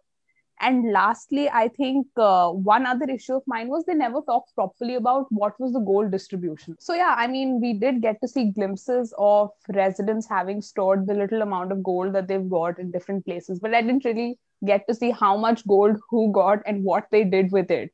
and 0.61 0.90
lastly, 0.90 1.51
I 1.51 1.69
think 1.69 2.07
uh, 2.16 2.51
one 2.51 2.87
other 2.87 3.05
issue 3.11 3.35
of 3.35 3.42
mine 3.47 3.69
was 3.69 3.85
they 3.85 3.95
never 3.95 4.23
talked 4.23 4.55
properly 4.55 4.95
about 4.95 5.27
what 5.31 5.59
was 5.61 5.73
the 5.73 5.81
gold 5.81 6.11
distribution. 6.11 6.77
So, 6.81 6.95
yeah, 6.95 7.14
I 7.16 7.27
mean, 7.27 7.61
we 7.61 7.75
did 7.75 8.01
get 8.01 8.21
to 8.23 8.29
see 8.29 8.53
glimpses 8.53 9.12
of 9.19 9.51
residents 9.69 10.27
having 10.27 10.62
stored 10.62 11.07
the 11.07 11.14
little 11.14 11.42
amount 11.42 11.73
of 11.73 11.83
gold 11.83 12.14
that 12.14 12.27
they've 12.27 12.49
got 12.49 12.79
in 12.79 12.90
different 12.90 13.27
places, 13.27 13.61
but 13.61 13.75
I 13.75 13.83
didn't 13.83 14.07
really 14.07 14.38
get 14.64 14.88
to 14.88 14.95
see 14.95 15.11
how 15.11 15.37
much 15.37 15.66
gold 15.66 15.99
who 16.09 16.33
got 16.33 16.62
and 16.64 16.85
what 16.85 17.07
they 17.11 17.25
did 17.25 17.53
with 17.53 17.71
it. 17.71 17.90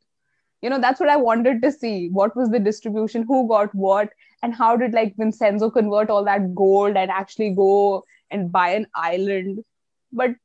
You 0.60 0.70
know, 0.70 0.78
that's 0.78 1.00
what 1.00 1.08
I 1.08 1.16
wanted 1.16 1.60
to 1.62 1.72
see. 1.72 2.08
What 2.10 2.36
was 2.36 2.50
the 2.50 2.60
distribution? 2.60 3.24
Who 3.24 3.48
got 3.48 3.74
what? 3.74 4.10
And 4.44 4.54
how 4.54 4.76
did 4.76 4.92
like 4.92 5.16
Vincenzo 5.16 5.70
convert 5.70 6.08
all 6.10 6.24
that 6.24 6.54
gold 6.54 6.96
and 6.96 7.10
actually 7.10 7.50
go 7.50 8.04
and 8.30 8.52
buy 8.52 8.70
an 8.70 8.86
island? 8.94 9.64
But 10.12 10.36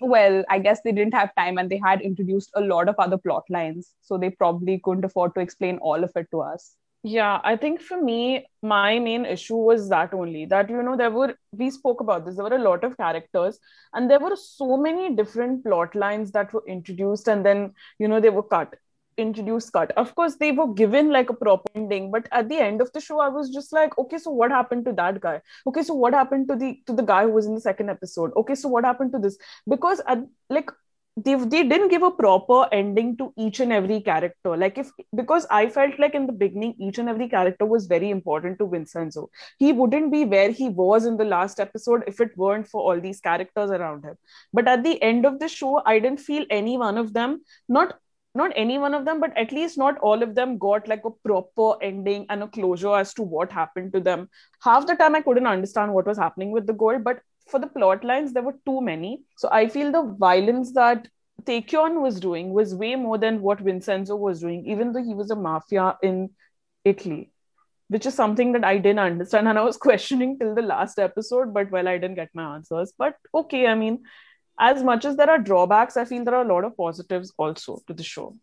well, 0.00 0.44
I 0.48 0.58
guess 0.58 0.80
they 0.82 0.92
didn't 0.92 1.14
have 1.14 1.34
time 1.34 1.58
and 1.58 1.70
they 1.70 1.80
had 1.84 2.00
introduced 2.00 2.50
a 2.54 2.60
lot 2.60 2.88
of 2.88 2.94
other 2.98 3.18
plot 3.18 3.44
lines. 3.50 3.94
So 4.00 4.18
they 4.18 4.30
probably 4.30 4.80
couldn't 4.82 5.04
afford 5.04 5.34
to 5.34 5.40
explain 5.40 5.78
all 5.78 6.02
of 6.02 6.12
it 6.16 6.28
to 6.30 6.40
us. 6.40 6.76
Yeah, 7.04 7.40
I 7.44 7.56
think 7.56 7.80
for 7.80 8.02
me, 8.02 8.46
my 8.60 8.98
main 8.98 9.24
issue 9.24 9.56
was 9.56 9.88
that 9.88 10.12
only 10.12 10.46
that, 10.46 10.68
you 10.68 10.82
know, 10.82 10.96
there 10.96 11.12
were, 11.12 11.36
we 11.52 11.70
spoke 11.70 12.00
about 12.00 12.26
this, 12.26 12.34
there 12.34 12.44
were 12.44 12.56
a 12.56 12.62
lot 12.62 12.82
of 12.82 12.96
characters 12.96 13.60
and 13.94 14.10
there 14.10 14.18
were 14.18 14.34
so 14.34 14.76
many 14.76 15.14
different 15.14 15.64
plot 15.64 15.94
lines 15.94 16.32
that 16.32 16.52
were 16.52 16.64
introduced 16.66 17.28
and 17.28 17.46
then, 17.46 17.72
you 18.00 18.08
know, 18.08 18.18
they 18.18 18.30
were 18.30 18.42
cut, 18.42 18.74
introduced, 19.18 19.72
cut. 19.72 19.92
Of 19.92 20.14
course, 20.14 20.36
they 20.36 20.52
were 20.52 20.72
given 20.72 21.10
like 21.10 21.30
a 21.30 21.34
proper 21.34 21.70
ending, 21.74 22.10
but 22.10 22.28
at 22.32 22.48
the 22.48 22.58
end 22.58 22.80
of 22.80 22.92
the 22.92 23.00
show, 23.00 23.20
I 23.20 23.28
was 23.28 23.50
just 23.50 23.72
like, 23.72 23.96
okay, 23.98 24.18
so 24.18 24.30
what 24.30 24.50
happened 24.50 24.84
to 24.86 24.92
that 24.94 25.20
guy? 25.20 25.40
Okay, 25.66 25.82
so 25.82 25.94
what 25.94 26.14
happened 26.14 26.48
to 26.48 26.56
the 26.56 26.80
to 26.86 26.92
the 26.92 27.02
guy 27.02 27.22
who 27.24 27.32
was 27.32 27.46
in 27.46 27.54
the 27.54 27.60
second 27.60 27.90
episode? 27.90 28.32
Okay, 28.36 28.54
so 28.54 28.68
what 28.68 28.84
happened 28.84 29.12
to 29.12 29.18
this? 29.18 29.38
Because 29.68 30.02
like 30.50 30.70
they, 31.24 31.34
they 31.34 31.64
didn't 31.64 31.88
give 31.88 32.02
a 32.02 32.10
proper 32.10 32.68
ending 32.72 33.16
to 33.16 33.32
each 33.36 33.60
and 33.60 33.72
every 33.72 34.00
character 34.00 34.56
like 34.56 34.78
if 34.78 34.90
because 35.14 35.46
i 35.50 35.68
felt 35.68 35.98
like 35.98 36.14
in 36.14 36.26
the 36.26 36.32
beginning 36.32 36.74
each 36.78 36.98
and 36.98 37.08
every 37.08 37.28
character 37.28 37.66
was 37.66 37.86
very 37.86 38.10
important 38.10 38.58
to 38.58 38.68
vincenzo 38.68 39.28
he 39.58 39.72
wouldn't 39.72 40.12
be 40.12 40.24
where 40.24 40.50
he 40.50 40.68
was 40.68 41.06
in 41.06 41.16
the 41.16 41.24
last 41.24 41.60
episode 41.60 42.04
if 42.06 42.20
it 42.20 42.36
weren't 42.36 42.68
for 42.68 42.80
all 42.80 43.00
these 43.00 43.20
characters 43.20 43.70
around 43.70 44.04
him 44.04 44.16
but 44.52 44.68
at 44.68 44.84
the 44.84 45.00
end 45.02 45.26
of 45.26 45.38
the 45.40 45.48
show 45.48 45.82
i 45.86 45.98
didn't 45.98 46.20
feel 46.20 46.44
any 46.50 46.76
one 46.76 46.98
of 46.98 47.12
them 47.12 47.40
not 47.68 47.98
not 48.40 48.52
any 48.62 48.78
one 48.84 48.94
of 48.98 49.04
them 49.04 49.20
but 49.24 49.36
at 49.42 49.52
least 49.58 49.78
not 49.82 49.98
all 49.98 50.22
of 50.26 50.34
them 50.34 50.58
got 50.66 50.88
like 50.92 51.04
a 51.10 51.16
proper 51.28 51.70
ending 51.90 52.26
and 52.30 52.42
a 52.42 52.48
closure 52.58 52.94
as 53.02 53.14
to 53.14 53.22
what 53.22 53.52
happened 53.60 53.92
to 53.92 54.00
them 54.10 54.28
half 54.68 54.86
the 54.86 54.96
time 55.02 55.14
i 55.20 55.24
couldn't 55.28 55.52
understand 55.54 55.92
what 55.98 56.12
was 56.12 56.22
happening 56.26 56.52
with 56.58 56.66
the 56.66 56.78
gold 56.84 57.04
but 57.10 57.24
for 57.48 57.58
the 57.58 57.66
plot 57.66 58.04
lines, 58.04 58.32
there 58.32 58.42
were 58.42 58.56
too 58.64 58.80
many. 58.80 59.22
So 59.36 59.48
I 59.50 59.68
feel 59.68 59.90
the 59.90 60.14
violence 60.18 60.72
that 60.72 61.08
Taecyeon 61.44 62.00
was 62.00 62.20
doing 62.20 62.52
was 62.52 62.74
way 62.74 62.94
more 62.94 63.18
than 63.18 63.40
what 63.40 63.60
Vincenzo 63.60 64.16
was 64.16 64.40
doing, 64.40 64.66
even 64.66 64.92
though 64.92 65.02
he 65.02 65.14
was 65.14 65.30
a 65.30 65.36
mafia 65.36 65.96
in 66.02 66.30
Italy, 66.84 67.32
which 67.88 68.06
is 68.06 68.14
something 68.14 68.52
that 68.52 68.64
I 68.64 68.78
didn't 68.78 68.98
understand. 68.98 69.48
And 69.48 69.58
I 69.58 69.62
was 69.62 69.76
questioning 69.88 70.38
till 70.38 70.54
the 70.54 70.62
last 70.62 70.98
episode, 70.98 71.54
but 71.54 71.70
well, 71.70 71.88
I 71.88 71.98
didn't 71.98 72.16
get 72.16 72.30
my 72.34 72.54
answers. 72.54 72.92
But 72.96 73.16
okay, 73.34 73.66
I 73.66 73.74
mean, 73.74 74.02
as 74.58 74.82
much 74.82 75.04
as 75.04 75.16
there 75.16 75.30
are 75.30 75.38
drawbacks, 75.38 75.96
I 75.96 76.04
feel 76.04 76.24
there 76.24 76.34
are 76.34 76.44
a 76.44 76.54
lot 76.54 76.64
of 76.64 76.76
positives 76.76 77.32
also 77.36 77.82
to 77.86 77.94
the 77.94 78.02
show. 78.02 78.34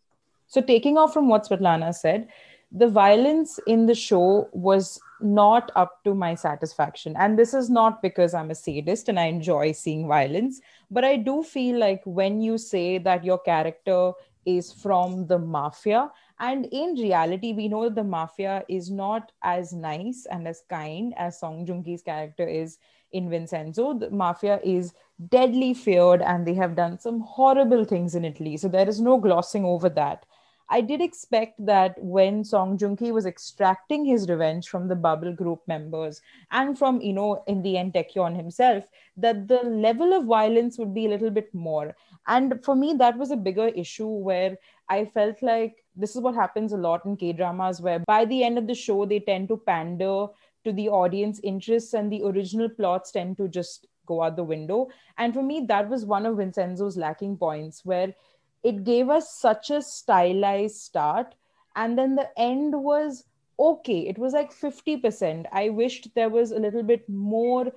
So, 0.46 0.60
taking 0.60 0.96
off 0.96 1.12
from 1.12 1.28
what 1.28 1.48
Svetlana 1.48 1.94
said, 1.94 2.28
the 2.72 2.88
violence 2.88 3.58
in 3.66 3.86
the 3.86 3.94
show 3.94 4.48
was 4.52 5.00
not 5.20 5.70
up 5.76 6.02
to 6.04 6.14
my 6.14 6.34
satisfaction. 6.34 7.14
And 7.16 7.38
this 7.38 7.54
is 7.54 7.70
not 7.70 8.02
because 8.02 8.34
I'm 8.34 8.50
a 8.50 8.54
sadist 8.54 9.08
and 9.08 9.18
I 9.18 9.26
enjoy 9.26 9.72
seeing 9.72 10.06
violence, 10.08 10.60
but 10.90 11.04
I 11.04 11.16
do 11.16 11.42
feel 11.42 11.78
like 11.78 12.02
when 12.04 12.40
you 12.40 12.58
say 12.58 12.98
that 12.98 13.24
your 13.24 13.38
character 13.38 14.12
is 14.44 14.72
from 14.72 15.26
the 15.26 15.38
mafia, 15.38 16.10
and 16.38 16.66
in 16.66 16.94
reality, 16.94 17.52
we 17.52 17.68
know 17.68 17.84
that 17.84 17.94
the 17.94 18.04
mafia 18.04 18.62
is 18.68 18.90
not 18.90 19.32
as 19.42 19.72
nice 19.72 20.26
and 20.30 20.46
as 20.46 20.62
kind 20.68 21.14
as 21.16 21.40
Song 21.40 21.64
Joong 21.66 21.84
Ki's 21.84 22.02
character 22.02 22.46
is 22.46 22.78
in 23.12 23.30
Vincenzo. 23.30 23.94
The 23.94 24.10
mafia 24.10 24.60
is 24.62 24.92
deadly 25.30 25.74
feared 25.74 26.22
and 26.22 26.46
they 26.46 26.54
have 26.54 26.76
done 26.76 26.98
some 26.98 27.20
horrible 27.20 27.84
things 27.84 28.14
in 28.14 28.24
Italy. 28.24 28.56
So 28.56 28.68
there 28.68 28.88
is 28.88 29.00
no 29.00 29.18
glossing 29.18 29.64
over 29.64 29.88
that. 29.90 30.26
I 30.68 30.80
did 30.80 31.00
expect 31.00 31.64
that 31.64 31.94
when 31.98 32.42
Song 32.42 32.76
Joong 32.76 32.98
Ki 32.98 33.12
was 33.12 33.24
extracting 33.24 34.04
his 34.04 34.28
revenge 34.28 34.68
from 34.68 34.88
the 34.88 34.96
Babel 34.96 35.32
Group 35.32 35.60
members 35.68 36.20
and 36.50 36.76
from, 36.76 37.00
you 37.00 37.12
know, 37.12 37.44
in 37.46 37.62
the 37.62 37.78
end, 37.78 37.94
Taecyeon 37.94 38.34
himself, 38.34 38.84
that 39.16 39.46
the 39.46 39.62
level 39.62 40.12
of 40.12 40.24
violence 40.24 40.76
would 40.76 40.92
be 40.92 41.06
a 41.06 41.08
little 41.08 41.30
bit 41.30 41.54
more. 41.54 41.94
And 42.26 42.64
for 42.64 42.74
me, 42.74 42.94
that 42.94 43.16
was 43.16 43.30
a 43.30 43.36
bigger 43.36 43.68
issue 43.68 44.08
where 44.08 44.58
I 44.88 45.04
felt 45.04 45.40
like 45.40 45.84
this 45.94 46.16
is 46.16 46.20
what 46.20 46.34
happens 46.34 46.72
a 46.72 46.76
lot 46.76 47.04
in 47.04 47.16
K 47.16 47.32
dramas, 47.32 47.80
where 47.80 48.00
by 48.00 48.24
the 48.24 48.42
end 48.42 48.58
of 48.58 48.66
the 48.66 48.74
show, 48.74 49.06
they 49.06 49.20
tend 49.20 49.46
to 49.48 49.56
pander 49.56 50.26
to 50.64 50.72
the 50.72 50.88
audience 50.88 51.40
interests 51.44 51.94
and 51.94 52.10
the 52.10 52.24
original 52.24 52.68
plots 52.68 53.12
tend 53.12 53.36
to 53.36 53.46
just 53.46 53.86
go 54.06 54.22
out 54.22 54.36
the 54.36 54.44
window. 54.44 54.88
And 55.18 55.34
for 55.34 55.42
me, 55.42 55.64
that 55.68 55.88
was 55.88 56.04
one 56.04 56.26
of 56.26 56.36
Vincenzo's 56.36 56.96
lacking 56.96 57.36
points, 57.36 57.84
where 57.84 58.14
it 58.62 58.84
gave 58.84 59.08
us 59.08 59.34
such 59.38 59.70
a 59.70 59.82
stylized 59.82 60.76
start. 60.76 61.34
And 61.74 61.98
then 61.98 62.14
the 62.14 62.28
end 62.38 62.74
was 62.74 63.24
okay. 63.58 64.08
It 64.08 64.18
was 64.18 64.32
like 64.32 64.52
50%. 64.52 65.46
I 65.52 65.68
wished 65.68 66.08
there 66.14 66.30
was 66.30 66.52
a 66.52 66.58
little 66.58 66.82
bit 66.82 67.08
more 67.08 67.72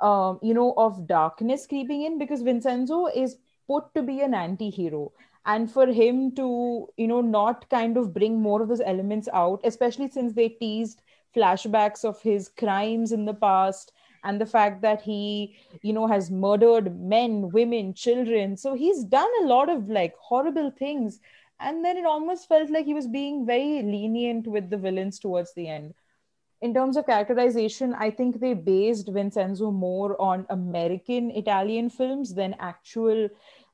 um, 0.00 0.38
you 0.42 0.54
know, 0.54 0.74
of 0.76 1.06
darkness 1.06 1.66
creeping 1.66 2.02
in 2.02 2.18
because 2.18 2.42
Vincenzo 2.42 3.06
is 3.06 3.36
put 3.66 3.94
to 3.94 4.02
be 4.02 4.20
an 4.20 4.34
anti-hero. 4.34 5.12
And 5.46 5.70
for 5.70 5.86
him 5.86 6.34
to, 6.34 6.88
you 6.96 7.06
know, 7.06 7.20
not 7.20 7.68
kind 7.70 7.96
of 7.96 8.12
bring 8.12 8.40
more 8.40 8.62
of 8.62 8.68
those 8.68 8.80
elements 8.80 9.28
out, 9.32 9.60
especially 9.64 10.10
since 10.10 10.32
they 10.32 10.48
teased 10.48 11.02
flashbacks 11.34 12.04
of 12.04 12.20
his 12.20 12.48
crimes 12.48 13.12
in 13.12 13.24
the 13.24 13.34
past 13.34 13.92
and 14.26 14.38
the 14.40 14.46
fact 14.46 14.82
that 14.82 15.00
he, 15.00 15.56
you 15.80 15.94
know, 15.94 16.06
has 16.06 16.30
murdered 16.30 17.00
men, 17.00 17.50
women, 17.50 17.94
children. 17.94 18.56
So 18.56 18.74
he's 18.74 19.04
done 19.04 19.30
a 19.42 19.46
lot 19.46 19.70
of 19.70 19.88
like 19.88 20.14
horrible 20.18 20.70
things. 20.70 21.20
And 21.58 21.82
then 21.82 21.96
it 21.96 22.04
almost 22.04 22.48
felt 22.48 22.68
like 22.68 22.84
he 22.84 22.92
was 22.92 23.06
being 23.06 23.46
very 23.46 23.82
lenient 23.82 24.46
with 24.46 24.68
the 24.68 24.76
villains 24.76 25.18
towards 25.18 25.54
the 25.54 25.68
end 25.68 25.94
in 26.62 26.72
terms 26.72 26.96
of 26.96 27.06
characterization, 27.06 27.94
I 27.94 28.10
think 28.10 28.40
they 28.40 28.54
based 28.54 29.08
Vincenzo 29.08 29.70
more 29.70 30.20
on 30.20 30.46
American 30.48 31.30
Italian 31.30 31.90
films 31.90 32.34
than 32.34 32.54
actual 32.58 33.28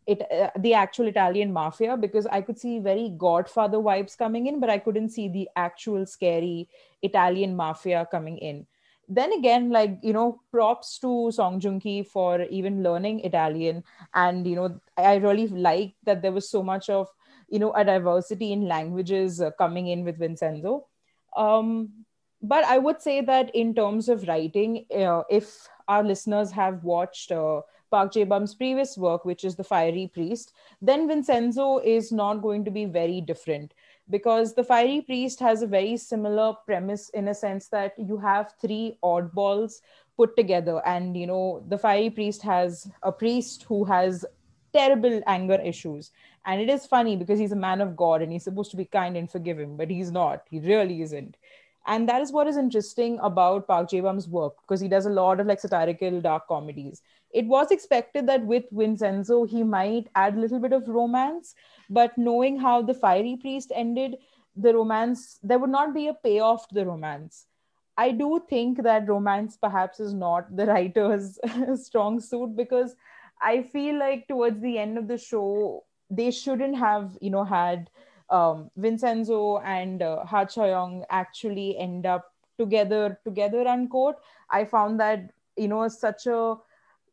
it 0.04 0.20
uh, 0.32 0.50
the 0.58 0.74
actual 0.74 1.06
Italian 1.06 1.52
mafia 1.52 1.96
because 1.96 2.26
I 2.26 2.40
could 2.40 2.58
see 2.58 2.80
very 2.80 3.14
Godfather 3.16 3.78
vibes 3.78 4.18
coming 4.18 4.48
in, 4.48 4.58
but 4.58 4.68
I 4.68 4.78
couldn't 4.78 5.10
see 5.10 5.28
the 5.28 5.48
actual 5.54 6.06
scary 6.06 6.68
Italian 7.02 7.54
mafia 7.54 8.08
coming 8.10 8.38
in. 8.38 8.66
Then 9.08 9.32
again, 9.32 9.70
like 9.70 9.98
you 10.02 10.12
know, 10.12 10.40
props 10.50 10.98
to 11.00 11.30
Song 11.32 11.60
Joong 11.60 11.82
Ki 11.82 12.02
for 12.02 12.42
even 12.42 12.82
learning 12.82 13.20
Italian, 13.20 13.84
and 14.14 14.46
you 14.46 14.56
know, 14.56 14.80
I 14.96 15.16
really 15.16 15.48
like 15.48 15.94
that 16.04 16.22
there 16.22 16.32
was 16.32 16.48
so 16.48 16.62
much 16.62 16.88
of 16.88 17.08
you 17.48 17.58
know 17.58 17.72
a 17.72 17.84
diversity 17.84 18.52
in 18.52 18.68
languages 18.68 19.40
uh, 19.40 19.50
coming 19.52 19.88
in 19.88 20.04
with 20.04 20.18
Vincenzo. 20.18 20.86
Um, 21.36 22.04
but 22.42 22.64
I 22.64 22.78
would 22.78 23.00
say 23.00 23.20
that 23.20 23.54
in 23.54 23.74
terms 23.74 24.08
of 24.08 24.26
writing, 24.26 24.86
uh, 24.94 25.22
if 25.30 25.68
our 25.88 26.02
listeners 26.02 26.50
have 26.52 26.82
watched 26.82 27.30
uh, 27.30 27.62
Park 27.90 28.12
Jae-bum's 28.12 28.54
previous 28.54 28.96
work, 28.96 29.24
which 29.24 29.44
is 29.44 29.54
The 29.54 29.64
Fiery 29.64 30.10
Priest, 30.12 30.52
then 30.80 31.06
Vincenzo 31.06 31.78
is 31.78 32.10
not 32.10 32.42
going 32.42 32.64
to 32.64 32.70
be 32.70 32.84
very 32.84 33.20
different 33.20 33.74
because 34.12 34.54
The 34.54 34.62
Fiery 34.62 35.00
Priest 35.00 35.40
has 35.40 35.62
a 35.62 35.66
very 35.66 35.96
similar 35.96 36.54
premise 36.66 37.08
in 37.08 37.28
a 37.28 37.34
sense 37.34 37.68
that 37.68 37.94
you 37.98 38.18
have 38.18 38.52
three 38.60 38.98
oddballs 39.02 39.80
put 40.16 40.36
together. 40.36 40.80
And, 40.86 41.16
you 41.16 41.26
know, 41.26 41.64
The 41.68 41.78
Fiery 41.78 42.10
Priest 42.10 42.42
has 42.42 42.88
a 43.02 43.10
priest 43.10 43.64
who 43.64 43.84
has 43.84 44.24
terrible 44.72 45.20
anger 45.26 45.60
issues. 45.60 46.12
And 46.44 46.60
it 46.60 46.68
is 46.68 46.86
funny 46.86 47.16
because 47.16 47.38
he's 47.38 47.52
a 47.52 47.56
man 47.56 47.80
of 47.80 47.96
God 47.96 48.22
and 48.22 48.30
he's 48.30 48.44
supposed 48.44 48.70
to 48.72 48.76
be 48.76 48.84
kind 48.84 49.16
and 49.16 49.30
forgiving, 49.30 49.76
but 49.76 49.90
he's 49.90 50.12
not. 50.12 50.42
He 50.50 50.60
really 50.60 51.02
isn't 51.02 51.36
and 51.86 52.08
that 52.08 52.22
is 52.22 52.32
what 52.32 52.46
is 52.46 52.56
interesting 52.56 53.18
about 53.22 53.66
Park 53.66 53.90
Jae-bum's 53.90 54.28
work 54.28 54.54
because 54.62 54.80
he 54.80 54.88
does 54.88 55.06
a 55.06 55.10
lot 55.10 55.40
of 55.40 55.46
like 55.46 55.60
satirical 55.60 56.20
dark 56.20 56.46
comedies. 56.46 57.02
It 57.32 57.46
was 57.46 57.70
expected 57.70 58.26
that 58.26 58.44
with 58.44 58.64
Vincenzo 58.70 59.44
he 59.44 59.62
might 59.62 60.08
add 60.14 60.36
a 60.36 60.40
little 60.40 60.58
bit 60.58 60.72
of 60.72 60.88
romance, 60.88 61.54
but 61.88 62.16
knowing 62.18 62.58
how 62.58 62.82
the 62.82 62.94
Fiery 62.94 63.36
Priest 63.40 63.72
ended, 63.74 64.16
the 64.54 64.74
romance 64.74 65.38
there 65.42 65.58
would 65.58 65.70
not 65.70 65.94
be 65.94 66.08
a 66.08 66.14
payoff 66.14 66.68
to 66.68 66.74
the 66.74 66.86
romance. 66.86 67.46
I 67.96 68.10
do 68.12 68.42
think 68.48 68.82
that 68.82 69.08
romance 69.08 69.56
perhaps 69.56 70.00
is 70.00 70.14
not 70.14 70.54
the 70.56 70.66
writer's 70.72 71.38
strong 71.86 72.20
suit 72.20 72.56
because 72.56 72.94
I 73.40 73.62
feel 73.62 73.98
like 73.98 74.28
towards 74.28 74.60
the 74.60 74.78
end 74.78 74.98
of 74.98 75.08
the 75.08 75.18
show 75.18 75.84
they 76.10 76.30
shouldn't 76.30 76.76
have 76.76 77.16
you 77.20 77.30
know 77.30 77.44
had 77.44 77.90
um, 78.30 78.70
Vincenzo 78.76 79.58
and 79.58 80.02
uh, 80.02 80.24
Hong 80.24 80.46
Cha-young 80.48 81.04
actually 81.10 81.76
end 81.78 82.06
up 82.06 82.32
together, 82.58 83.18
together 83.24 83.66
unquote. 83.68 84.16
I 84.50 84.64
found 84.64 85.00
that 85.00 85.30
you 85.56 85.68
know 85.68 85.88
such 85.88 86.26
a 86.26 86.56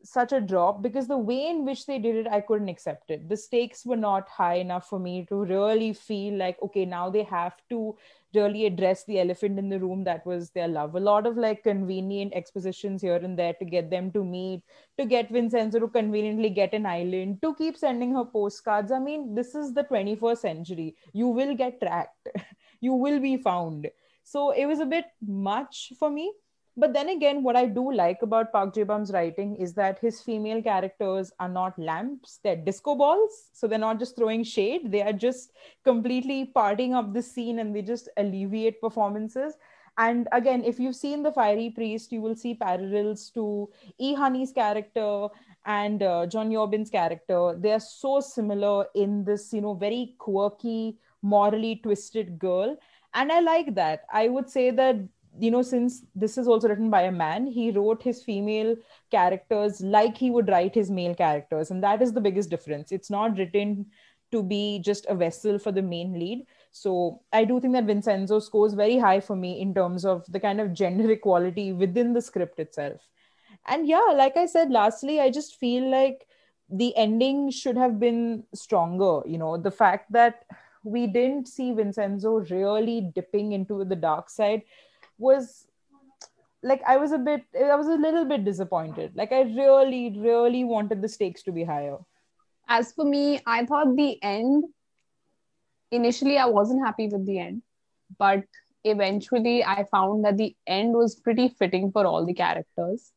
such 0.04 0.32
a 0.32 0.40
drop 0.40 0.82
because 0.82 1.08
the 1.08 1.18
way 1.18 1.48
in 1.48 1.66
which 1.66 1.86
they 1.86 2.00
did 2.00 2.16
it 2.16 2.28
i 2.28 2.40
couldn't 2.40 2.70
accept 2.70 3.12
it. 3.12 3.28
The 3.28 3.38
stakes 3.38 3.86
were 3.86 3.98
not 3.98 4.30
high 4.30 4.56
enough 4.56 4.88
for 4.88 5.00
me 5.00 5.26
to 5.30 5.44
really 5.44 5.94
feel 5.94 6.38
like 6.38 6.62
okay 6.62 6.86
now 6.86 7.10
they 7.10 7.24
have 7.24 7.56
to 7.70 7.98
really 8.34 8.66
address 8.66 9.04
the 9.06 9.20
elephant 9.20 9.58
in 9.58 9.70
the 9.70 9.80
room 9.80 10.04
that 10.04 10.26
was 10.26 10.52
their 10.52 10.68
love. 10.68 10.96
A 10.96 11.00
lot 11.00 11.26
of 11.26 11.36
like 11.36 11.64
convenient 11.64 12.34
expositions 12.34 13.02
here 13.02 13.16
and 13.16 13.38
there 13.38 13.54
to 13.54 13.66
get 13.66 13.90
them 13.90 14.12
to 14.12 14.24
meet 14.24 14.64
to 14.98 15.06
get 15.06 15.32
vincenzo 15.32 15.80
to 15.80 15.88
conveniently 15.88 16.50
get 16.50 16.74
an 16.74 16.86
island 16.86 17.42
to 17.42 17.56
keep 17.56 17.76
sending 17.76 18.14
her 18.14 18.26
postcards. 18.26 18.92
I 18.92 19.00
mean 19.00 19.36
this 19.36 19.56
is 19.56 19.74
the 19.74 19.84
21st 19.84 20.38
century. 20.38 20.96
You 21.14 21.28
will 21.28 21.56
get 21.56 21.80
tracked. 21.82 22.30
You 22.82 22.94
will 22.94 23.20
be 23.20 23.36
found. 23.36 23.90
So 24.24 24.52
it 24.52 24.66
was 24.66 24.80
a 24.80 24.86
bit 24.86 25.04
much 25.22 25.92
for 26.00 26.10
me 26.10 26.32
but 26.80 26.94
then 26.94 27.10
again, 27.10 27.44
what 27.44 27.56
I 27.56 27.66
do 27.66 27.92
like 27.92 28.22
about 28.22 28.52
Park 28.52 28.74
Jae-bum's 28.74 29.12
writing 29.12 29.56
is 29.58 29.74
that 29.74 30.00
his 30.00 30.22
female 30.22 30.62
characters 30.62 31.32
are 31.40 31.50
not 31.50 31.78
lamps; 31.78 32.40
they're 32.44 32.56
disco 32.56 32.96
balls. 32.96 33.50
So 33.54 33.68
they're 33.68 33.80
not 33.80 34.00
just 34.00 34.16
throwing 34.16 34.44
shade; 34.44 34.92
they 34.92 35.02
are 35.02 35.14
just 35.14 35.52
completely 35.84 36.52
partying 36.56 36.94
up 36.94 37.14
the 37.14 37.22
scene, 37.22 37.60
and 37.60 37.76
they 37.76 37.82
just 37.82 38.10
alleviate 38.18 38.82
performances. 38.82 39.56
And 39.98 40.30
again, 40.32 40.64
if 40.64 40.80
you've 40.80 40.96
seen 40.96 41.24
the 41.24 41.32
Fiery 41.32 41.70
Priest, 41.72 42.12
you 42.14 42.22
will 42.22 42.36
see 42.36 42.54
parallels 42.56 43.30
to 43.32 43.70
E. 43.98 44.14
Honey's 44.14 44.54
character 44.54 45.28
and 45.66 46.02
uh, 46.02 46.26
Jeon 46.26 46.52
Yeo-bin's 46.52 46.90
character. 46.90 47.56
They 47.58 47.74
are 47.74 47.82
so 47.82 48.22
similar 48.22 48.86
in 48.96 49.26
this, 49.26 49.52
you 49.52 49.60
know, 49.62 49.74
very 49.74 50.16
quirky, 50.18 50.98
morally 51.22 51.76
twisted 51.84 52.40
girl. 52.40 52.78
And 53.14 53.32
I 53.32 53.42
like 53.42 53.76
that. 53.76 54.06
I 54.14 54.30
would 54.30 54.50
say 54.50 54.72
that 54.72 54.96
you 55.38 55.52
know 55.52 55.62
since 55.62 56.04
this 56.16 56.38
is 56.38 56.48
also 56.48 56.68
written 56.68 56.90
by 56.90 57.04
a 57.04 57.12
man 57.12 57.46
he 57.46 57.72
wrote 57.72 58.02
his 58.02 58.24
female 58.24 58.76
characters 59.12 59.82
like 59.82 60.18
he 60.18 60.30
would 60.30 60.50
write 60.50 60.76
his 60.76 60.90
male 60.90 61.16
characters. 61.16 61.72
And 61.72 61.84
that 61.84 62.02
is 62.02 62.14
the 62.14 62.22
biggest 62.22 62.50
difference. 62.50 62.92
It's 62.92 63.10
not 63.10 63.38
written 63.38 63.88
to 64.32 64.44
be 64.44 64.80
just 64.84 65.06
a 65.08 65.16
vessel 65.16 65.58
for 65.58 65.72
the 65.72 65.82
main 65.82 66.14
lead. 66.14 66.46
So 66.72 67.22
i 67.34 67.44
do 67.44 67.60
think 67.60 67.74
that 67.74 67.86
vincenzo 67.86 68.40
scores 68.40 68.74
very 68.74 68.98
high 68.98 69.20
for 69.20 69.36
me 69.36 69.60
in 69.60 69.74
terms 69.74 70.06
of 70.06 70.26
the 70.32 70.40
kind 70.40 70.62
of 70.62 70.74
gender 70.74 71.10
equality 71.18 71.74
within 71.74 72.14
the 72.14 72.22
script 72.22 72.60
itself. 72.60 73.02
And 73.68 73.88
yeah 73.88 74.14
like 74.16 74.38
i 74.38 74.46
said 74.46 74.72
lastly 74.72 75.20
i 75.20 75.30
just 75.30 75.56
feel 75.56 75.90
like 75.92 76.28
the 76.70 76.96
ending 76.96 77.50
should 77.50 77.78
have 77.78 78.00
been 78.00 78.44
stronger 78.54 79.22
you 79.26 79.38
know 79.38 79.58
the 79.58 79.72
fact 79.72 80.12
that 80.12 80.46
we 80.84 81.08
didn't 81.08 81.48
see 81.48 81.72
vincenzo 81.74 82.40
really 82.52 83.12
dipping 83.16 83.52
into 83.52 83.84
the 83.84 83.96
dark 83.96 84.30
side 84.30 84.62
was 85.20 85.68
like 86.64 86.82
I 86.88 86.98
was 86.98 87.12
a 87.12 87.18
bit, 87.18 87.44
I 87.56 87.76
was 87.76 87.88
a 87.88 87.96
little 87.96 88.26
bit 88.26 88.44
disappointed. 88.44 89.12
Like 89.16 89.32
I 89.32 89.42
really, 89.42 90.18
really 90.18 90.64
wanted 90.64 91.02
the 91.02 91.10
stakes 91.10 91.44
to 91.44 91.52
be 91.52 91.64
higher. 91.64 91.98
As 92.68 92.92
for 92.92 93.06
me, 93.06 93.40
I 93.46 93.66
thought 93.66 93.96
the 93.96 94.22
end, 94.22 94.66
initially, 95.92 96.38
I 96.38 96.46
wasn't 96.46 96.86
happy 96.86 97.08
with 97.08 97.26
the 97.26 97.40
end, 97.40 97.64
but 98.18 98.44
eventually, 98.84 99.64
I 99.64 99.86
found 99.92 100.26
that 100.26 100.38
the 100.38 100.56
end 100.68 100.94
was 100.94 101.16
pretty 101.16 101.50
fitting 101.50 101.92
for 101.92 102.06
all 102.06 102.26
the 102.26 102.34
characters. 102.34 103.12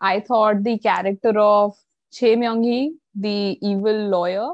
I 0.00 0.20
thought 0.20 0.62
the 0.62 0.78
character 0.78 1.38
of 1.38 1.76
Choi 2.12 2.36
Myung 2.36 2.64
Hee, 2.64 2.96
the 3.14 3.58
evil 3.60 4.08
lawyer, 4.08 4.50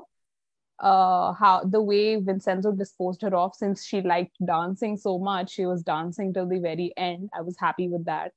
uh, 0.82 1.32
how 1.32 1.62
the 1.64 1.80
way 1.80 2.16
Vincenzo 2.16 2.72
disposed 2.72 3.22
her 3.22 3.34
off 3.34 3.54
since 3.54 3.84
she 3.84 4.02
liked 4.02 4.36
dancing 4.44 4.96
so 4.96 5.18
much, 5.18 5.52
she 5.52 5.64
was 5.64 5.82
dancing 5.82 6.34
till 6.34 6.48
the 6.48 6.58
very 6.58 6.92
end. 6.96 7.30
I 7.34 7.42
was 7.42 7.56
happy 7.58 7.88
with 7.88 8.04
that. 8.06 8.32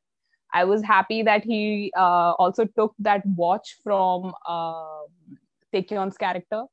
I 0.54 0.64
was 0.64 0.84
happy 0.84 1.24
that 1.24 1.44
he 1.44 1.92
uh, 1.98 2.34
also 2.34 2.66
took 2.66 2.94
that 3.00 3.26
watch 3.26 3.78
from 3.84 4.32
uh, 4.48 5.02
Taecyeon's 5.74 6.18
character. 6.18 6.64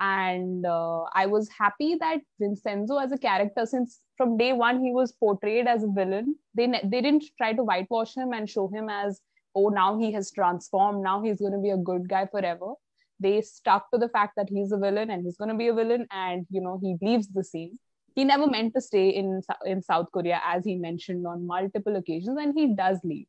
And 0.00 0.66
uh, 0.66 1.04
I 1.14 1.26
was 1.26 1.48
happy 1.48 1.96
that 2.00 2.20
Vincenzo, 2.40 2.96
as 2.96 3.12
a 3.12 3.18
character, 3.18 3.64
since 3.64 4.00
from 4.16 4.36
day 4.36 4.52
one 4.52 4.82
he 4.82 4.92
was 4.92 5.12
portrayed 5.12 5.66
as 5.66 5.84
a 5.84 5.88
villain, 5.88 6.36
they, 6.54 6.66
ne- 6.66 6.82
they 6.84 7.00
didn't 7.00 7.24
try 7.38 7.52
to 7.52 7.62
whitewash 7.62 8.14
him 8.14 8.32
and 8.32 8.48
show 8.48 8.68
him 8.68 8.88
as, 8.90 9.20
oh, 9.54 9.68
now 9.68 9.98
he 9.98 10.12
has 10.12 10.30
transformed, 10.32 11.02
now 11.02 11.22
he's 11.22 11.38
going 11.38 11.52
to 11.52 11.58
be 11.58 11.70
a 11.70 11.76
good 11.76 12.08
guy 12.08 12.26
forever 12.26 12.74
they 13.20 13.40
stuck 13.40 13.90
to 13.90 13.98
the 13.98 14.08
fact 14.08 14.34
that 14.36 14.48
he's 14.48 14.72
a 14.72 14.78
villain 14.78 15.10
and 15.10 15.24
he's 15.24 15.36
going 15.36 15.50
to 15.50 15.56
be 15.56 15.68
a 15.68 15.74
villain 15.74 16.06
and 16.10 16.46
you 16.50 16.60
know 16.60 16.78
he 16.82 16.96
leaves 17.00 17.28
the 17.28 17.44
scene 17.44 17.78
he 18.14 18.24
never 18.24 18.46
meant 18.46 18.74
to 18.74 18.80
stay 18.80 19.08
in 19.10 19.40
in 19.64 19.82
south 19.82 20.06
korea 20.12 20.40
as 20.44 20.64
he 20.64 20.76
mentioned 20.76 21.26
on 21.26 21.46
multiple 21.46 21.96
occasions 21.96 22.38
and 22.40 22.54
he 22.56 22.74
does 22.74 22.98
leave 23.04 23.26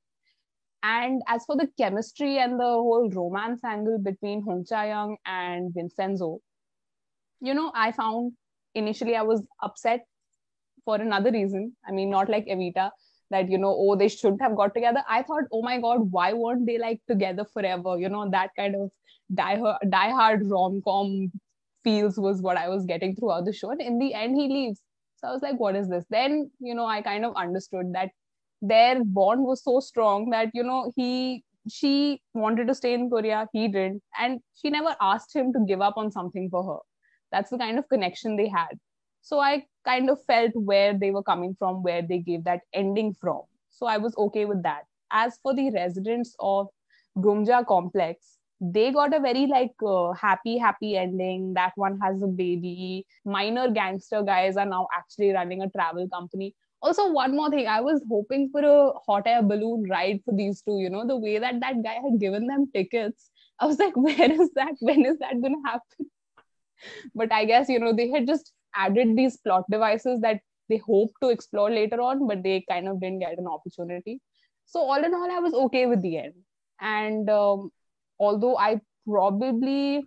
and 0.83 1.21
as 1.27 1.43
for 1.45 1.55
the 1.55 1.67
chemistry 1.77 2.37
and 2.37 2.59
the 2.59 2.63
whole 2.63 3.09
romance 3.09 3.63
angle 3.63 3.97
between 3.97 4.41
hong 4.41 4.65
cha 4.65 4.83
young 4.83 5.15
and 5.25 5.73
vincenzo 5.73 6.39
you 7.41 7.53
know 7.53 7.71
i 7.73 7.91
found 7.91 8.33
initially 8.77 9.15
I 9.15 9.23
was 9.23 9.43
upset 9.61 10.05
for 10.85 10.95
another 10.95 11.31
reason. 11.31 11.75
I 11.87 11.91
mean, 11.91 12.09
not 12.09 12.29
like 12.29 12.45
Evita 12.45 12.91
that 13.29 13.49
you 13.49 13.57
know, 13.57 13.75
oh, 13.77 13.95
they 13.97 14.07
shouldn't 14.07 14.41
have 14.41 14.55
got 14.55 14.73
together. 14.73 15.03
I 15.09 15.21
thought, 15.21 15.43
oh 15.51 15.61
my 15.61 15.79
god, 15.81 16.11
why 16.11 16.31
weren't 16.31 16.65
they 16.65 16.77
like 16.77 17.01
together 17.09 17.45
forever? 17.53 17.97
You 17.99 18.07
know, 18.07 18.29
that 18.31 18.51
kind 18.55 18.75
of 18.75 18.89
die 19.33 19.57
die 19.89 20.11
hard 20.11 20.49
rom 20.49 20.81
com 20.83 21.31
feels 21.83 22.17
was 22.17 22.41
what 22.41 22.57
I 22.57 22.69
was 22.69 22.85
getting 22.85 23.15
throughout 23.15 23.45
the 23.45 23.53
show. 23.53 23.71
And 23.71 23.81
in 23.81 23.99
the 23.99 24.13
end, 24.13 24.35
he 24.35 24.47
leaves. 24.47 24.81
So 25.17 25.27
I 25.27 25.31
was 25.31 25.41
like, 25.41 25.59
what 25.59 25.75
is 25.75 25.89
this? 25.89 26.05
Then 26.09 26.51
you 26.59 26.75
know, 26.75 26.85
I 26.85 27.01
kind 27.01 27.25
of 27.25 27.35
understood 27.35 27.93
that 27.93 28.11
their 28.61 29.03
bond 29.03 29.43
was 29.43 29.63
so 29.63 29.79
strong 29.79 30.29
that 30.31 30.49
you 30.53 30.63
know 30.63 30.91
he 30.95 31.43
she 31.69 32.21
wanted 32.33 32.67
to 32.67 32.75
stay 32.75 32.93
in 32.93 33.09
Korea, 33.09 33.47
he 33.51 33.67
didn't, 33.67 34.01
and 34.19 34.39
she 34.55 34.69
never 34.69 34.95
asked 35.01 35.35
him 35.35 35.51
to 35.53 35.59
give 35.67 35.81
up 35.81 35.97
on 35.97 36.11
something 36.11 36.49
for 36.49 36.63
her. 36.63 36.79
That's 37.31 37.49
the 37.49 37.57
kind 37.57 37.77
of 37.77 37.89
connection 37.89 38.37
they 38.37 38.47
had. 38.47 38.69
So 39.21 39.39
I 39.39 39.65
kind 39.85 40.09
of 40.09 40.23
felt 40.25 40.51
where 40.55 40.97
they 40.97 41.11
were 41.11 41.23
coming 41.23 41.55
from, 41.59 41.83
where 41.83 42.01
they 42.01 42.19
gave 42.19 42.45
that 42.45 42.61
ending 42.73 43.13
from. 43.19 43.41
So 43.69 43.85
I 43.85 43.97
was 43.97 44.15
okay 44.17 44.45
with 44.45 44.63
that. 44.63 44.83
As 45.11 45.37
for 45.43 45.53
the 45.53 45.69
residents 45.71 46.35
of 46.39 46.67
Geumga 47.17 47.65
complex, 47.65 48.36
they 48.59 48.91
got 48.91 49.13
a 49.13 49.19
very 49.19 49.45
like 49.45 49.73
uh, 49.85 50.13
happy, 50.13 50.57
happy 50.57 50.97
ending. 50.97 51.53
That 51.53 51.73
one 51.75 51.99
has 51.99 52.21
a 52.21 52.27
baby. 52.27 53.05
Minor 53.25 53.69
gangster 53.69 54.23
guys 54.23 54.57
are 54.57 54.65
now 54.65 54.87
actually 54.97 55.31
running 55.31 55.61
a 55.61 55.69
travel 55.69 56.07
company. 56.09 56.55
Also 56.81 57.11
one 57.11 57.35
more 57.35 57.49
thing. 57.49 57.67
I 57.67 57.81
was 57.81 58.01
hoping 58.09 58.49
for 58.51 58.61
a 58.61 58.91
hot 59.05 59.27
air 59.27 59.43
balloon 59.43 59.85
ride 59.89 60.21
for 60.25 60.35
these 60.35 60.61
two 60.61 60.79
you 60.79 60.89
know? 60.89 61.05
The 61.05 61.17
way 61.17 61.39
that 61.39 61.59
that 61.59 61.83
guy 61.83 61.95
had 61.95 62.19
given 62.19 62.47
them 62.47 62.69
tickets 62.73 63.29
i 63.59 63.65
was 63.65 63.79
like 63.79 63.95
where 64.05 64.31
is 64.31 64.49
that? 64.55 64.73
When 64.79 65.05
is 65.05 65.17
that 65.19 65.41
going 65.41 65.55
to 65.55 65.69
happen? 65.69 66.11
But 67.15 67.31
i 67.31 67.45
guess 67.45 67.69
you 67.69 67.79
know 67.79 67.93
they 67.93 68.09
had 68.09 68.27
just 68.27 68.51
added 68.75 69.15
these 69.15 69.37
plot 69.37 69.65
devices 69.69 70.21
that 70.21 70.41
they 70.69 70.77
hope 70.77 71.11
to 71.23 71.29
explore 71.29 71.71
later 71.71 71.99
on 72.01 72.27
but 72.27 72.43
they 72.43 72.63
kind 72.69 72.87
of 72.87 72.99
didn't 72.99 73.19
get 73.19 73.37
an 73.37 73.47
opportunity. 73.47 74.19
So 74.65 74.81
all 74.81 75.03
in 75.03 75.13
all 75.13 75.31
i 75.31 75.39
was 75.39 75.53
okay 75.53 75.85
with 75.85 76.01
the 76.01 76.17
end. 76.17 76.33
And 76.79 77.29
um, 77.29 77.71
although 78.19 78.57
i 78.57 78.79
probably 79.07 80.05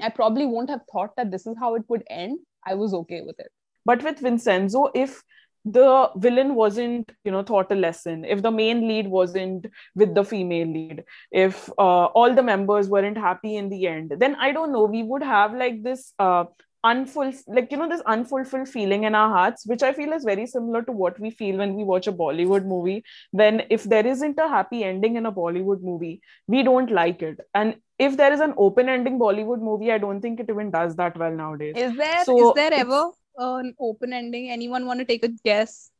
i 0.00 0.08
probably 0.08 0.46
won't 0.46 0.70
have 0.70 0.80
thought 0.92 1.14
that 1.16 1.30
this 1.30 1.46
is 1.46 1.56
how 1.58 1.74
it 1.74 1.82
would 1.88 2.02
end 2.08 2.38
i 2.66 2.74
was 2.74 2.94
okay 2.94 3.22
with 3.22 3.38
it. 3.38 3.50
But 3.84 4.02
with 4.02 4.18
vincenzo 4.18 4.90
if 4.94 5.22
the 5.64 6.10
villain 6.16 6.54
wasn't 6.54 7.10
you 7.24 7.32
know 7.32 7.42
taught 7.42 7.72
a 7.72 7.74
lesson 7.74 8.24
if 8.24 8.42
the 8.42 8.50
main 8.50 8.86
lead 8.86 9.06
wasn't 9.06 9.66
with 9.94 10.14
the 10.14 10.24
female 10.24 10.66
lead 10.66 11.04
if 11.32 11.70
uh, 11.78 12.06
all 12.06 12.34
the 12.34 12.42
members 12.42 12.88
weren't 12.88 13.16
happy 13.16 13.56
in 13.56 13.70
the 13.70 13.86
end 13.86 14.12
then 14.18 14.36
i 14.36 14.52
don't 14.52 14.72
know. 14.72 14.84
We 14.84 15.02
would 15.02 15.22
have 15.22 15.54
like 15.54 15.82
this 15.82 16.12
uh, 16.18 16.44
unfulfilled 16.90 17.56
like 17.56 17.70
you 17.72 17.78
know 17.78 17.88
this 17.88 18.02
unfulfilled 18.14 18.68
feeling 18.68 19.04
in 19.04 19.14
our 19.20 19.30
hearts 19.36 19.66
which 19.66 19.82
i 19.82 19.92
feel 19.98 20.12
is 20.12 20.24
very 20.24 20.46
similar 20.46 20.82
to 20.82 20.92
what 20.92 21.18
we 21.18 21.30
feel 21.30 21.56
when 21.62 21.74
we 21.74 21.84
watch 21.84 22.06
a 22.06 22.12
bollywood 22.12 22.66
movie 22.72 23.02
then 23.32 23.62
if 23.70 23.84
there 23.84 24.06
isn't 24.06 24.38
a 24.38 24.48
happy 24.48 24.84
ending 24.84 25.16
in 25.16 25.26
a 25.26 25.32
bollywood 25.32 25.82
movie 25.82 26.20
we 26.46 26.62
don't 26.62 26.90
like 26.90 27.22
it 27.22 27.40
and 27.54 27.76
if 27.98 28.16
there 28.16 28.32
is 28.32 28.40
an 28.40 28.54
open 28.58 28.88
ending 28.88 29.18
bollywood 29.18 29.66
movie 29.70 29.92
i 29.92 29.98
don't 29.98 30.20
think 30.20 30.40
it 30.40 30.50
even 30.50 30.70
does 30.70 30.94
that 30.96 31.16
well 31.16 31.32
nowadays 31.32 31.74
is 31.76 31.96
there 31.96 32.20
is 32.20 32.26
So 32.26 32.38
is 32.48 32.54
there 32.54 32.74
ever 32.74 33.02
an 33.38 33.74
open 33.80 34.12
ending 34.12 34.50
anyone 34.50 34.86
want 34.86 35.00
to 35.00 35.04
take 35.04 35.24
a 35.24 35.34
guess 35.44 35.90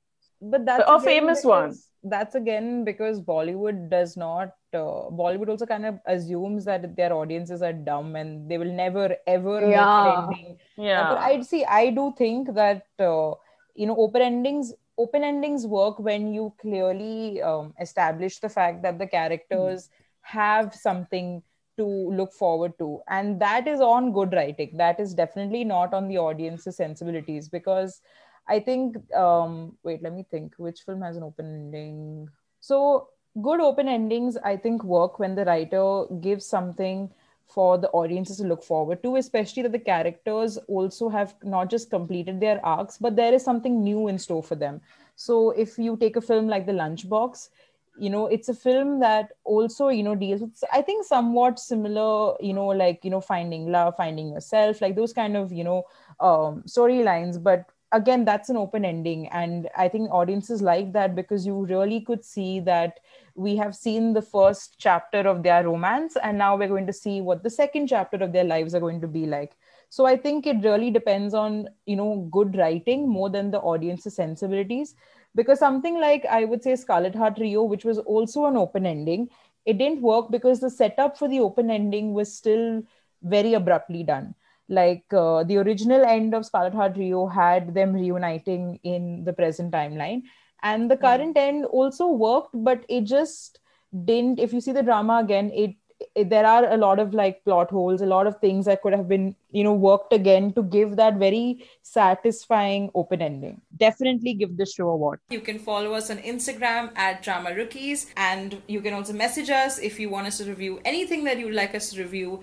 but 0.40 0.66
that's 0.66 0.84
A 0.86 0.96
again 0.96 1.04
famous 1.04 1.44
one. 1.44 1.74
That's 2.02 2.34
again 2.34 2.84
because 2.84 3.20
Bollywood 3.20 3.88
does 3.90 4.16
not. 4.16 4.50
Uh, 4.74 5.10
Bollywood 5.20 5.48
also 5.48 5.66
kind 5.66 5.86
of 5.86 5.98
assumes 6.06 6.64
that 6.64 6.96
their 6.96 7.12
audiences 7.12 7.62
are 7.62 7.72
dumb 7.72 8.16
and 8.16 8.50
they 8.50 8.58
will 8.58 8.72
never 8.72 9.16
ever 9.26 9.60
make 9.60 9.70
Yeah. 9.70 9.98
an 9.98 10.06
ending. 10.06 10.58
yeah 10.76 11.08
But 11.08 11.18
I'd 11.18 11.44
see. 11.46 11.64
I 11.64 11.90
do 11.90 12.12
think 12.16 12.54
that 12.54 12.86
uh, 12.98 13.32
you 13.74 13.86
know 13.86 13.96
open 13.96 14.22
endings. 14.22 14.72
Open 14.96 15.24
endings 15.24 15.66
work 15.66 15.98
when 15.98 16.32
you 16.32 16.52
clearly 16.60 17.42
um, 17.42 17.74
establish 17.80 18.38
the 18.38 18.48
fact 18.48 18.82
that 18.82 18.98
the 18.98 19.06
characters 19.08 19.90
have 20.22 20.72
something 20.74 21.42
to 21.76 21.84
look 21.86 22.32
forward 22.32 22.78
to, 22.78 23.00
and 23.08 23.40
that 23.40 23.66
is 23.66 23.80
on 23.80 24.12
good 24.12 24.32
writing. 24.32 24.76
That 24.76 25.00
is 25.00 25.12
definitely 25.14 25.64
not 25.64 25.92
on 25.92 26.06
the 26.08 26.18
audience's 26.18 26.76
sensibilities 26.76 27.48
because 27.48 28.00
I 28.48 28.60
think. 28.60 28.96
Um, 29.14 29.76
wait, 29.82 30.02
let 30.02 30.12
me 30.12 30.24
think. 30.30 30.54
Which 30.58 30.82
film 30.82 31.02
has 31.02 31.16
an 31.16 31.22
open 31.24 31.46
ending? 31.46 32.28
So 32.60 33.08
good 33.42 33.60
open 33.60 33.88
endings, 33.88 34.36
I 34.36 34.56
think, 34.56 34.84
work 34.84 35.18
when 35.18 35.34
the 35.34 35.44
writer 35.44 36.04
gives 36.20 36.46
something 36.46 37.10
for 37.46 37.78
the 37.78 37.90
audiences 37.90 38.38
to 38.38 38.44
look 38.44 38.62
forward 38.62 39.02
to, 39.02 39.16
especially 39.16 39.62
that 39.62 39.72
the 39.72 39.78
characters 39.78 40.56
also 40.68 41.08
have 41.08 41.34
not 41.42 41.70
just 41.70 41.90
completed 41.90 42.40
their 42.40 42.64
arcs, 42.64 42.98
but 42.98 43.16
there 43.16 43.34
is 43.34 43.44
something 43.44 43.82
new 43.82 44.08
in 44.08 44.18
store 44.18 44.42
for 44.42 44.54
them. 44.54 44.80
So 45.16 45.50
if 45.50 45.78
you 45.78 45.96
take 45.96 46.16
a 46.16 46.20
film 46.20 46.48
like 46.48 46.66
The 46.66 46.72
Lunchbox, 46.72 47.50
you 47.96 48.10
know, 48.10 48.26
it's 48.26 48.48
a 48.48 48.54
film 48.54 48.98
that 49.00 49.32
also, 49.44 49.88
you 49.88 50.02
know, 50.02 50.16
deals 50.16 50.40
with, 50.40 50.64
I 50.72 50.82
think, 50.82 51.04
somewhat 51.04 51.60
similar, 51.60 52.34
you 52.40 52.52
know, 52.52 52.66
like, 52.66 53.04
you 53.04 53.10
know, 53.10 53.20
finding 53.20 53.70
love, 53.70 53.96
finding 53.96 54.30
yourself, 54.30 54.80
like 54.80 54.96
those 54.96 55.12
kind 55.12 55.36
of, 55.36 55.52
you 55.52 55.62
know, 55.62 55.84
um, 56.18 56.64
storylines. 56.66 57.40
But 57.40 57.66
again, 57.92 58.24
that's 58.24 58.48
an 58.48 58.56
open 58.56 58.84
ending. 58.84 59.28
And 59.28 59.68
I 59.76 59.88
think 59.88 60.10
audiences 60.10 60.60
like 60.60 60.92
that 60.92 61.14
because 61.14 61.46
you 61.46 61.64
really 61.66 62.00
could 62.00 62.24
see 62.24 62.58
that 62.60 62.98
we 63.34 63.56
have 63.56 63.74
seen 63.74 64.12
the 64.12 64.22
first 64.22 64.76
chapter 64.78 65.20
of 65.20 65.42
their 65.42 65.64
romance 65.64 66.16
and 66.22 66.38
now 66.38 66.56
we're 66.56 66.68
going 66.68 66.86
to 66.86 66.92
see 66.92 67.20
what 67.20 67.42
the 67.42 67.50
second 67.50 67.88
chapter 67.88 68.16
of 68.18 68.32
their 68.32 68.44
lives 68.44 68.74
are 68.74 68.80
going 68.80 69.00
to 69.00 69.08
be 69.08 69.26
like. 69.26 69.56
So 69.90 70.06
i 70.06 70.16
think 70.16 70.46
it 70.46 70.62
really 70.62 70.90
depends 70.90 71.34
on 71.34 71.68
you 71.86 71.96
know 71.96 72.28
good 72.30 72.56
writing 72.56 73.08
more 73.08 73.30
than 73.30 73.50
the 73.50 73.60
audience's 73.60 74.14
sensibilities. 74.14 74.94
Because 75.34 75.58
something 75.58 76.00
like 76.00 76.24
i 76.26 76.44
would 76.44 76.62
say 76.62 76.76
Scarlet 76.76 77.14
Heart 77.14 77.36
Ryeo 77.38 77.68
which 77.68 77.84
was 77.84 77.98
also 77.98 78.46
an 78.46 78.56
open 78.56 78.86
ending 78.86 79.28
it 79.64 79.78
didn't 79.78 80.02
work 80.02 80.30
because 80.30 80.60
the 80.60 80.70
setup 80.70 81.16
for 81.18 81.28
the 81.28 81.40
open 81.40 81.70
ending 81.70 82.12
was 82.12 82.32
still 82.32 82.82
very 83.22 83.54
abruptly 83.54 84.02
done. 84.02 84.34
Like 84.68 85.04
uh, 85.12 85.44
the 85.44 85.58
original 85.58 86.04
end 86.04 86.34
of 86.34 86.46
Scarlet 86.46 86.74
Heart 86.74 86.94
Ryeo 86.94 87.32
had 87.32 87.74
them 87.74 87.92
reuniting 87.92 88.78
in 88.82 89.24
the 89.24 89.32
present 89.32 89.72
timeline 89.72 90.22
and 90.64 90.90
the 90.90 90.96
hmm. 90.96 91.06
current 91.06 91.36
end 91.36 91.64
also 91.66 92.08
worked 92.08 92.50
but 92.70 92.84
it 92.88 93.04
just 93.14 93.60
didn't 94.04 94.40
if 94.40 94.52
you 94.52 94.60
see 94.60 94.72
the 94.72 94.82
drama 94.82 95.18
again 95.22 95.50
it, 95.54 95.76
it 96.16 96.28
there 96.30 96.46
are 96.46 96.72
a 96.72 96.76
lot 96.76 96.98
of 96.98 97.14
like 97.14 97.44
plot 97.44 97.70
holes 97.70 98.02
a 98.02 98.06
lot 98.06 98.26
of 98.26 98.40
things 98.40 98.66
that 98.66 98.82
could 98.82 98.92
have 98.92 99.08
been 99.08 99.34
you 99.52 99.62
know 99.62 99.72
worked 99.72 100.12
again 100.12 100.52
to 100.52 100.62
give 100.62 100.96
that 100.96 101.14
very 101.16 101.64
satisfying 101.82 102.90
open 102.94 103.22
ending. 103.22 103.60
Definitely 103.76 104.34
give 104.34 104.56
this 104.56 104.74
show 104.74 104.88
a 104.88 104.96
watch. 104.96 105.20
You 105.30 105.40
can 105.40 105.58
follow 105.58 105.94
us 105.94 106.10
on 106.10 106.18
Instagram 106.18 106.90
at 106.96 107.22
Drama 107.22 107.54
Rookies, 107.54 108.06
and 108.16 108.60
you 108.66 108.80
can 108.80 108.94
also 108.94 109.12
message 109.12 109.50
us 109.50 109.78
if 109.78 110.00
you 110.00 110.10
want 110.10 110.26
us 110.26 110.38
to 110.38 110.44
review 110.44 110.80
anything 110.84 111.24
that 111.24 111.38
you'd 111.38 111.54
like 111.54 111.74
us 111.74 111.90
to 111.90 112.02
review. 112.02 112.42